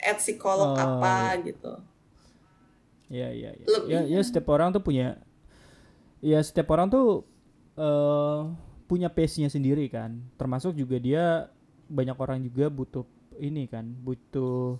at 0.00 0.18
psikolog 0.18 0.74
Oh, 0.74 0.78
apa 0.78 1.38
gitu. 1.44 1.72
Ya 3.10 3.28
ya 3.30 3.50
ya 3.54 3.64
Lebih 3.66 3.90
ya, 3.90 4.00
ya 4.06 4.20
setiap 4.22 4.50
orang 4.50 4.70
tuh 4.70 4.82
punya 4.82 5.18
ya 6.20 6.40
setiap 6.44 6.72
orang 6.72 6.88
tuh 6.92 7.24
eh 7.76 8.40
punya 8.90 9.06
pace-nya 9.06 9.46
sendiri 9.46 9.86
kan. 9.86 10.18
Termasuk 10.34 10.74
juga 10.74 10.98
dia 10.98 11.46
banyak 11.86 12.16
orang 12.18 12.42
juga 12.42 12.66
butuh 12.66 13.06
ini 13.38 13.70
kan 13.70 13.86
butuh 13.86 14.78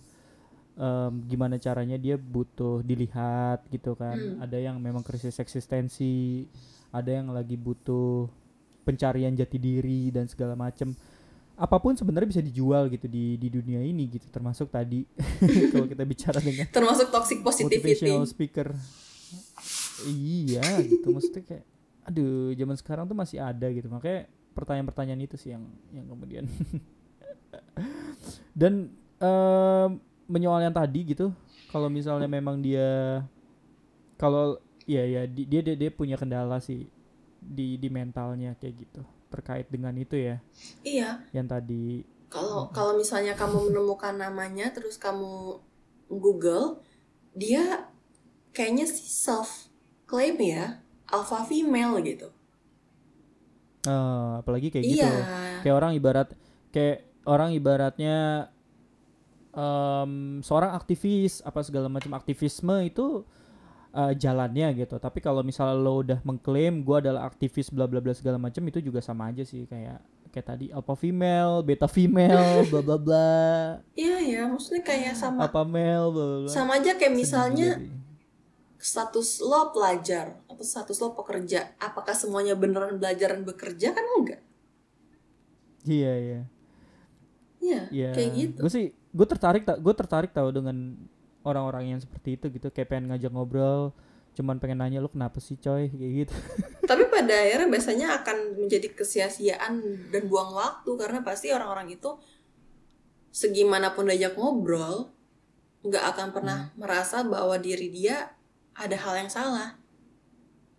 em, 0.75 1.13
gimana 1.31 1.57
caranya 1.63 1.95
dia 1.95 2.19
butuh 2.19 2.83
dilihat 2.83 3.67
gitu 3.71 3.95
kan. 3.95 4.19
Hmm. 4.19 4.43
ada 4.43 4.59
yang 4.59 4.83
memang 4.83 5.07
krisis 5.07 5.39
eksistensi 5.39 6.47
ada 6.91 7.11
yang 7.11 7.31
lagi 7.31 7.55
butuh 7.55 8.27
pencarian 8.83 9.35
jati 9.39 9.59
diri 9.63 10.11
dan 10.11 10.27
segala 10.27 10.59
macem. 10.59 10.91
Apa 11.55 11.77
pun 11.77 11.93
sebenarnya 11.95 12.35
bisa 12.35 12.43
dijual 12.43 12.89
gitu 12.91 13.07
di 13.07 13.39
di 13.39 13.49
dunia 13.53 13.79
ini 13.85 14.11
gitu 14.11 14.27
termasuk 14.33 14.75
tadi. 14.75 15.07
Kalau 15.73 15.87
kita 15.87 16.03
bicara 16.03 16.39
dengan 16.43 16.67
termasuk 16.67 17.15
toxic 17.15 17.47
positivity. 17.47 17.95
motivational 17.95 18.27
speaker 18.27 18.75
iya 20.07 20.65
gitu. 20.85 21.07
Maksudnya 21.13 21.45
kayak 21.45 21.65
aduh 22.07 22.55
zaman 22.57 22.77
sekarang 22.79 23.05
tuh 23.07 23.19
masih 23.19 23.39
ada 23.43 23.67
gitu. 23.71 23.87
Makanya 23.91 24.27
pertanyaan-pertanyaan 24.57 25.23
itu 25.25 25.37
sih 25.37 25.55
yang 25.55 25.65
yang 25.95 26.07
kemudian. 26.09 26.45
Dan 28.61 28.91
em, 29.21 29.89
menyoal 30.31 30.63
yang 30.63 30.75
tadi 30.75 31.03
gitu 31.03 31.35
kalau 31.71 31.91
misalnya 31.91 32.27
memang 32.27 32.63
dia 32.63 33.23
kalau 34.19 34.59
ya 34.87 35.07
ya 35.07 35.23
di- 35.27 35.47
dia 35.47 35.63
dia 35.63 35.77
dia 35.79 35.91
punya 35.91 36.19
kendala 36.19 36.59
sih 36.59 36.87
di 37.41 37.79
di 37.81 37.89
mentalnya 37.89 38.55
kayak 38.59 38.75
gitu. 38.87 39.03
Terkait 39.31 39.67
dengan 39.71 39.95
itu 39.95 40.19
ya. 40.19 40.37
Iya. 40.83 41.23
Yang 41.31 41.47
tadi. 41.49 41.87
Kalau 42.31 42.71
kalau 42.71 42.99
misalnya 42.99 43.35
kamu 43.35 43.71
menemukan 43.71 44.15
namanya 44.15 44.71
terus 44.71 44.99
kamu 44.99 45.59
Google, 46.11 46.83
dia 47.35 47.87
kayaknya 48.51 48.87
sih 48.87 49.07
self 49.07 49.70
claim 50.11 50.35
ya, 50.43 50.83
alpha 51.07 51.47
female 51.47 52.03
gitu. 52.03 52.29
eh, 53.87 54.33
apalagi 54.43 54.69
kayak 54.69 54.85
gitu 54.85 55.07
iya. 55.07 55.63
kayak 55.65 55.75
orang 55.79 55.93
ibarat 55.97 56.29
kayak 56.69 57.09
orang 57.25 57.57
ibaratnya 57.57 58.49
em, 59.57 60.45
seorang 60.45 60.77
aktivis 60.77 61.41
apa 61.41 61.65
segala 61.65 61.89
macam 61.89 62.13
aktivisme 62.13 62.77
itu 62.85 63.25
eh, 63.97 64.13
jalannya 64.21 64.85
gitu 64.85 65.01
tapi 65.01 65.25
kalau 65.25 65.41
misalnya 65.41 65.77
lo 65.81 66.05
udah 66.05 66.21
mengklaim 66.29 66.85
gue 66.85 66.97
adalah 67.09 67.25
aktivis 67.25 67.73
bla 67.73 67.89
bla 67.89 68.05
bla 68.05 68.13
segala 68.13 68.37
macam 68.37 68.63
itu 68.69 68.85
juga 68.85 69.01
sama 69.01 69.33
aja 69.33 69.49
sih 69.49 69.65
kayak 69.65 70.01
kayak 70.31 70.47
tadi 70.47 70.67
alpha 70.71 70.95
female 70.95 71.65
beta 71.67 71.91
female 71.91 72.63
bla 72.71 72.81
bla 72.85 72.99
bla 73.01 73.33
Iya 73.99 74.19
ya, 74.23 74.43
maksudnya 74.47 74.83
kayak 74.87 75.15
sama 75.19 75.49
apa 75.49 75.65
male 75.67 76.07
bla 76.13 76.25
bla 76.45 76.51
sama 76.51 76.79
aja 76.79 76.95
kayak 76.95 77.17
misalnya. 77.17 77.83
Status 78.81 79.45
lo 79.45 79.71
pelajar 79.71 80.41
atau 80.49 80.65
status 80.65 80.97
lo 80.99 81.13
pekerja. 81.13 81.77
Apakah 81.77 82.17
semuanya 82.17 82.57
beneran 82.57 82.97
belajar 82.97 83.37
dan 83.37 83.45
bekerja 83.45 83.93
kan 83.93 84.05
enggak? 84.19 84.41
iya 85.85 86.13
iya 86.17 86.41
Iya, 87.61 87.83
Iya, 87.93 88.11
kayak 88.17 88.31
gitu. 88.37 88.59
gue 88.65 88.73
sih 88.73 88.87
gue 88.93 89.27
tertarik 89.29 89.69
tak 89.69 89.77
gue 89.81 89.95
tertarik 89.95 90.33
tau 90.33 90.49
dengan 90.49 90.97
orang-orang 91.41 91.93
yang 91.93 92.01
seperti 92.01 92.37
itu 92.37 92.49
gitu 92.53 92.69
kayak 92.69 92.89
pengen 92.89 93.13
ngajak 93.13 93.33
ngobrol 93.33 93.93
cuman 94.33 94.57
pengen 94.57 94.81
nanya 94.81 95.01
lu 95.01 95.13
kenapa 95.13 95.41
sih 95.45 95.61
coy 95.61 95.89
kayak 95.93 96.13
gitu 96.25 96.35
Tapi 96.91 97.05
pada 97.07 97.33
akhirnya 97.33 97.69
biasanya 97.69 98.09
akan 98.23 98.65
menjadi 98.65 98.89
kesia-siaan 98.97 99.73
dan 100.09 100.23
buang 100.27 100.57
waktu 100.57 100.91
karena 100.97 101.21
pasti 101.21 101.53
orang-orang 101.53 101.93
itu 101.93 102.17
segimanapun 103.31 104.09
diajak 104.09 104.35
ngobrol 104.35 105.13
nggak 105.81 106.05
akan 106.17 106.29
pernah 106.35 106.59
merasa 106.77 107.23
bahwa 107.25 107.57
diri 107.57 107.89
dia 107.89 108.33
ada 108.81 108.97
hal 108.97 109.15
yang 109.21 109.31
salah. 109.31 109.77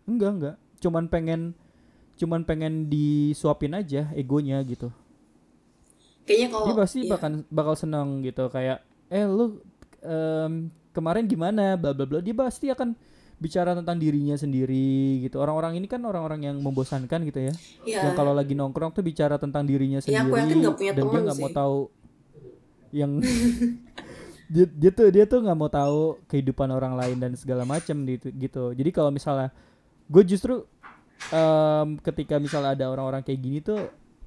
enggak 0.10 0.32
enggak. 0.34 0.56
Cuman 0.82 1.06
pengen 1.06 1.54
cuman 2.18 2.42
pengen 2.46 2.90
disuapin 2.90 3.78
aja 3.78 4.10
egonya 4.18 4.58
gitu. 4.66 4.90
Kayaknya 6.26 6.48
kalau 6.54 6.66
dia 6.70 6.76
pasti 6.78 7.00
iya. 7.06 7.12
bakal 7.14 7.32
bakal 7.50 7.74
seneng 7.78 8.22
gitu 8.26 8.46
kayak 8.50 8.82
eh 9.10 9.26
lu 9.26 9.62
em, 10.02 10.70
kemarin 10.94 11.26
gimana? 11.30 11.78
Bla 11.78 11.94
bla 11.94 12.06
bla. 12.10 12.20
Dia 12.20 12.34
pasti 12.34 12.70
akan 12.74 12.98
bicara 13.42 13.74
tentang 13.74 13.98
dirinya 13.98 14.38
sendiri 14.38 15.26
gitu. 15.26 15.42
Orang-orang 15.42 15.82
ini 15.82 15.90
kan 15.90 16.02
orang-orang 16.06 16.46
yang 16.46 16.58
membosankan 16.62 17.26
gitu 17.26 17.40
ya. 17.50 17.54
Iya. 17.86 18.00
yang 18.10 18.14
kalau 18.14 18.38
lagi 18.38 18.54
nongkrong 18.54 18.94
tuh 18.94 19.02
bicara 19.02 19.42
tentang 19.42 19.66
dirinya 19.66 19.98
Ya, 20.02 20.22
sendiri 20.22 20.22
aku 20.30 20.36
yakin 20.38 20.58
nggak 20.62 20.78
punya 20.78 20.92
dan 20.94 21.04
dia 21.10 21.22
nggak 21.26 21.40
mau 21.42 21.50
tahu 21.50 21.80
yang 22.92 23.12
dia, 24.52 24.66
dia 24.68 24.92
tuh 24.92 25.08
dia 25.08 25.24
tuh 25.24 25.40
nggak 25.40 25.58
mau 25.58 25.72
tahu 25.72 26.20
kehidupan 26.28 26.68
orang 26.76 26.94
lain 27.00 27.18
dan 27.24 27.32
segala 27.40 27.64
macam 27.64 28.04
gitu 28.04 28.28
gitu. 28.36 28.64
Jadi 28.76 28.90
kalau 28.92 29.08
misalnya 29.08 29.50
gue 30.12 30.24
justru 30.28 30.68
em, 31.32 31.88
ketika 32.04 32.36
misalnya 32.38 32.76
ada 32.76 32.86
orang-orang 32.92 33.24
kayak 33.24 33.40
gini 33.40 33.60
tuh 33.64 33.80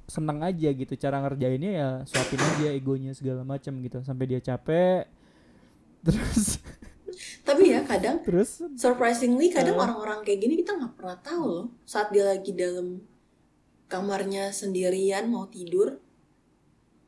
senang 0.09 0.41
aja 0.41 0.69
gitu. 0.73 0.93
Cara 0.97 1.21
ngerjainnya 1.21 1.71
ya 1.77 1.89
suapin 2.09 2.41
aja 2.41 2.73
egonya 2.73 3.13
segala 3.13 3.45
macam 3.45 3.77
gitu. 3.85 4.01
Sampai 4.01 4.25
dia 4.33 4.41
capek 4.41 5.05
terus 6.07 6.61
Tapi 7.47 7.71
ya 7.71 7.85
kadang 7.87 8.25
terus 8.27 8.59
surprisingly 8.75 9.53
kadang 9.53 9.77
Eh. 9.79 9.83
orang-orang 9.85 10.25
kayak 10.27 10.41
gini 10.43 10.55
kita 10.65 10.73
nggak 10.75 10.95
pernah 10.99 11.19
tahu 11.21 11.45
loh. 11.45 11.67
Saat 11.85 12.11
dia 12.17 12.25
lagi 12.27 12.51
dalam 12.57 13.05
kamarnya 13.93 14.51
sendirian 14.51 15.29
mau 15.31 15.47
tidur 15.47 16.01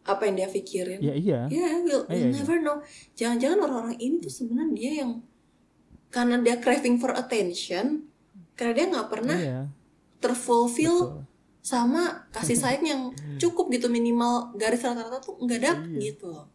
apa 0.06 0.22
yang 0.24 0.36
dia 0.36 0.48
pikirin. 0.48 0.98
ya 0.98 1.12
iya 1.12 1.40
Ya, 1.46 1.68
we'll, 1.78 2.02
Eh, 2.04 2.14
we'll 2.14 2.16
iya, 2.16 2.26
iya. 2.28 2.36
never 2.36 2.56
know. 2.58 2.76
Jangan-jangan 3.12 3.58
orang-orang 3.60 3.96
ini 3.98 4.16
tuh 4.18 4.30
sebenarnya 4.30 4.72
dia 4.72 4.92
yang 5.00 5.10
karena 6.08 6.38
dia 6.38 6.56
craving 6.56 6.96
for 6.96 7.12
attention, 7.12 8.06
karena 8.52 8.72
dia 8.72 8.86
nggak 8.88 9.08
pernah 9.08 9.36
iya 9.36 9.60
terfulfill 10.16 10.96
betul. 11.12 11.22
sama 11.60 12.02
kasih 12.30 12.56
sayang 12.56 12.84
yang 12.84 13.02
cukup 13.42 13.68
gitu 13.68 13.86
minimal 13.86 14.54
garis 14.54 14.80
rata-rata 14.80 15.20
tuh 15.20 15.36
nggak 15.36 15.60
dapet 15.60 15.86
Iya. 15.88 16.00
gitu 16.06 16.26
loh. 16.28 16.46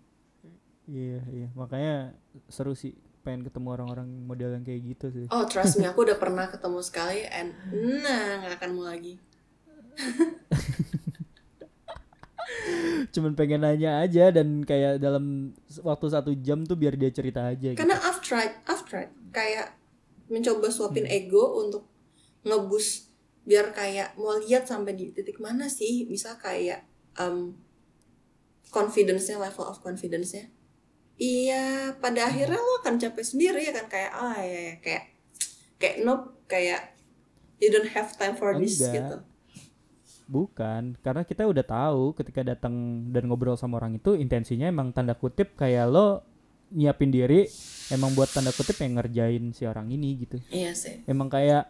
iya 0.83 1.21
iya 1.29 1.47
makanya 1.53 2.17
seru 2.47 2.73
sih 2.73 2.91
pengen 3.21 3.45
ketemu 3.45 3.67
orang-orang 3.71 4.09
model 4.25 4.49
yang 4.51 4.65
kayak 4.65 4.81
gitu 4.87 5.05
sih 5.09 5.25
Oh 5.29 5.45
trust 5.45 5.77
me, 5.77 5.85
aku 5.91 6.03
udah 6.03 6.17
pernah 6.17 6.47
ketemu 6.47 6.79
sekali 6.81 7.21
and 7.23 7.53
nah 8.01 8.41
nggak 8.41 8.57
akan 8.57 8.71
mau 8.73 8.85
lagi. 8.85 9.21
cuman 13.13 13.33
pengen 13.33 13.65
nanya 13.65 14.01
aja 14.03 14.29
dan 14.29 14.61
kayak 14.61 15.01
dalam 15.01 15.55
waktu 15.81 16.07
satu 16.07 16.31
jam 16.39 16.63
tuh 16.63 16.77
biar 16.77 16.95
dia 16.95 17.11
cerita 17.11 17.49
aja 17.49 17.73
gitu. 17.73 17.79
Karena 17.79 17.97
I've 17.99 18.21
tried, 18.21 18.53
I've 18.69 18.85
tried. 18.85 19.11
Kayak 19.33 19.75
mencoba 20.31 20.71
suapin 20.71 21.07
ego 21.09 21.59
untuk 21.59 21.83
ngebus 22.47 23.11
biar 23.41 23.73
kayak 23.73 24.15
mau 24.15 24.37
lihat 24.37 24.69
sampai 24.69 24.93
di 24.93 25.11
titik 25.11 25.41
mana 25.41 25.65
sih 25.65 26.05
bisa 26.05 26.37
kayak 26.37 26.85
um, 27.17 27.57
confidence-nya 28.69 29.41
level 29.41 29.65
of 29.65 29.81
confidence-nya. 29.81 30.47
Iya 31.21 31.97
pada 32.01 32.29
akhirnya 32.29 32.57
lo 32.57 32.81
akan 32.81 32.97
capek 32.97 33.25
sendiri 33.25 33.61
ya 33.65 33.73
kan? 33.75 33.85
Kayak 33.89 34.11
ah 34.13 34.37
ya, 34.41 34.59
ya 34.71 34.75
kayak 34.81 35.03
kayak 35.81 35.95
nope 36.05 36.45
kayak 36.45 36.93
you 37.61 37.69
don't 37.69 37.89
have 37.93 38.13
time 38.17 38.33
for 38.37 38.57
this 38.57 38.81
Enggak. 38.81 38.93
gitu 38.97 39.17
Bukan, 40.31 40.95
karena 41.03 41.27
kita 41.27 41.43
udah 41.43 41.59
tahu 41.59 42.15
ketika 42.15 42.39
datang 42.39 43.03
dan 43.11 43.27
ngobrol 43.27 43.59
sama 43.59 43.83
orang 43.83 43.99
itu 43.99 44.15
intensinya 44.15 44.71
emang 44.71 44.95
tanda 44.95 45.11
kutip 45.11 45.59
kayak 45.59 45.91
lo 45.91 46.23
nyiapin 46.71 47.11
diri 47.11 47.51
emang 47.91 48.15
buat 48.15 48.31
tanda 48.31 48.55
kutip 48.55 48.79
yang 48.79 48.95
ngerjain 48.95 49.51
si 49.51 49.67
orang 49.67 49.91
ini 49.91 50.23
gitu. 50.23 50.39
iya 50.47 50.71
sih. 50.71 51.03
Emang 51.03 51.27
kayak 51.27 51.67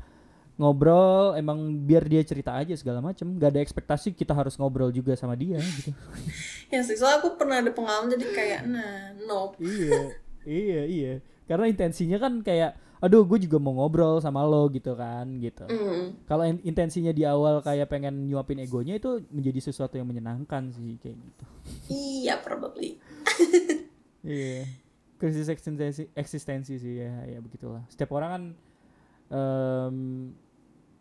ngobrol 0.62 1.34
emang 1.42 1.58
biar 1.90 2.06
dia 2.06 2.22
cerita 2.22 2.54
aja 2.54 2.78
segala 2.78 3.02
macem. 3.02 3.34
Gak 3.42 3.50
ada 3.50 3.66
ekspektasi 3.66 4.14
kita 4.14 4.38
harus 4.38 4.54
ngobrol 4.62 4.94
juga 4.94 5.18
sama 5.18 5.34
dia 5.34 5.58
gitu. 5.58 5.90
Ya 6.72 6.86
sih 6.86 6.96
soalnya 6.96 7.20
aku 7.20 7.36
pernah 7.36 7.60
ada 7.60 7.74
pengalaman 7.74 8.14
jadi 8.14 8.26
kayak 8.32 8.62
nah 8.70 9.12
nope. 9.26 9.58
Iya 9.58 10.22
iya 10.46 10.82
iya. 10.86 11.14
Karena 11.50 11.66
intensinya 11.66 12.22
kan 12.22 12.46
kayak 12.46 12.78
aduh 13.02 13.26
gue 13.26 13.50
juga 13.50 13.58
mau 13.58 13.74
ngobrol 13.74 14.22
sama 14.22 14.46
lo 14.46 14.70
gitu 14.70 14.94
kan 14.94 15.26
gitu. 15.42 15.66
Mm. 15.66 16.30
kalau 16.30 16.46
in- 16.46 16.62
intensinya 16.62 17.10
di 17.10 17.26
awal 17.26 17.60
kayak 17.66 17.90
pengen 17.90 18.30
nyuapin 18.30 18.62
egonya 18.62 19.02
itu 19.02 19.26
menjadi 19.34 19.58
sesuatu 19.58 19.98
yang 19.98 20.06
menyenangkan 20.06 20.70
sih 20.70 21.02
kayak 21.02 21.18
gitu. 21.18 21.46
Iya 21.90 22.38
probably. 22.40 22.96
Iya. 24.22 24.70
Krisis 25.18 25.50
eksistensi 25.50 26.06
eksistensi 26.14 26.78
sih 26.78 27.02
ya 27.02 27.26
ya 27.26 27.42
begitulah. 27.42 27.82
Setiap 27.90 28.14
orang 28.14 28.30
kan 28.30 28.44
em, 29.34 29.96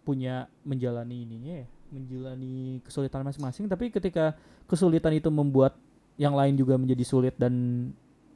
punya 0.01 0.49
menjalani 0.65 1.29
ininya 1.29 1.61
ya 1.61 1.67
menjalani 1.93 2.81
kesulitan 2.81 3.21
masing-masing. 3.21 3.69
Tapi 3.69 3.93
ketika 3.93 4.33
kesulitan 4.65 5.13
itu 5.13 5.29
membuat 5.29 5.77
yang 6.17 6.33
lain 6.33 6.57
juga 6.57 6.81
menjadi 6.81 7.05
sulit 7.05 7.35
dan 7.37 7.53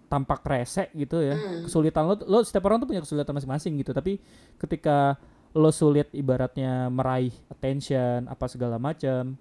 tampak 0.06 0.44
rese 0.44 0.88
gitu 0.92 1.18
ya 1.18 1.34
Hmm. 1.34 1.64
kesulitan 1.66 2.04
lo 2.04 2.14
lo 2.24 2.38
setiap 2.40 2.68
orang 2.68 2.78
tuh 2.78 2.88
punya 2.88 3.02
kesulitan 3.02 3.34
masing-masing 3.34 3.72
gitu 3.78 3.90
tapi 3.90 4.20
ketika 4.56 5.16
lo 5.54 5.70
sulit 5.70 6.10
ibaratnya 6.12 6.90
meraih 6.90 7.32
attention 7.48 8.26
apa 8.26 8.46
segala 8.46 8.76
macam 8.76 9.38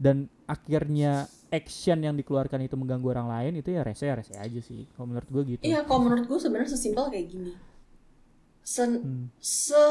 dan 0.00 0.16
akhirnya 0.46 1.26
action 1.50 1.98
yang 2.00 2.14
dikeluarkan 2.14 2.62
itu 2.62 2.78
mengganggu 2.78 3.10
orang 3.10 3.28
lain 3.28 3.52
itu 3.58 3.74
ya 3.74 3.82
rese 3.82 4.06
rese 4.06 4.32
aja 4.34 4.60
sih 4.62 4.86
kalau 4.94 5.10
menurut 5.10 5.28
gue 5.28 5.42
gitu 5.54 5.62
Iya, 5.66 5.82
kalau 5.82 6.06
menurut 6.06 6.24
gue 6.24 6.38
sebenarnya 6.38 6.70
sesimpel 6.72 7.10
kayak 7.10 7.26
gini. 7.28 7.52
Sen 8.62 8.90
Hmm. 9.02 9.26
se 9.36 9.82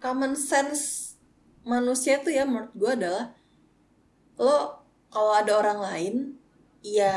common 0.00 0.32
sense 0.34 1.14
manusia 1.62 2.20
tuh 2.20 2.32
ya 2.32 2.44
menurut 2.44 2.72
gue 2.72 2.90
adalah 2.90 3.32
lo 4.36 4.80
kalau 5.08 5.32
ada 5.32 5.52
orang 5.54 5.78
lain 5.80 6.14
ya 6.82 7.12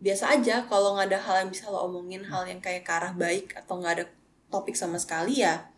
biasa 0.00 0.40
aja 0.40 0.64
kalau 0.64 0.96
nggak 0.96 1.12
ada 1.12 1.20
hal 1.20 1.36
yang 1.44 1.50
bisa 1.52 1.68
lo 1.68 1.84
omongin 1.84 2.24
hal 2.24 2.48
yang 2.48 2.58
kayak 2.58 2.88
ke 2.88 2.92
arah 2.92 3.12
baik 3.12 3.52
atau 3.52 3.76
nggak 3.76 3.92
ada 4.00 4.04
topik 4.48 4.72
sama 4.74 4.96
sekali 4.96 5.44
ya 5.44 5.70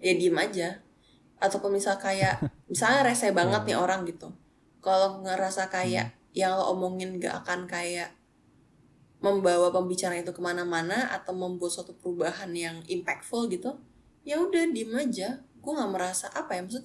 ya 0.00 0.12
diem 0.16 0.36
aja. 0.36 0.80
Ataupun 1.36 1.76
misal 1.76 2.00
kayak 2.00 2.40
misalnya 2.72 3.12
rese 3.12 3.32
banget 3.32 3.62
nih 3.68 3.76
orang 3.76 4.08
gitu. 4.08 4.32
Kalau 4.80 5.20
ngerasa 5.24 5.68
kayak 5.68 6.16
yang 6.36 6.52
lo 6.52 6.76
omongin 6.76 7.16
gak 7.16 7.44
akan 7.44 7.64
kayak 7.64 8.12
membawa 9.24 9.72
pembicaraan 9.72 10.20
itu 10.20 10.36
ke 10.36 10.42
mana-mana 10.44 11.08
atau 11.08 11.32
membuat 11.32 11.72
suatu 11.72 11.96
perubahan 11.96 12.52
yang 12.52 12.84
impactful 12.84 13.48
gitu 13.48 13.80
ya 14.26 14.36
udah 14.42 14.68
diem 14.70 14.92
aja. 14.94 15.40
Gue 15.62 15.72
nggak 15.72 15.90
merasa 15.90 16.28
apa 16.30 16.54
ya 16.54 16.62
maksud 16.62 16.84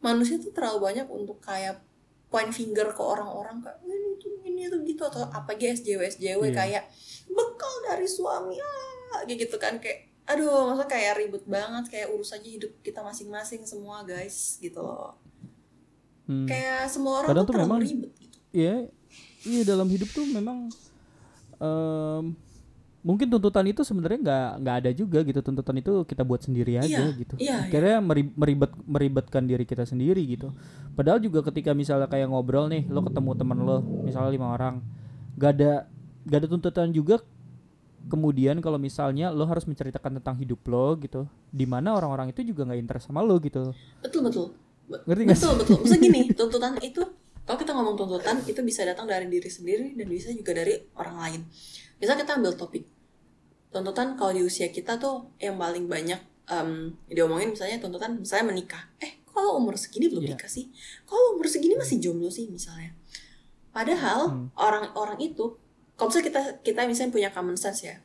manusia 0.00 0.38
tuh 0.38 0.54
terlalu 0.54 0.92
banyak 0.92 1.06
untuk 1.10 1.42
kayak 1.42 1.82
point 2.32 2.48
finger 2.54 2.90
ke 2.94 3.02
orang-orang 3.02 3.60
kayak 3.60 3.78
"Eh, 3.84 4.01
ini 4.62 4.70
tuh 4.70 4.80
gitu 4.82 5.02
atau 5.02 5.26
apa 5.26 5.50
SJW 5.52 5.98
SJW 6.08 6.42
Iya. 6.44 6.54
kayak 6.54 6.84
bekal 7.28 7.74
dari 7.84 8.06
suami 8.06 8.56
ah 8.56 9.20
kayak 9.20 9.38
gitu 9.40 9.56
kan 9.56 9.76
kayak 9.76 10.06
aduh 10.22 10.70
masa 10.70 10.86
kayak 10.86 11.18
ribet 11.18 11.42
banget 11.44 11.84
kayak 11.88 12.08
urus 12.08 12.30
aja 12.30 12.46
hidup 12.46 12.70
kita 12.80 13.00
masing-masing 13.00 13.62
semua 13.62 14.02
guys 14.02 14.56
gitu 14.58 14.78
loh 14.78 15.18
Hmm. 16.22 16.46
kayak 16.46 16.86
semua 16.86 17.18
orang 17.18 17.28
Kadang 17.28 17.44
tuh 17.44 17.50
tuh 17.50 17.60
memang- 17.60 17.82
ribet 17.82 18.12
gitu 18.16 18.38
Iya, 18.52 18.86
iya 19.42 19.62
dalam 19.64 19.88
hidup 19.88 20.06
tuh 20.08 20.22
memang 20.24 20.70
em, 21.58 22.24
mungkin 23.02 23.26
tuntutan 23.28 23.66
itu 23.66 23.82
sebenarnya 23.82 24.18
nggak 24.20 24.48
nggak 24.58 24.76
ada 24.78 24.90
juga 24.92 25.18
gitu 25.20 25.40
tuntutan 25.40 25.74
itu 25.76 25.92
kita 26.02 26.22
buat 26.22 26.38
sendiri 26.40 26.78
aja 26.78 26.86
Iya, 27.02 27.02
gitu. 27.12 27.34
iya, 27.36 27.56
Akhirnya 27.60 27.98
meri- 27.98 28.30
meribet 28.32 28.70
meribetkan 28.80 29.42
diri 29.42 29.62
kita 29.62 29.82
sendiri 29.82 30.22
gitu. 30.24 30.54
Padahal 30.92 31.18
juga 31.18 31.42
ketika 31.42 31.72
misalnya 31.72 32.06
kayak 32.06 32.26
ngobrol 32.26 32.66
nih, 32.66 32.86
lo 32.86 33.02
ketemu 33.02 33.30
teman 33.34 33.58
lo, 33.58 33.76
misalnya 34.00 34.30
lima 34.30 34.48
orang, 34.50 34.78
nggak 35.34 35.50
ada 35.52 35.72
nggak 36.22 36.38
ada 36.38 36.48
tuntutan 36.48 36.88
juga. 36.90 37.18
Kemudian 38.02 38.58
kalau 38.58 38.76
misalnya 38.76 39.30
lo 39.30 39.46
harus 39.46 39.62
menceritakan 39.62 40.18
tentang 40.18 40.34
hidup 40.36 40.58
lo 40.66 40.94
gitu, 40.96 41.22
di 41.48 41.64
mana 41.64 41.92
orang-orang 41.92 42.30
itu 42.30 42.42
juga 42.44 42.62
nggak 42.64 42.80
interest 42.80 43.06
sama 43.06 43.18
lo 43.20 43.38
gitu. 43.38 43.70
betul 43.98 44.22
betul 44.22 44.46
Be- 44.84 45.02
Ngerti 45.06 45.22
nggak 45.24 45.38
betul 45.38 45.54
betul 45.56 45.76
Maksudnya 45.80 46.00
gini 46.02 46.20
tuntutan 46.38 46.74
itu 46.80 47.02
kalau 47.42 47.58
kita 47.58 47.70
ngomong 47.72 47.94
tuntutan 47.96 48.36
itu 48.42 48.60
bisa 48.60 48.82
datang 48.82 49.06
dari 49.06 49.26
diri 49.26 49.46
sendiri 49.46 49.94
dan 49.94 50.06
bisa 50.06 50.30
juga 50.30 50.52
dari 50.52 50.78
orang 50.92 51.16
lain 51.16 51.40
misal 52.02 52.18
kita 52.18 52.34
ambil 52.34 52.52
topik. 52.52 52.82
Tuntutan 53.70 54.18
kalau 54.18 54.34
di 54.34 54.42
usia 54.42 54.68
kita 54.68 54.98
tuh 54.98 55.30
yang 55.38 55.54
paling 55.54 55.86
banyak 55.86 56.18
em, 56.44 56.90
diomongin 57.06 57.54
misalnya 57.54 57.78
tuntutan 57.78 58.18
misalnya 58.18 58.50
menikah. 58.50 58.82
Eh 58.98 59.22
kalau 59.24 59.56
umur 59.56 59.78
segini 59.78 60.10
belum 60.10 60.26
Iya. 60.26 60.34
nikah 60.34 60.50
sih? 60.50 60.68
Kalau 61.06 61.38
umur 61.38 61.46
segini 61.46 61.78
masih 61.78 61.96
jomblo 61.96 62.28
sih 62.28 62.50
misalnya? 62.50 62.92
Padahal 63.70 64.28
Hmm. 64.28 64.46
orang-orang 64.58 65.16
itu 65.22 65.56
kalau 65.96 66.10
misalnya 66.10 66.26
kita 66.28 66.40
kita 66.60 66.80
misalnya 66.84 67.12
punya 67.14 67.30
common 67.32 67.56
sense 67.56 67.86
ya 67.86 67.96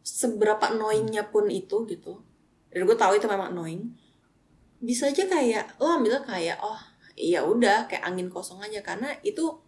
seberapa 0.00 0.70
annoyingnya 0.70 1.28
pun 1.28 1.50
itu 1.50 1.82
gitu 1.84 2.22
dan 2.70 2.86
gue 2.86 2.94
tahu 2.94 3.18
itu 3.18 3.26
memang 3.26 3.50
annoying 3.50 3.90
bisa 4.78 5.10
aja 5.10 5.26
kayak 5.26 5.76
lo 5.76 5.98
ambil 5.98 6.22
kayak 6.22 6.56
oh 6.62 6.78
iya 7.12 7.42
udah 7.42 7.84
kayak 7.84 8.00
angin 8.06 8.30
kosong 8.30 8.62
aja 8.62 8.80
karena 8.80 9.12
itu 9.20 9.60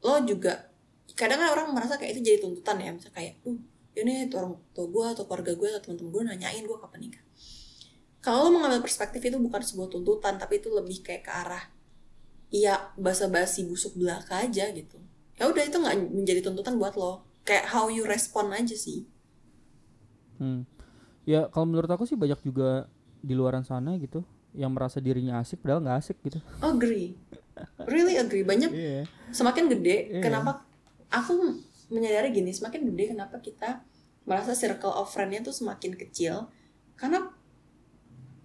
lo 0.00 0.14
juga 0.24 0.69
kadang 1.14 1.38
kan 1.38 1.48
orang 1.50 1.66
merasa 1.72 1.96
kayak 1.96 2.16
itu 2.16 2.20
jadi 2.22 2.38
tuntutan 2.40 2.76
ya 2.78 2.90
misalnya 2.90 3.14
kayak 3.14 3.34
uh 3.44 3.58
ini 3.90 4.30
tuh 4.30 4.38
orang 4.38 4.54
tua 4.70 4.86
gue 4.86 5.04
atau 5.12 5.24
keluarga 5.26 5.52
gue 5.52 5.66
atau 5.68 5.80
teman-teman 5.82 6.10
gue 6.10 6.22
nanyain 6.30 6.62
gue 6.62 6.78
kapan 6.78 7.00
nikah 7.02 7.24
kalau 8.20 8.46
lo 8.46 8.50
mengambil 8.54 8.80
perspektif 8.80 9.18
itu 9.18 9.34
bukan 9.36 9.60
sebuah 9.60 9.88
tuntutan 9.90 10.38
tapi 10.38 10.62
itu 10.62 10.70
lebih 10.70 11.02
kayak 11.02 11.26
ke 11.26 11.32
arah 11.32 11.64
iya 12.50 12.94
basa-basi 12.94 13.66
busuk 13.66 13.98
belaka 13.98 14.46
aja 14.46 14.70
gitu 14.70 14.96
ya 15.34 15.50
udah 15.50 15.62
itu 15.62 15.76
nggak 15.76 15.96
menjadi 16.12 16.40
tuntutan 16.44 16.78
buat 16.78 16.94
lo 16.94 17.26
kayak 17.42 17.66
how 17.66 17.90
you 17.90 18.06
respond 18.06 18.50
aja 18.50 18.74
sih 18.74 19.04
Hmm. 20.40 20.64
Ya 21.28 21.52
kalau 21.52 21.68
menurut 21.68 21.84
aku 21.84 22.08
sih 22.08 22.16
banyak 22.16 22.40
juga 22.40 22.88
di 23.20 23.36
luaran 23.36 23.60
sana 23.60 24.00
gitu 24.00 24.24
yang 24.56 24.72
merasa 24.72 24.96
dirinya 24.96 25.36
asik 25.36 25.60
padahal 25.60 25.84
nggak 25.84 25.98
asik 26.00 26.16
gitu. 26.24 26.40
agree 26.58 27.12
really 27.84 28.16
agree 28.16 28.40
banyak 28.40 28.72
Iya. 28.72 29.04
semakin 29.30 29.68
gede 29.68 30.16
Iya. 30.16 30.22
kenapa 30.24 30.64
aku 31.10 31.58
menyadari 31.90 32.30
gini 32.30 32.54
semakin 32.54 32.86
gede 32.94 33.14
kenapa 33.14 33.42
kita 33.42 33.82
merasa 34.24 34.54
circle 34.54 34.94
of 34.94 35.10
friend-nya 35.10 35.42
tuh 35.42 35.54
semakin 35.54 35.98
kecil 35.98 36.46
karena 36.94 37.26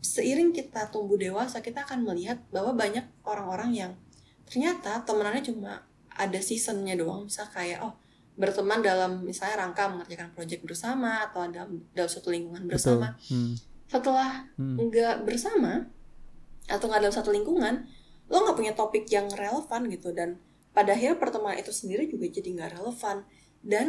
seiring 0.02 0.54
kita 0.54 0.90
tumbuh 0.90 1.18
dewasa 1.18 1.62
kita 1.62 1.86
akan 1.86 2.06
melihat 2.06 2.42
bahwa 2.50 2.74
banyak 2.78 3.06
orang-orang 3.26 3.72
yang 3.74 3.92
ternyata 4.46 5.02
temenannya 5.06 5.42
cuma 5.46 5.82
ada 6.16 6.40
seasonnya 6.40 6.96
doang 6.96 7.26
misal 7.28 7.50
kayak 7.50 7.82
oh 7.82 7.94
berteman 8.36 8.84
dalam 8.84 9.24
misalnya 9.24 9.66
rangka 9.66 9.88
mengerjakan 9.88 10.30
proyek 10.36 10.62
bersama 10.62 11.24
atau 11.26 11.48
dalam 11.50 11.82
dalam 11.96 12.10
suatu 12.10 12.30
lingkungan 12.30 12.68
Betul. 12.68 13.00
bersama 13.00 13.08
Hmm. 13.32 13.54
setelah 13.86 14.32
Hmm. 14.58 14.76
nggak 14.90 15.24
bersama 15.24 15.88
atau 16.66 16.86
nggak 16.90 17.02
dalam 17.06 17.16
satu 17.16 17.30
lingkungan 17.32 17.86
lo 18.30 18.38
nggak 18.42 18.58
punya 18.58 18.74
topik 18.74 19.06
yang 19.10 19.30
relevan 19.30 19.82
gitu 19.90 20.10
dan 20.12 20.38
pada 20.76 20.92
akhirnya 20.92 21.16
pertemanan 21.16 21.58
itu 21.58 21.72
sendiri 21.72 22.06
juga 22.06 22.28
jadi 22.28 22.50
nggak 22.52 22.72
relevan 22.76 23.24
dan 23.64 23.88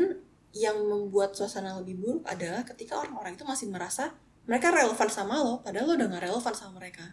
yang 0.55 0.79
membuat 0.81 1.35
suasana 1.35 1.77
lebih 1.77 1.99
buruk 1.99 2.23
adalah 2.25 2.63
ketika 2.65 2.97
orang-orang 2.97 3.35
itu 3.35 3.45
masih 3.45 3.67
merasa 3.69 4.15
mereka 4.47 4.71
relevan 4.71 5.09
sama 5.11 5.37
lo 5.37 5.61
padahal 5.61 5.85
lo 5.85 5.95
udah 5.95 6.07
nggak 6.09 6.25
relevan 6.25 6.55
sama 6.55 6.79
mereka 6.79 7.05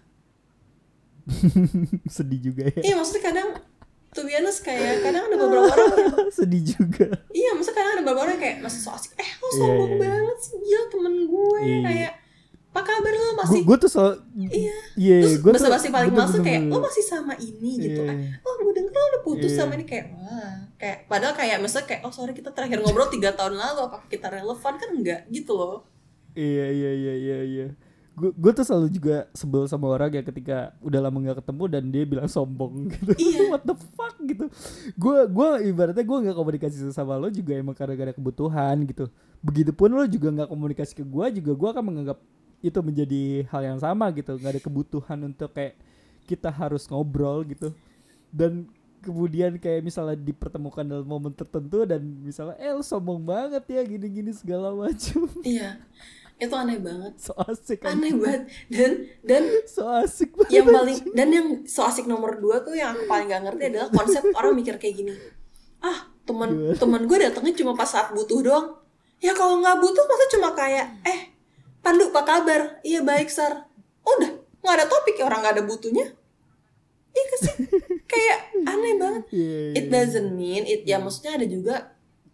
Sedih 2.16 2.40
juga 2.42 2.68
ya. 2.70 2.82
iya 2.84 2.94
maksudnya 2.94 3.24
kadang 3.24 3.50
tuh 4.14 4.30
honest 4.30 4.62
kayak 4.62 5.02
kadang 5.02 5.26
ada 5.26 5.36
beberapa 5.36 5.66
orang 5.66 5.90
yang- 5.98 6.32
Sedih 6.38 6.64
juga. 6.64 7.08
iya 7.32 7.52
maksudnya 7.52 7.78
kadang 7.80 7.92
ada 7.92 8.04
beberapa 8.04 8.22
orang 8.24 8.34
yang 8.38 8.44
kayak 8.44 8.58
masih 8.62 8.80
so 8.80 8.92
asik 8.92 9.12
eh 9.18 9.30
lo 9.34 9.48
Iya, 9.48 9.58
sombong 9.58 9.92
iya. 9.92 10.00
banget 10.00 10.38
sih 10.40 10.56
gila 10.60 10.84
temen 10.88 11.16
gue 11.26 11.58
Iya. 11.60 11.80
kayak 11.82 12.12
apa 12.74 12.82
kabar 12.82 13.14
lo? 13.14 13.38
Masih 13.38 13.62
Gue 13.62 13.78
tuh 13.78 13.86
soal 13.86 14.18
Iya. 14.34 14.74
Iya, 14.98 15.18
terus 15.22 15.38
gua 15.40 15.52
basa-basi 15.54 15.94
paling 15.94 16.10
males 16.10 16.34
tuh 16.34 16.42
kayak 16.42 16.62
lo 16.66 16.82
masih 16.82 17.06
sama 17.06 17.38
ini 17.38 17.72
gitu 17.78 18.02
Iya, 18.02 18.10
kan. 18.10 18.18
Oh 18.42 18.54
gue 18.58 18.74
denger 18.74 18.90
lo 18.92 19.06
udah 19.06 19.22
putus 19.22 19.52
Iya. 19.54 19.60
sama 19.62 19.72
ini 19.78 19.86
kayak 19.86 20.06
wah. 20.12 20.54
Kayak 20.76 20.98
padahal 21.06 21.34
kayak 21.38 21.58
misalnya 21.62 21.86
kayak 21.86 22.02
oh 22.02 22.10
sorry 22.10 22.34
kita 22.34 22.50
terakhir 22.50 22.82
ngobrol 22.82 23.06
tiga 23.08 23.30
tahun 23.32 23.56
lalu 23.56 23.80
apa 23.86 24.02
kita 24.10 24.26
relevan? 24.28 24.74
Kan 24.74 24.90
enggak 24.90 25.22
gitu 25.30 25.54
loh. 25.54 25.86
Iya 26.34 26.66
iya 26.68 26.92
iya 26.92 27.14
iya 27.14 27.40
iya. 27.46 27.68
gue 28.14 28.52
tuh 28.54 28.62
selalu 28.62 28.94
juga 28.94 29.26
sebel 29.34 29.66
sama 29.66 29.90
orang 29.90 30.14
ya 30.14 30.22
ketika 30.22 30.58
udah 30.82 31.02
lama 31.02 31.18
nggak 31.20 31.42
ketemu 31.42 31.64
dan 31.66 31.84
dia 31.90 32.04
bilang 32.06 32.26
sombong 32.26 32.86
gitu. 32.94 33.14
Iya. 33.14 33.50
what 33.50 33.62
the 33.62 33.78
fuck 33.94 34.18
gitu. 34.20 34.50
Gue 34.94 35.26
gue 35.26 35.50
ibaratnya 35.70 36.02
gue 36.02 36.18
nggak 36.26 36.38
komunikasi 36.38 36.90
sama 36.90 37.18
lo 37.18 37.30
juga 37.30 37.54
emang 37.54 37.74
karena 37.74 37.94
gak 37.94 38.08
ada 38.10 38.16
kebutuhan 38.18 38.82
gitu. 38.86 39.10
Begitupun 39.42 39.94
lo 39.94 40.06
juga 40.06 40.30
nggak 40.30 40.50
komunikasi 40.50 40.94
ke 40.94 41.02
gue 41.02 41.26
juga 41.38 41.52
gue 41.54 41.70
akan 41.70 41.84
menganggap 41.86 42.18
itu 42.64 42.80
menjadi 42.80 43.44
hal 43.52 43.62
yang 43.76 43.80
sama 43.84 44.08
gitu. 44.16 44.40
Nggak 44.40 44.52
ada 44.56 44.62
kebutuhan 44.64 45.20
untuk 45.28 45.52
kayak 45.52 45.76
kita 46.24 46.48
harus 46.48 46.88
ngobrol 46.88 47.44
gitu. 47.44 47.76
Dan 48.32 48.72
kemudian 49.04 49.60
kayak 49.60 49.84
misalnya 49.84 50.16
dipertemukan 50.16 50.88
dalam 50.88 51.04
momen 51.04 51.36
tertentu 51.36 51.84
dan 51.84 52.00
misalnya 52.24 52.56
eh 52.56 52.72
sombong 52.80 53.20
banget 53.20 53.68
ya 53.68 53.84
gini-gini 53.84 54.32
segala 54.32 54.72
macam 54.72 55.28
iya. 55.44 55.84
Itu 56.40 56.56
aneh 56.56 56.80
banget. 56.80 57.14
So 57.20 57.36
asik 57.36 57.84
aneh 57.84 58.16
banget. 58.16 58.48
Dan 58.72 58.92
dan 59.28 59.44
so 59.68 59.86
asik 59.92 60.32
banget 60.34 60.64
yang 60.64 60.68
paling 60.72 61.00
dan 61.12 61.28
yang 61.30 61.48
so 61.68 61.84
asik 61.84 62.08
nomor 62.08 62.40
dua 62.40 62.64
tuh 62.64 62.74
yang 62.74 62.96
aku 62.96 63.06
paling 63.06 63.28
gak 63.28 63.44
ngerti 63.44 63.64
adalah 63.76 63.88
konsep 63.92 64.24
orang 64.34 64.56
mikir 64.56 64.80
kayak 64.80 64.96
gini. 65.04 65.14
Ah 65.84 66.08
temen 66.24 66.56
Gimana? 66.56 66.80
temen 66.80 67.02
gue 67.12 67.18
datangnya 67.20 67.54
cuma 67.60 67.76
pas 67.76 67.92
saat 67.92 68.16
butuh 68.16 68.40
doang. 68.40 68.68
Ya 69.20 69.32
kalau 69.36 69.60
nggak 69.60 69.78
butuh 69.80 70.04
masa 70.04 70.26
cuma 70.36 70.50
kayak 70.56 70.88
eh 71.08 71.33
Pandu 71.84 72.10
apa 72.16 72.24
kabar? 72.24 72.62
Iya 72.82 73.04
baik 73.04 73.28
sar. 73.28 73.68
Udah 74.08 74.32
nggak 74.64 74.76
ada 74.80 74.86
topik 74.88 75.20
ya 75.20 75.28
orang 75.28 75.44
nggak 75.44 75.56
ada 75.60 75.64
butuhnya. 75.68 76.06
Iya 77.14 77.24
gak 77.30 77.40
sih? 77.44 77.56
Kayak 78.12 78.40
aneh 78.64 78.96
banget. 78.98 79.24
Iya, 79.30 79.60
iya, 79.76 79.78
it 79.78 79.86
doesn't 79.92 80.32
mean 80.34 80.64
it 80.64 80.88
ya 80.88 80.98
maksudnya 80.98 81.36
ada 81.36 81.46
juga 81.46 81.76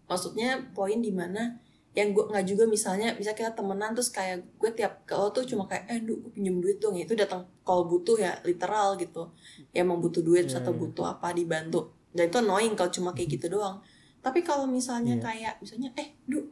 maksudnya 0.06 0.62
poin 0.72 1.02
di 1.02 1.10
mana 1.12 1.58
yang 1.98 2.14
gue 2.14 2.22
nggak 2.22 2.46
juga 2.46 2.64
misalnya 2.70 3.18
bisa 3.18 3.34
kita 3.34 3.58
temenan 3.58 3.98
terus 3.98 4.14
kayak 4.14 4.46
gue 4.62 4.72
tiap 4.78 5.04
ke 5.10 5.18
lo 5.18 5.34
tuh 5.34 5.42
cuma 5.44 5.66
kayak 5.66 5.90
eh 5.90 6.00
du 6.00 6.22
gue 6.22 6.32
pinjem 6.32 6.62
duit 6.62 6.78
dong. 6.78 6.94
Ya 6.96 7.04
itu 7.10 7.18
datang 7.18 7.50
kalau 7.66 7.90
butuh 7.90 8.22
ya 8.22 8.38
literal 8.46 8.96
gitu. 8.96 9.34
Ya 9.74 9.82
emang 9.82 9.98
butuh 10.00 10.22
duit 10.22 10.46
Iya, 10.48 10.62
atau 10.62 10.72
iya. 10.72 10.80
butuh 10.80 11.06
apa 11.10 11.34
dibantu. 11.34 11.90
Dan 12.14 12.30
itu 12.30 12.38
annoying 12.38 12.78
kalau 12.78 12.94
cuma 12.94 13.12
kayak 13.12 13.36
gitu 13.36 13.58
doang. 13.58 13.82
Tapi 14.22 14.46
kalau 14.46 14.70
misalnya 14.70 15.18
Iya. 15.18 15.24
kayak 15.26 15.54
misalnya 15.60 15.90
eh 15.98 16.14
du 16.30 16.46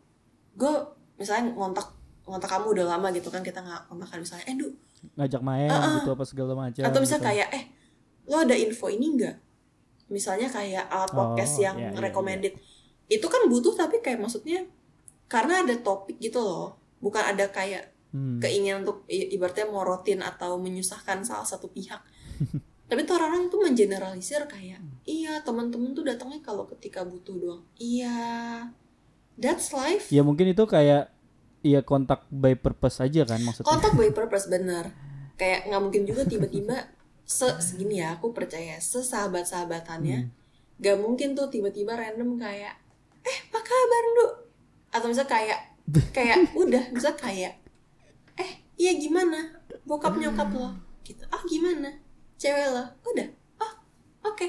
gue 0.57 0.73
misalnya 1.21 1.53
ngontak 1.53 1.93
ngontak 2.28 2.51
kamu 2.51 2.75
udah 2.75 2.86
lama 2.93 3.07
gitu 3.09 3.32
kan 3.32 3.39
kita 3.39 3.63
nggak 3.63 3.88
kontakan 3.88 4.19
misalnya 4.19 4.45
eh 4.45 4.55
du 4.55 4.67
ngajak 5.15 5.41
main 5.41 5.71
Ah, 5.71 5.80
ah. 5.80 5.93
gitu 5.97 6.09
apa 6.11 6.23
segala 6.28 6.53
macam 6.53 6.84
atau 6.84 6.99
misalnya 6.99 7.23
gitu. 7.23 7.30
kayak 7.32 7.47
eh 7.55 7.63
lo 8.28 8.36
ada 8.43 8.55
info 8.55 8.91
ini 8.91 9.05
enggak 9.15 9.36
misalnya 10.07 10.47
kayak 10.47 10.88
alat 10.88 11.11
Oh, 11.11 11.15
podcast 11.15 11.59
yang 11.59 11.75
iya, 11.75 11.91
iya, 11.91 11.99
recommended. 11.99 12.53
Itu 13.07 13.28
kan 13.28 13.43
butuh 13.47 13.75
tapi 13.75 13.99
kayak 13.99 14.19
maksudnya 14.19 14.63
karena 15.28 15.67
ada 15.67 15.75
topik 15.75 16.15
gitu 16.15 16.39
loh. 16.39 16.80
Bukan 16.99 17.36
ada 17.36 17.47
kayak 17.47 17.91
Hmm. 18.07 18.39
keinginan 18.39 18.88
untuk 18.88 19.03
ibaratnya 19.07 19.67
morotin 19.67 20.23
atau 20.23 20.55
menyusahkan 20.55 21.28
salah 21.28 21.43
satu 21.43 21.67
pihak. 21.67 21.99
Tapi 22.88 23.03
tuh 23.03 23.19
orang-orang 23.19 23.51
tuh 23.51 23.59
mengeneralisir 23.59 24.47
kayak 24.47 24.80
iya 25.03 25.43
teman-teman 25.43 25.91
tuh 25.91 26.07
datangnya 26.07 26.39
kalau 26.39 26.63
ketika 26.71 27.03
butuh 27.03 27.36
doang. 27.36 27.61
Iya 27.75 28.15
that's 29.36 29.75
life. 29.75 30.07
Ya 30.07 30.23
mungkin 30.23 30.47
itu 30.47 30.63
kayak 30.63 31.11
ya 31.68 31.82
kontak 31.84 32.24
by 32.32 32.55
purpose 32.55 33.03
aja 33.03 33.28
kan 33.28 33.43
maksudnya. 33.43 33.68
Kontak 33.68 33.93
by 33.99 34.15
purpose 34.15 34.47
bener. 34.47 34.95
Kayak 35.36 35.68
nggak 35.68 35.82
mungkin 35.84 36.03
juga 36.07 36.24
tiba-tiba 36.24 36.88
se 37.28 37.47
segini 37.59 37.99
ya 37.99 38.15
aku 38.15 38.32
percaya 38.32 38.80
sesahabat 38.80 39.43
sahabatannya 39.43 40.32
gak 40.78 40.97
mungkin 41.01 41.34
tuh 41.34 41.49
tiba-tiba 41.49 41.97
random 41.97 42.38
kayak 42.38 42.78
eh 43.26 43.38
apa 43.51 43.59
kabar 43.59 44.03
lu 44.15 44.28
atau 44.93 45.07
misalnya 45.11 45.30
kayak 45.30 45.59
kayak 46.15 46.38
udah 46.63 46.84
bisa 46.93 47.11
kayak 47.20 47.59
eh 48.38 48.51
iya 48.78 48.95
gimana? 48.95 49.57
Bokap 49.84 50.15
nyokap 50.15 50.53
lo? 50.53 50.72
Gitu. 51.01 51.26
Ah 51.34 51.41
gimana? 51.49 51.89
Cewek 52.38 52.70
lo? 52.72 52.86
Udah. 53.09 53.28
Oh 53.59 53.74
oke. 54.32 54.47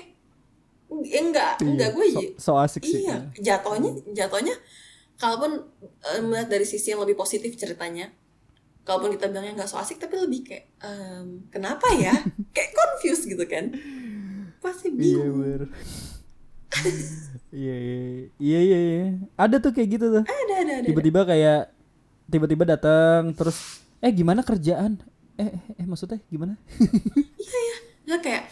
Ya, 1.05 1.21
enggak 1.21 1.61
enggak 1.65 1.91
gue 1.97 2.07
so, 2.13 2.21
so 2.37 2.53
asik 2.61 2.85
sih. 2.85 3.09
Iya, 3.09 3.33
jatuhnya 3.41 3.91
jatuhnya 4.13 4.55
kalaupun 5.19 5.67
eh, 6.09 6.23
melihat 6.23 6.49
dari 6.49 6.65
sisi 6.65 6.95
yang 6.95 7.03
lebih 7.03 7.19
positif 7.19 7.53
ceritanya, 7.55 8.09
kalaupun 8.83 9.13
kita 9.13 9.29
bilangnya 9.29 9.59
nggak 9.59 9.71
so 9.71 9.77
asik 9.77 9.99
tapi 9.99 10.17
lebih 10.17 10.47
kayak 10.47 10.65
em, 10.81 11.45
kenapa 11.51 11.87
ya? 11.93 12.15
kayak 12.57 12.71
confused 12.73 13.27
gitu 13.27 13.45
kan? 13.45 13.75
Pasti 14.59 14.89
iya 14.95 14.97
bingung. 15.27 15.69
iya 17.49 17.75
iya 17.81 17.99
iya 18.39 18.59
iya 18.61 18.79
iya 18.79 19.07
ada 19.41 19.57
tuh 19.57 19.73
kayak 19.73 19.89
gitu 19.97 20.07
tuh 20.13 20.25
Ada 20.29 20.55
ada 20.63 20.73
ada. 20.83 20.87
tiba-tiba 20.87 21.21
kayak 21.25 21.61
tiba-tiba 22.29 22.65
datang 22.69 23.33
terus 23.33 23.81
eh 24.05 24.13
gimana 24.13 24.45
kerjaan 24.45 25.01
eh 25.41 25.49
eh, 25.49 25.81
eh 25.81 25.87
maksudnya 25.89 26.21
gimana 26.29 26.61
Nggak 28.05 28.21
kayak 28.21 28.45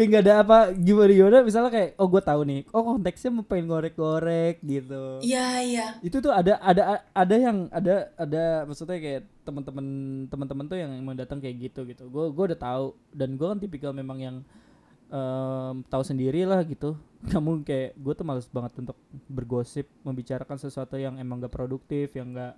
kayak 0.00 0.08
nggak 0.16 0.24
ada 0.24 0.34
apa 0.40 0.58
gimana 0.72 1.12
gimana. 1.12 1.38
Misalnya 1.44 1.68
kayak 1.68 1.90
oh 2.00 2.08
gue 2.08 2.22
tahu 2.24 2.40
nih. 2.48 2.60
Oh 2.72 2.80
konteksnya 2.80 3.28
mau 3.28 3.44
pengen 3.44 3.68
ngorek-ngorek 3.68 4.64
gitu. 4.64 5.20
Iya 5.20 5.46
iya. 5.60 5.86
Itu 6.00 6.24
tuh 6.24 6.32
ada 6.32 6.56
ada 6.64 7.04
ada 7.12 7.34
yang 7.36 7.68
ada 7.68 8.08
ada 8.16 8.64
maksudnya 8.64 8.96
kayak 8.96 9.28
teman-teman 9.44 9.86
teman-teman 10.32 10.64
tuh 10.64 10.78
yang 10.80 10.90
emang 10.96 11.20
datang 11.20 11.36
kayak 11.36 11.68
gitu 11.68 11.84
gitu. 11.84 12.08
Gue 12.08 12.32
gue 12.32 12.44
udah 12.48 12.60
tahu. 12.60 12.96
Dan 13.12 13.36
gue 13.36 13.44
kan 13.44 13.60
tipikal 13.60 13.92
memang 13.92 14.16
yang 14.24 14.36
em, 15.12 15.84
tahu 15.84 16.00
sendiri 16.00 16.48
lah 16.48 16.64
gitu. 16.64 16.96
Namun 17.36 17.60
kayak 17.60 17.92
gue 18.00 18.12
tuh 18.16 18.24
males 18.24 18.48
banget 18.48 18.72
untuk 18.80 18.96
bergosip 19.28 19.84
membicarakan 20.00 20.56
sesuatu 20.56 20.96
yang 20.96 21.20
emang 21.20 21.44
gak 21.44 21.52
produktif 21.52 22.16
yang 22.16 22.32
gak 22.32 22.56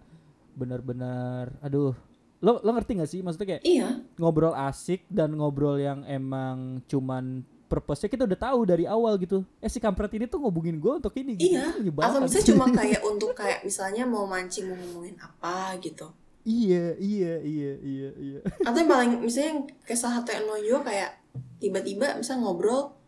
benar-benar 0.52 1.48
aduh 1.64 1.96
lo 2.42 2.58
lo 2.58 2.70
ngerti 2.74 2.98
gak 2.98 3.10
sih 3.10 3.20
maksudnya 3.22 3.56
kayak 3.56 3.62
iya 3.62 4.02
ngobrol 4.18 4.50
asik 4.52 5.06
dan 5.06 5.30
ngobrol 5.38 5.78
yang 5.78 6.02
emang 6.10 6.82
cuman 6.90 7.46
purpose-nya 7.70 8.12
kita 8.12 8.28
udah 8.28 8.36
tahu 8.36 8.60
dari 8.68 8.84
awal 8.84 9.16
gitu 9.16 9.46
eh 9.62 9.70
si 9.72 9.80
kampret 9.80 10.12
ini 10.12 10.28
tuh 10.28 10.42
ngobungin 10.44 10.76
gue 10.76 10.92
untuk 11.00 11.14
ini 11.16 11.40
gitu. 11.40 11.56
iya. 11.56 11.72
Itu 11.72 11.96
Atau 12.04 12.20
misalnya 12.20 12.44
sih. 12.44 12.50
cuma 12.52 12.66
kayak 12.68 13.00
untuk 13.00 13.32
kayak 13.32 13.64
misalnya 13.64 14.04
mau 14.04 14.28
mancing 14.28 14.68
mau 14.68 14.76
ngomongin 14.76 15.16
apa 15.16 15.80
gitu. 15.80 16.12
Iya, 16.42 16.98
iya, 16.98 17.38
iya, 17.38 17.72
iya, 17.78 18.10
iya. 18.18 18.38
Atau 18.66 18.82
yang 18.82 18.90
paling 18.90 19.10
misalnya 19.22 19.48
yang 19.54 19.60
kayak 19.86 19.94
salah 19.94 20.14
satu 20.20 20.34
yang 20.34 20.44
juga 20.66 20.90
kayak 20.90 21.10
tiba-tiba 21.62 22.18
misalnya 22.18 22.42
ngobrol. 22.42 22.98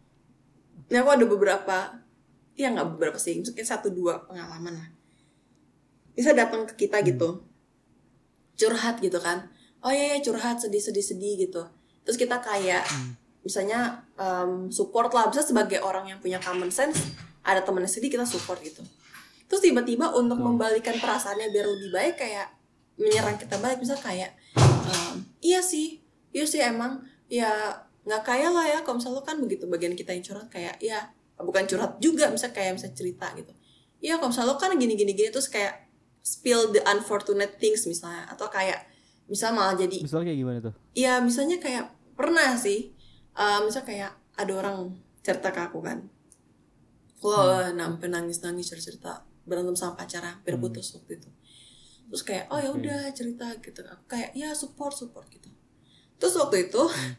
Ini 0.87 1.03
aku 1.03 1.11
ada 1.11 1.26
beberapa, 1.26 1.76
ya 2.55 2.70
nggak 2.70 2.89
beberapa 2.95 3.18
sih, 3.18 3.43
mungkin 3.43 3.66
satu 3.66 3.91
dua 3.91 4.22
pengalaman 4.22 4.78
lah. 4.78 4.89
Bisa 6.14 6.30
datang 6.30 6.62
ke 6.70 6.87
kita 6.87 7.03
gitu, 7.03 7.43
curhat 8.55 8.98
gitu 9.02 9.18
kan. 9.18 9.50
Oh 9.84 9.92
iya, 9.92 10.16
iya 10.16 10.18
curhat 10.24 10.62
sedih 10.62 10.80
sedih 10.80 11.05
sedih 11.05 11.48
gitu. 11.48 11.62
Terus 12.05 12.16
kita 12.16 12.40
kayak 12.40 12.84
misalnya 13.44 14.05
em, 14.16 14.72
support 14.72 15.12
lah, 15.12 15.28
bisa 15.28 15.44
sebagai 15.44 15.80
orang 15.84 16.09
yang 16.09 16.18
punya 16.18 16.40
common 16.40 16.72
sense, 16.72 17.12
ada 17.44 17.61
temennya 17.61 17.90
sedih 17.90 18.09
kita 18.09 18.24
support 18.24 18.61
gitu. 18.64 18.80
Terus 19.44 19.61
tiba-tiba 19.61 20.09
untuk 20.16 20.40
Betul. 20.40 20.48
membalikan 20.57 20.96
perasaannya 20.96 21.52
biar 21.52 21.66
lebih 21.68 21.90
baik 21.92 22.14
kayak 22.16 22.48
menyerang 22.96 23.36
kita 23.36 23.59
balik 23.59 23.82
misal 23.82 23.98
kayak 23.98 24.38
em, 24.55 25.26
iya 25.42 25.59
sih 25.59 25.98
iya 26.30 26.46
sih 26.46 26.62
emang 26.62 27.02
ya 27.26 27.50
nggak 28.05 28.22
kaya 28.22 28.48
lah 28.52 28.66
ya 28.68 28.78
kalau 28.86 29.00
misalnya 29.00 29.22
kan 29.26 29.36
begitu 29.40 29.64
bagian 29.66 29.96
kita 29.98 30.14
yang 30.14 30.22
curhat 30.22 30.48
kayak 30.52 30.76
ya 30.78 31.11
bukan 31.40 31.66
curhat 31.66 31.98
juga 31.98 32.30
misal 32.30 32.55
kayak 32.55 32.78
misal 32.78 32.92
cerita 32.94 33.32
gitu 33.34 33.50
iya 33.98 34.20
kalau 34.20 34.30
misalnya 34.30 34.55
kan 34.61 34.70
gini 34.76 34.94
gini 34.94 35.12
gini 35.16 35.30
terus 35.32 35.50
kayak 35.50 35.84
spill 36.24 36.72
the 36.72 36.80
unfortunate 36.88 37.60
things 37.60 37.84
misalnya 37.84 38.24
atau 38.26 38.48
kayak 38.48 38.88
misal 39.24 39.52
malah 39.52 39.76
jadi 39.76 40.00
Misalnya 40.00 40.32
kayak 40.32 40.40
gimana 40.40 40.58
tuh? 40.60 40.74
ya 40.96 41.20
misalnya 41.20 41.60
kayak 41.60 41.84
pernah 42.16 42.56
sih 42.56 42.96
eh 43.34 43.58
misal 43.60 43.84
kayak 43.84 44.10
ada 44.34 44.52
orang 44.54 44.96
cerita 45.20 45.48
ke 45.48 45.60
aku 45.62 45.78
kan 45.80 46.08
wah 47.20 47.68
sampai 47.68 48.08
nangis 48.08 48.40
nangis 48.40 48.68
cerita 48.68 48.84
cerita 48.86 49.12
berantem 49.44 49.72
sama 49.74 49.92
pacarnya 49.94 50.32
hampir 50.32 50.54
Hmm. 50.54 50.62
putus 50.62 50.92
waktu 50.92 51.18
itu 51.18 51.28
terus 52.04 52.22
kayak 52.22 52.48
oh 52.48 52.56
ya 52.56 52.70
udah 52.70 53.00
cerita 53.10 53.48
gitu 53.58 53.80
aku 53.82 54.04
kayak 54.06 54.30
ya 54.32 54.52
support 54.52 54.92
support 54.92 55.28
gitu 55.28 55.48
terus 56.16 56.32
waktu 56.34 56.68
itu 56.68 56.80
Hmm. 56.80 57.12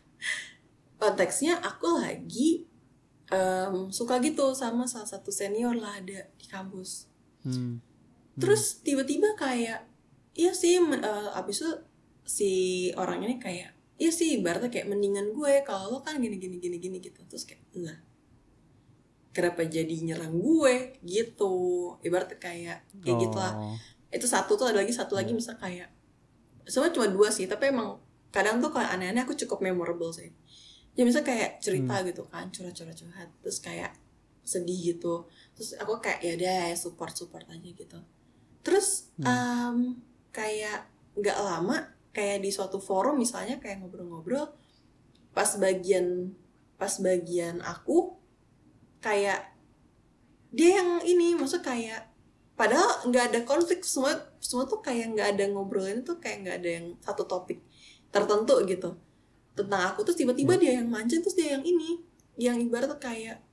konteksnya 1.02 1.60
aku 1.60 2.00
lagi 2.00 2.66
em, 3.28 3.90
suka 3.90 4.18
gitu 4.20 4.54
sama 4.54 4.86
salah 4.86 5.06
satu 5.06 5.30
senior 5.30 5.74
lah 5.76 5.98
ada 5.98 6.30
di 6.32 6.46
kampus 6.46 7.10
Hmm. 7.42 7.78
Terus 8.36 8.84
tiba-tiba 8.84 9.32
kayak 9.40 9.88
iya 10.36 10.52
sih 10.52 10.76
eh, 10.80 11.30
abis 11.40 11.64
itu 11.64 11.72
si 12.26 12.52
orang 13.00 13.24
ini 13.24 13.40
kayak 13.40 13.72
iya 13.96 14.12
sih 14.12 14.36
ibaratnya 14.42 14.68
kayak 14.68 14.92
mendingan 14.92 15.32
gue 15.32 15.64
kalau 15.64 15.88
lo 15.96 16.00
kan 16.04 16.20
gini 16.20 16.36
gini 16.36 16.60
gini 16.60 16.78
gini 16.84 16.98
gitu. 17.00 17.24
Terus 17.32 17.48
kayak 17.48 17.64
enggak 17.72 18.00
kenapa 19.36 19.68
jadi 19.68 19.96
nyerang 20.04 20.36
gue? 20.40 21.00
Gitu. 21.04 21.56
Ibaratnya 22.04 22.40
kayak 22.40 22.78
kayak 23.04 23.18
gitu 23.24 23.38
lah 23.40 23.54
Oh. 23.56 23.76
itu 24.12 24.28
satu 24.28 24.56
tuh 24.56 24.72
ada 24.72 24.80
lagi 24.80 24.96
satu 24.96 25.16
lagi 25.20 25.36
misal 25.36 25.60
kayak 25.60 25.92
sebenarnya 26.64 26.94
cuma 26.96 27.08
dua 27.12 27.28
sih 27.36 27.52
tapi 27.52 27.68
emang 27.68 28.00
kadang 28.32 28.64
tuh 28.64 28.72
kalau 28.72 28.88
aneh-aneh 28.88 29.24
aku 29.24 29.36
cukup 29.36 29.64
memorable 29.64 30.12
sih. 30.12 30.32
Ya 30.96 31.04
misal 31.08 31.24
kayak 31.24 31.60
cerita 31.64 32.00
gitu 32.08 32.24
kan 32.28 32.52
curhat-curhat 32.52 32.96
curhat 32.96 33.30
terus 33.44 33.60
kayak 33.64 33.96
sedih 34.44 34.96
gitu. 34.96 35.28
Terus 35.56 35.76
aku 35.80 36.00
kayak 36.04 36.20
ya 36.24 36.36
ya 36.36 36.76
support 36.76 37.16
support 37.16 37.48
aja 37.48 37.64
gitu 37.64 38.00
terus 38.66 39.14
em, 39.22 40.02
kayak 40.34 40.90
nggak 41.14 41.38
lama 41.38 41.94
kayak 42.10 42.42
di 42.42 42.50
suatu 42.50 42.82
forum 42.82 43.22
misalnya 43.22 43.62
kayak 43.62 43.86
ngobrol-ngobrol 43.86 44.50
pas 45.32 45.50
bagian 45.62 46.34
pas 46.76 46.92
bagian 46.98 47.62
aku 47.62 48.18
kayak 49.00 49.54
dia 50.50 50.82
yang 50.82 51.04
ini 51.06 51.38
maksud 51.38 51.62
kayak 51.62 52.10
padahal 52.56 53.06
nggak 53.12 53.32
ada 53.32 53.40
konflik 53.44 53.84
semua 53.84 54.16
semua 54.40 54.64
tuh 54.66 54.80
kayak 54.80 55.14
nggak 55.14 55.28
ada 55.36 55.44
ngobrolin 55.52 56.02
tuh 56.08 56.18
kayak 56.24 56.48
nggak 56.48 56.58
ada 56.64 56.70
yang 56.82 56.88
satu 57.04 57.28
topik 57.28 57.60
tertentu 58.16 58.56
gitu. 58.64 58.96
Tentang 59.52 59.92
aku 59.92 60.08
terus 60.08 60.16
tiba-tiba 60.16 60.56
dia 60.56 60.80
yang 60.80 60.88
mancing 60.88 61.20
terus 61.20 61.36
dia 61.36 61.60
yang 61.60 61.64
ini. 61.68 62.00
Yang 62.40 62.72
ibarat 62.72 62.96
kayak 63.00 63.44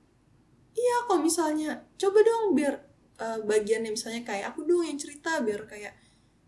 iya 0.73 0.95
kok 1.05 1.19
misalnya 1.21 1.85
coba 1.99 2.19
dong 2.23 2.57
biar 2.57 2.81
uh, 3.23 3.39
bagiannya 3.47 3.95
misalnya 3.95 4.27
kayak 4.27 4.51
aku 4.51 4.67
dong 4.67 4.83
yang 4.83 4.99
cerita 4.99 5.39
biar 5.39 5.63
kayak 5.63 5.95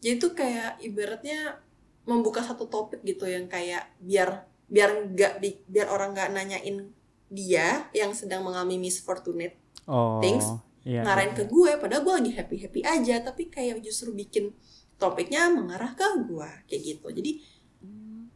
jadi 0.03 0.19
tuh 0.19 0.35
kayak 0.35 0.83
ibaratnya 0.83 1.55
membuka 2.03 2.43
satu 2.43 2.67
topik 2.67 2.99
gitu 3.01 3.23
yang 3.25 3.47
kayak 3.47 3.95
biar 4.03 4.43
biar 4.67 5.07
nggak 5.09 5.33
biar 5.65 5.87
orang 5.87 6.11
nggak 6.11 6.29
nanyain 6.35 6.91
dia 7.31 7.87
yang 7.95 8.11
sedang 8.11 8.43
mengalami 8.43 8.75
misfortunate 8.77 9.55
Oh. 9.85 10.17
Things 10.17 10.49
Iya. 10.81 11.01
ngarahin 11.01 11.33
ke 11.33 11.49
gue 11.49 11.81
padahal 11.81 12.05
gue 12.05 12.13
lagi 12.13 12.31
happy 12.37 12.57
happy 12.61 12.81
aja 12.85 13.17
tapi 13.21 13.49
kayak 13.49 13.81
justru 13.81 14.13
bikin 14.13 14.53
topiknya 14.97 15.49
mengarah 15.49 15.97
ke 15.97 16.05
gue 16.25 16.49
kayak 16.69 16.81
gitu 16.85 17.07
jadi 17.09 17.41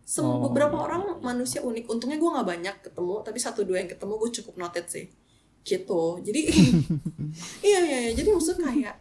sem- 0.01 0.25
Oh, 0.25 0.41
beberapa 0.49 0.73
iya, 0.73 0.85
orang 0.89 1.01
iya, 1.05 1.13
iya. 1.13 1.21
manusia 1.21 1.59
unik 1.61 1.85
untungnya 1.85 2.17
gue 2.17 2.25
nggak 2.25 2.47
banyak 2.49 2.75
ketemu 2.81 3.13
tapi 3.21 3.37
satu 3.37 3.61
dua 3.61 3.85
yang 3.85 3.89
ketemu 3.93 4.13
gue 4.17 4.29
cukup 4.41 4.53
noted 4.57 4.85
sih 4.89 5.05
gitu 5.69 6.17
jadi 6.19 6.41
iya 7.67 7.79
iya 7.81 7.97
iya 8.01 8.11
jadi 8.13 8.29
maksud 8.29 8.57
kayak 8.57 8.97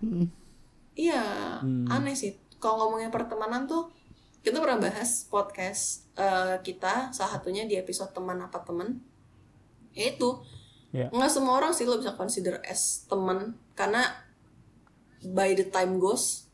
iya 0.95 1.23
Hmm. 1.59 1.89
aneh 1.89 2.13
sih 2.13 2.33
kalau 2.59 2.87
ngomongin 2.87 3.09
pertemanan 3.09 3.65
tuh 3.65 3.89
kita 4.39 4.59
pernah 4.59 4.79
bahas 4.81 5.27
podcast 5.27 6.07
eh, 6.15 6.61
kita 6.61 7.11
salah 7.11 7.33
satunya 7.35 7.65
di 7.65 7.75
episode 7.75 8.11
teman 8.11 8.39
apa 8.39 8.61
teman 8.61 9.01
yaitu 9.93 10.39
Iya. 10.89 11.09
nggak 11.09 11.29
semua 11.29 11.57
orang 11.57 11.71
sih 11.71 11.85
lo 11.85 11.97
bisa 11.97 12.13
consider 12.13 12.63
as 12.63 13.05
teman 13.05 13.53
karena 13.75 14.09
by 15.27 15.53
the 15.53 15.67
time 15.67 15.99
goes 15.99 16.49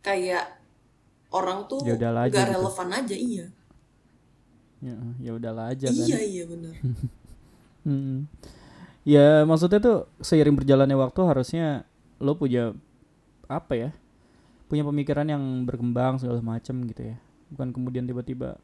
kayak 0.00 0.56
orang 1.28 1.66
tuh 1.66 1.82
Ya 1.82 1.92
aja 1.94 2.32
gak 2.32 2.46
gitu. 2.46 2.56
relevan 2.56 2.88
aja 2.90 3.16
iya 3.16 3.46
Ya, 4.80 4.96
ya 5.20 5.30
udahlah 5.34 5.68
aja 5.68 5.86
kan. 5.86 5.96
iya 6.00 6.18
iya 6.20 6.44
benar 6.44 6.72
Mm. 7.80 8.28
Ya 9.02 9.42
maksudnya 9.42 9.80
tuh 9.80 9.96
seiring 10.20 10.54
berjalannya 10.54 10.94
waktu 10.94 11.20
harusnya 11.24 11.88
lo 12.18 12.36
punya 12.36 12.76
apa 13.46 13.72
ya? 13.74 13.90
Punya 14.66 14.84
pemikiran 14.84 15.26
yang 15.26 15.42
berkembang 15.64 16.20
segala 16.20 16.38
macam 16.40 16.84
gitu 16.84 17.02
ya. 17.04 17.16
Bukan 17.48 17.72
kemudian 17.72 18.04
tiba-tiba 18.04 18.60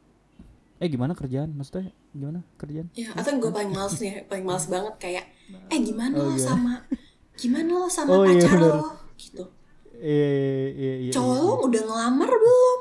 eh 0.77 0.87
gimana 0.87 1.17
kerjaan? 1.17 1.51
Maksudnya 1.51 1.89
gimana 2.13 2.45
kerjaan? 2.57 2.93
ya 2.93 3.09
atau 3.13 3.33
gue 3.35 3.49
paling 3.49 3.73
males 3.73 3.97
nih 3.97 4.25
paling 4.25 4.45
males 4.45 4.69
banget 4.69 4.95
kayak 4.97 5.25
eh 5.69 5.79
gimana 5.81 6.13
Oh, 6.15 6.29
lo 6.29 6.37
iya. 6.37 6.45
sama 6.45 6.85
gimana 7.35 7.71
lo 7.75 7.89
sama 7.89 8.09
Oh, 8.13 8.25
iya, 8.25 8.45
pacar 8.45 8.61
lo 8.61 8.77
gitu 9.17 9.45
Eh 9.97 10.77
iya 10.77 10.95
iya. 11.01 11.13
cowok 11.13 11.33
iya. 11.33 11.43
lo 11.43 11.55
udah 11.65 11.83
ngelamar 11.83 12.29
belum 12.29 12.79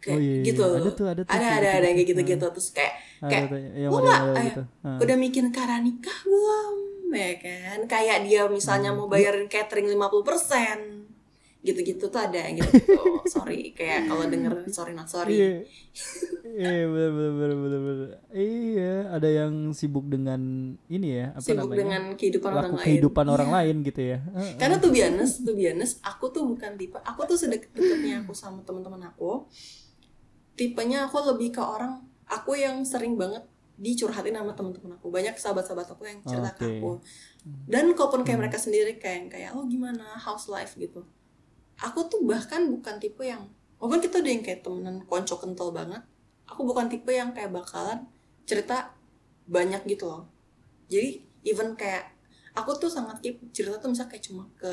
kayak 0.00 0.16
Oh, 0.16 0.20
iya, 0.20 0.32
iya. 0.34 0.42
gitu 0.42 0.62
Ada 0.64 0.80
tuh, 0.90 1.06
ada 1.06 1.22
tuh 1.22 1.32
ada 1.32 1.36
kayak 1.36 1.52
ada 1.52 1.68
ada 1.68 1.68
gitu-gitu. 1.68 1.84
kayak 1.84 1.96
gitu 2.00 2.20
gitu 2.24 2.46
terus 2.48 2.68
kayak 2.72 2.92
Ada 2.96 3.13
kayak 3.26 3.46
tuh 3.46 3.58
yang 3.74 3.90
lo 3.90 3.96
model-model 3.96 4.24
nggak, 4.26 4.36
eh, 4.36 4.46
gitu. 4.48 4.62
Ah. 4.82 4.98
udah 4.98 5.16
mikirin 5.16 5.50
cara 5.50 5.76
nikah 5.78 6.18
belum 6.22 6.74
ya 7.10 7.30
kan 7.36 7.78
kayak 7.84 8.18
dia 8.22 8.42
misalnya 8.46 8.90
Hmm. 8.90 8.98
mau 8.98 9.06
bayarin 9.06 9.46
catering 9.46 9.86
50% 9.86 11.02
gitu-gitu 11.60 12.04
tuh 12.04 12.20
ada 12.20 12.36
yang 12.36 12.58
gitu 12.58 12.76
sorry 13.32 13.72
kayak 13.72 14.04
kalau 14.04 14.26
denger 14.26 14.52
sorry 14.68 14.92
not 14.92 15.06
sorry 15.06 15.32
Iya. 15.32 15.50
Iya 16.44 16.84
benar 16.86 17.10
benar 17.10 17.32
benar 17.32 17.56
benar 17.56 17.80
benar. 17.82 18.08
Iya, 18.30 18.94
ada 19.10 19.26
yang 19.26 19.52
sibuk 19.72 20.06
dengan 20.06 20.38
ini 20.86 21.08
ya, 21.14 21.26
apa 21.32 21.40
sibuk 21.40 21.66
namanya? 21.66 21.78
dengan 21.80 22.02
kehidupan 22.14 22.50
orang 22.52 22.62
laku 22.62 22.74
lain 22.74 22.84
kehidupan 22.84 23.26
orang 23.26 23.48
Iya. 23.48 23.56
lain 23.56 23.76
gitu 23.82 24.00
ya. 24.04 24.18
Karena 24.54 24.76
tuh 24.76 24.90
biasa 24.92 25.18
tuh 25.40 25.54
biasa 25.56 25.84
aku 26.04 26.24
tuh 26.30 26.42
bukan 26.44 26.70
tipe 26.74 26.98
aku 27.00 27.20
tuh 27.24 27.36
sedeket-deketnya 27.36 28.22
aku 28.22 28.32
sama 28.32 28.60
teman-teman 28.60 29.02
aku 29.04 29.48
tipenya 30.54 31.08
aku 31.08 31.18
lebih 31.24 31.50
ke 31.50 31.58
orang 31.58 31.98
aku 32.26 32.56
yang 32.56 32.82
sering 32.84 33.14
banget 33.18 33.44
dicurhatin 33.74 34.38
sama 34.38 34.54
teman-teman 34.54 34.94
aku. 34.96 35.10
Banyak 35.10 35.34
sahabat-sahabat 35.34 35.88
aku 35.90 36.02
yang 36.06 36.22
cerita 36.22 36.50
ke 36.54 36.62
Oke. 36.64 36.74
aku. 36.78 36.90
Dan 37.66 37.90
kalaupun 37.92 38.22
kayak 38.22 38.38
Hmm. 38.38 38.42
mereka 38.46 38.58
sendiri 38.58 38.96
kayak 38.96 39.34
kayak 39.34 39.50
oh 39.52 39.66
gimana? 39.66 40.14
House 40.16 40.46
life? 40.46 40.78
gitu. 40.78 41.02
Aku 41.82 42.06
tuh 42.06 42.22
bahkan 42.22 42.70
bukan 42.70 43.02
tipe 43.02 43.26
yang 43.26 43.50
walaupun 43.82 43.98
kita 43.98 44.22
udah 44.22 44.32
yang 44.32 44.44
kayak 44.46 44.60
temenan 44.62 45.02
konco 45.10 45.36
kental 45.36 45.74
banget 45.74 46.00
aku 46.46 46.62
bukan 46.64 46.86
tipe 46.86 47.10
yang 47.10 47.34
kayak 47.34 47.50
bakalan 47.50 48.06
cerita 48.46 48.94
banyak 49.50 49.82
gitu 49.90 50.06
loh. 50.06 50.30
Jadi 50.88 51.20
even 51.42 51.74
kayak 51.74 52.14
aku 52.54 52.78
tuh 52.78 52.88
sangat 52.88 53.18
keep 53.20 53.42
cerita 53.50 53.76
tuh 53.82 53.90
misalnya 53.90 54.14
kayak 54.14 54.24
cuma 54.24 54.46
ke 54.54 54.70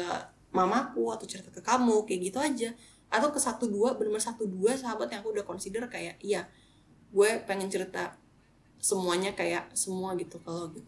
mamaku 0.53 1.09
atau 1.09 1.25
cerita 1.25 1.49
ke 1.49 1.59
kamu 1.63 2.05
kayak 2.05 2.19
gitu 2.29 2.37
aja. 2.37 2.69
Atau 3.11 3.33
ke 3.33 3.39
satu 3.41 3.67
dua 3.67 3.97
benar-benar 3.97 4.23
satu 4.23 4.47
dua 4.47 4.77
sahabat 4.77 5.09
yang 5.11 5.19
aku 5.25 5.33
udah 5.35 5.43
consider 5.43 5.83
kayak 5.89 6.15
iya 6.23 6.45
gue 7.11 7.29
pengen 7.43 7.67
cerita 7.67 8.15
semuanya 8.81 9.35
kayak 9.37 9.69
semua 9.77 10.17
gitu 10.17 10.41
kalau 10.41 10.71
gitu. 10.73 10.87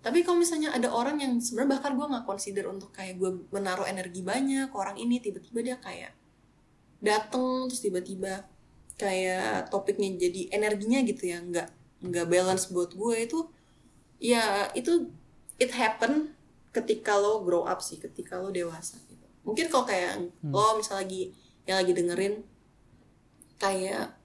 Tapi 0.00 0.24
kalau 0.24 0.40
misalnya 0.40 0.72
ada 0.72 0.88
orang 0.88 1.20
yang 1.20 1.36
sebenarnya 1.40 1.76
bahkan 1.76 1.92
gue 1.92 2.06
nggak 2.08 2.26
consider 2.28 2.64
untuk 2.68 2.90
kayak 2.92 3.20
gue 3.20 3.30
menaruh 3.52 3.84
energi 3.84 4.24
banyak 4.24 4.72
ke 4.72 4.76
orang 4.76 4.96
ini 4.96 5.20
tiba-tiba 5.20 5.60
dia 5.60 5.76
kayak 5.76 6.12
dateng 7.00 7.68
terus 7.68 7.80
tiba-tiba 7.84 8.44
kayak 9.00 9.72
topiknya 9.72 10.16
jadi 10.20 10.52
energinya 10.52 11.00
gitu 11.04 11.32
ya 11.32 11.40
nggak 11.40 11.68
nggak 12.04 12.26
balance 12.28 12.68
buat 12.68 12.92
gue 12.92 13.16
itu 13.24 13.48
ya 14.20 14.68
itu 14.76 15.08
it 15.56 15.72
happen 15.72 16.36
ketika 16.72 17.16
lo 17.16 17.44
grow 17.44 17.64
up 17.64 17.80
sih 17.80 17.96
ketika 18.00 18.40
lo 18.40 18.52
dewasa 18.52 19.00
gitu. 19.08 19.26
Mungkin 19.44 19.68
kalau 19.72 19.84
kayak 19.88 20.32
lo 20.44 20.76
misal 20.76 21.00
lagi 21.00 21.32
yang 21.68 21.80
lagi 21.80 21.92
dengerin 21.92 22.34
kayak 23.60 24.19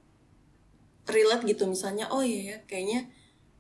relate 1.06 1.46
gitu 1.46 1.70
misalnya 1.70 2.10
oh 2.10 2.22
iya 2.22 2.56
ya 2.56 2.58
kayaknya 2.66 3.10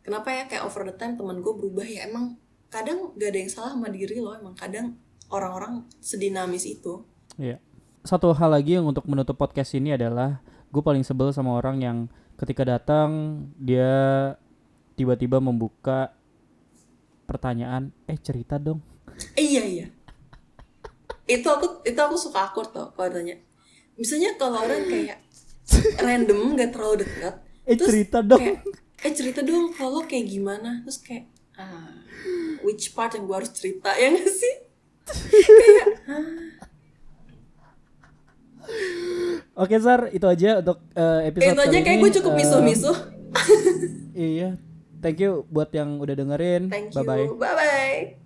kenapa 0.01 0.33
ya 0.33 0.43
kayak 0.49 0.63
over 0.65 0.85
the 0.85 0.95
time 0.95 1.17
teman 1.17 1.41
gue 1.41 1.53
berubah 1.53 1.85
ya 1.85 2.09
emang 2.09 2.37
kadang 2.69 3.13
gak 3.15 3.29
ada 3.31 3.39
yang 3.39 3.51
salah 3.51 3.71
sama 3.73 3.87
diri 3.89 4.19
lo 4.19 4.33
emang 4.35 4.57
kadang 4.57 4.97
orang-orang 5.29 5.85
sedinamis 6.01 6.65
itu 6.65 7.01
Iya. 7.35 7.59
Satu 8.07 8.31
hal 8.31 8.47
lagi 8.47 8.79
yang 8.79 8.87
untuk 8.87 9.03
menutup 9.11 9.35
podcast 9.35 9.75
ini 9.75 9.91
adalah 9.91 10.39
gue 10.71 10.79
paling 10.79 11.03
sebel 11.03 11.35
sama 11.35 11.59
orang 11.59 11.83
yang 11.83 11.97
ketika 12.39 12.63
datang 12.63 13.43
dia 13.59 14.31
tiba-tiba 14.95 15.43
membuka 15.43 16.15
pertanyaan, 17.27 17.91
eh 18.07 18.15
cerita 18.15 18.55
dong. 18.55 18.79
Iya 19.35 19.67
iya 19.67 19.87
itu 21.25 21.47
aku 21.49 21.81
itu 21.81 21.97
aku 21.97 22.15
suka 22.17 22.49
akur 22.49 22.69
tuh 22.69 22.93
kalau 22.93 23.09
tanya 23.09 23.33
misalnya 23.97 24.37
kalau 24.37 24.61
orang 24.61 24.85
kayak 24.85 25.17
random 25.97 26.53
gak 26.53 26.71
terlalu 26.71 26.95
dekat 27.01 27.35
Eh 27.63 27.73
terus 27.73 27.89
cerita 27.89 28.21
dong. 28.21 28.37
kayak 28.37 28.61
eh 29.01 29.11
cerita 29.11 29.41
dong 29.41 29.69
kalau 29.71 30.01
kayak 30.01 30.25
gimana 30.27 30.81
terus 30.81 30.97
kayak 30.97 31.25
ah 31.55 31.89
which 32.61 32.91
part 32.91 33.11
yang 33.11 33.23
gue 33.23 33.35
harus 33.35 33.49
cerita 33.49 33.89
ya 33.93 34.09
gak 34.11 34.29
sih 34.31 34.55
kayak 35.51 35.87
ah, 36.05 36.25
Oke 39.55 39.77
Sar, 39.77 40.09
itu 40.09 40.25
aja 40.25 40.59
untuk 40.59 40.81
eh, 40.91 41.29
episode 41.29 41.53
itu 41.53 41.61
aja 41.63 41.77
kayak 41.79 41.99
gue 41.99 42.11
cukup 42.13 42.31
Eh, 42.31 42.37
misuh-misuh 42.37 42.97
Iya. 44.11 44.49
Thank 44.97 45.21
you 45.21 45.45
buat 45.47 45.69
yang 45.69 46.01
udah 46.01 46.13
dengerin. 46.13 46.67
thank 46.67 46.89
Bye 46.91 47.03
bye. 47.03 47.23
you 47.23 47.35
bye 47.35 47.53
bye 47.53 48.24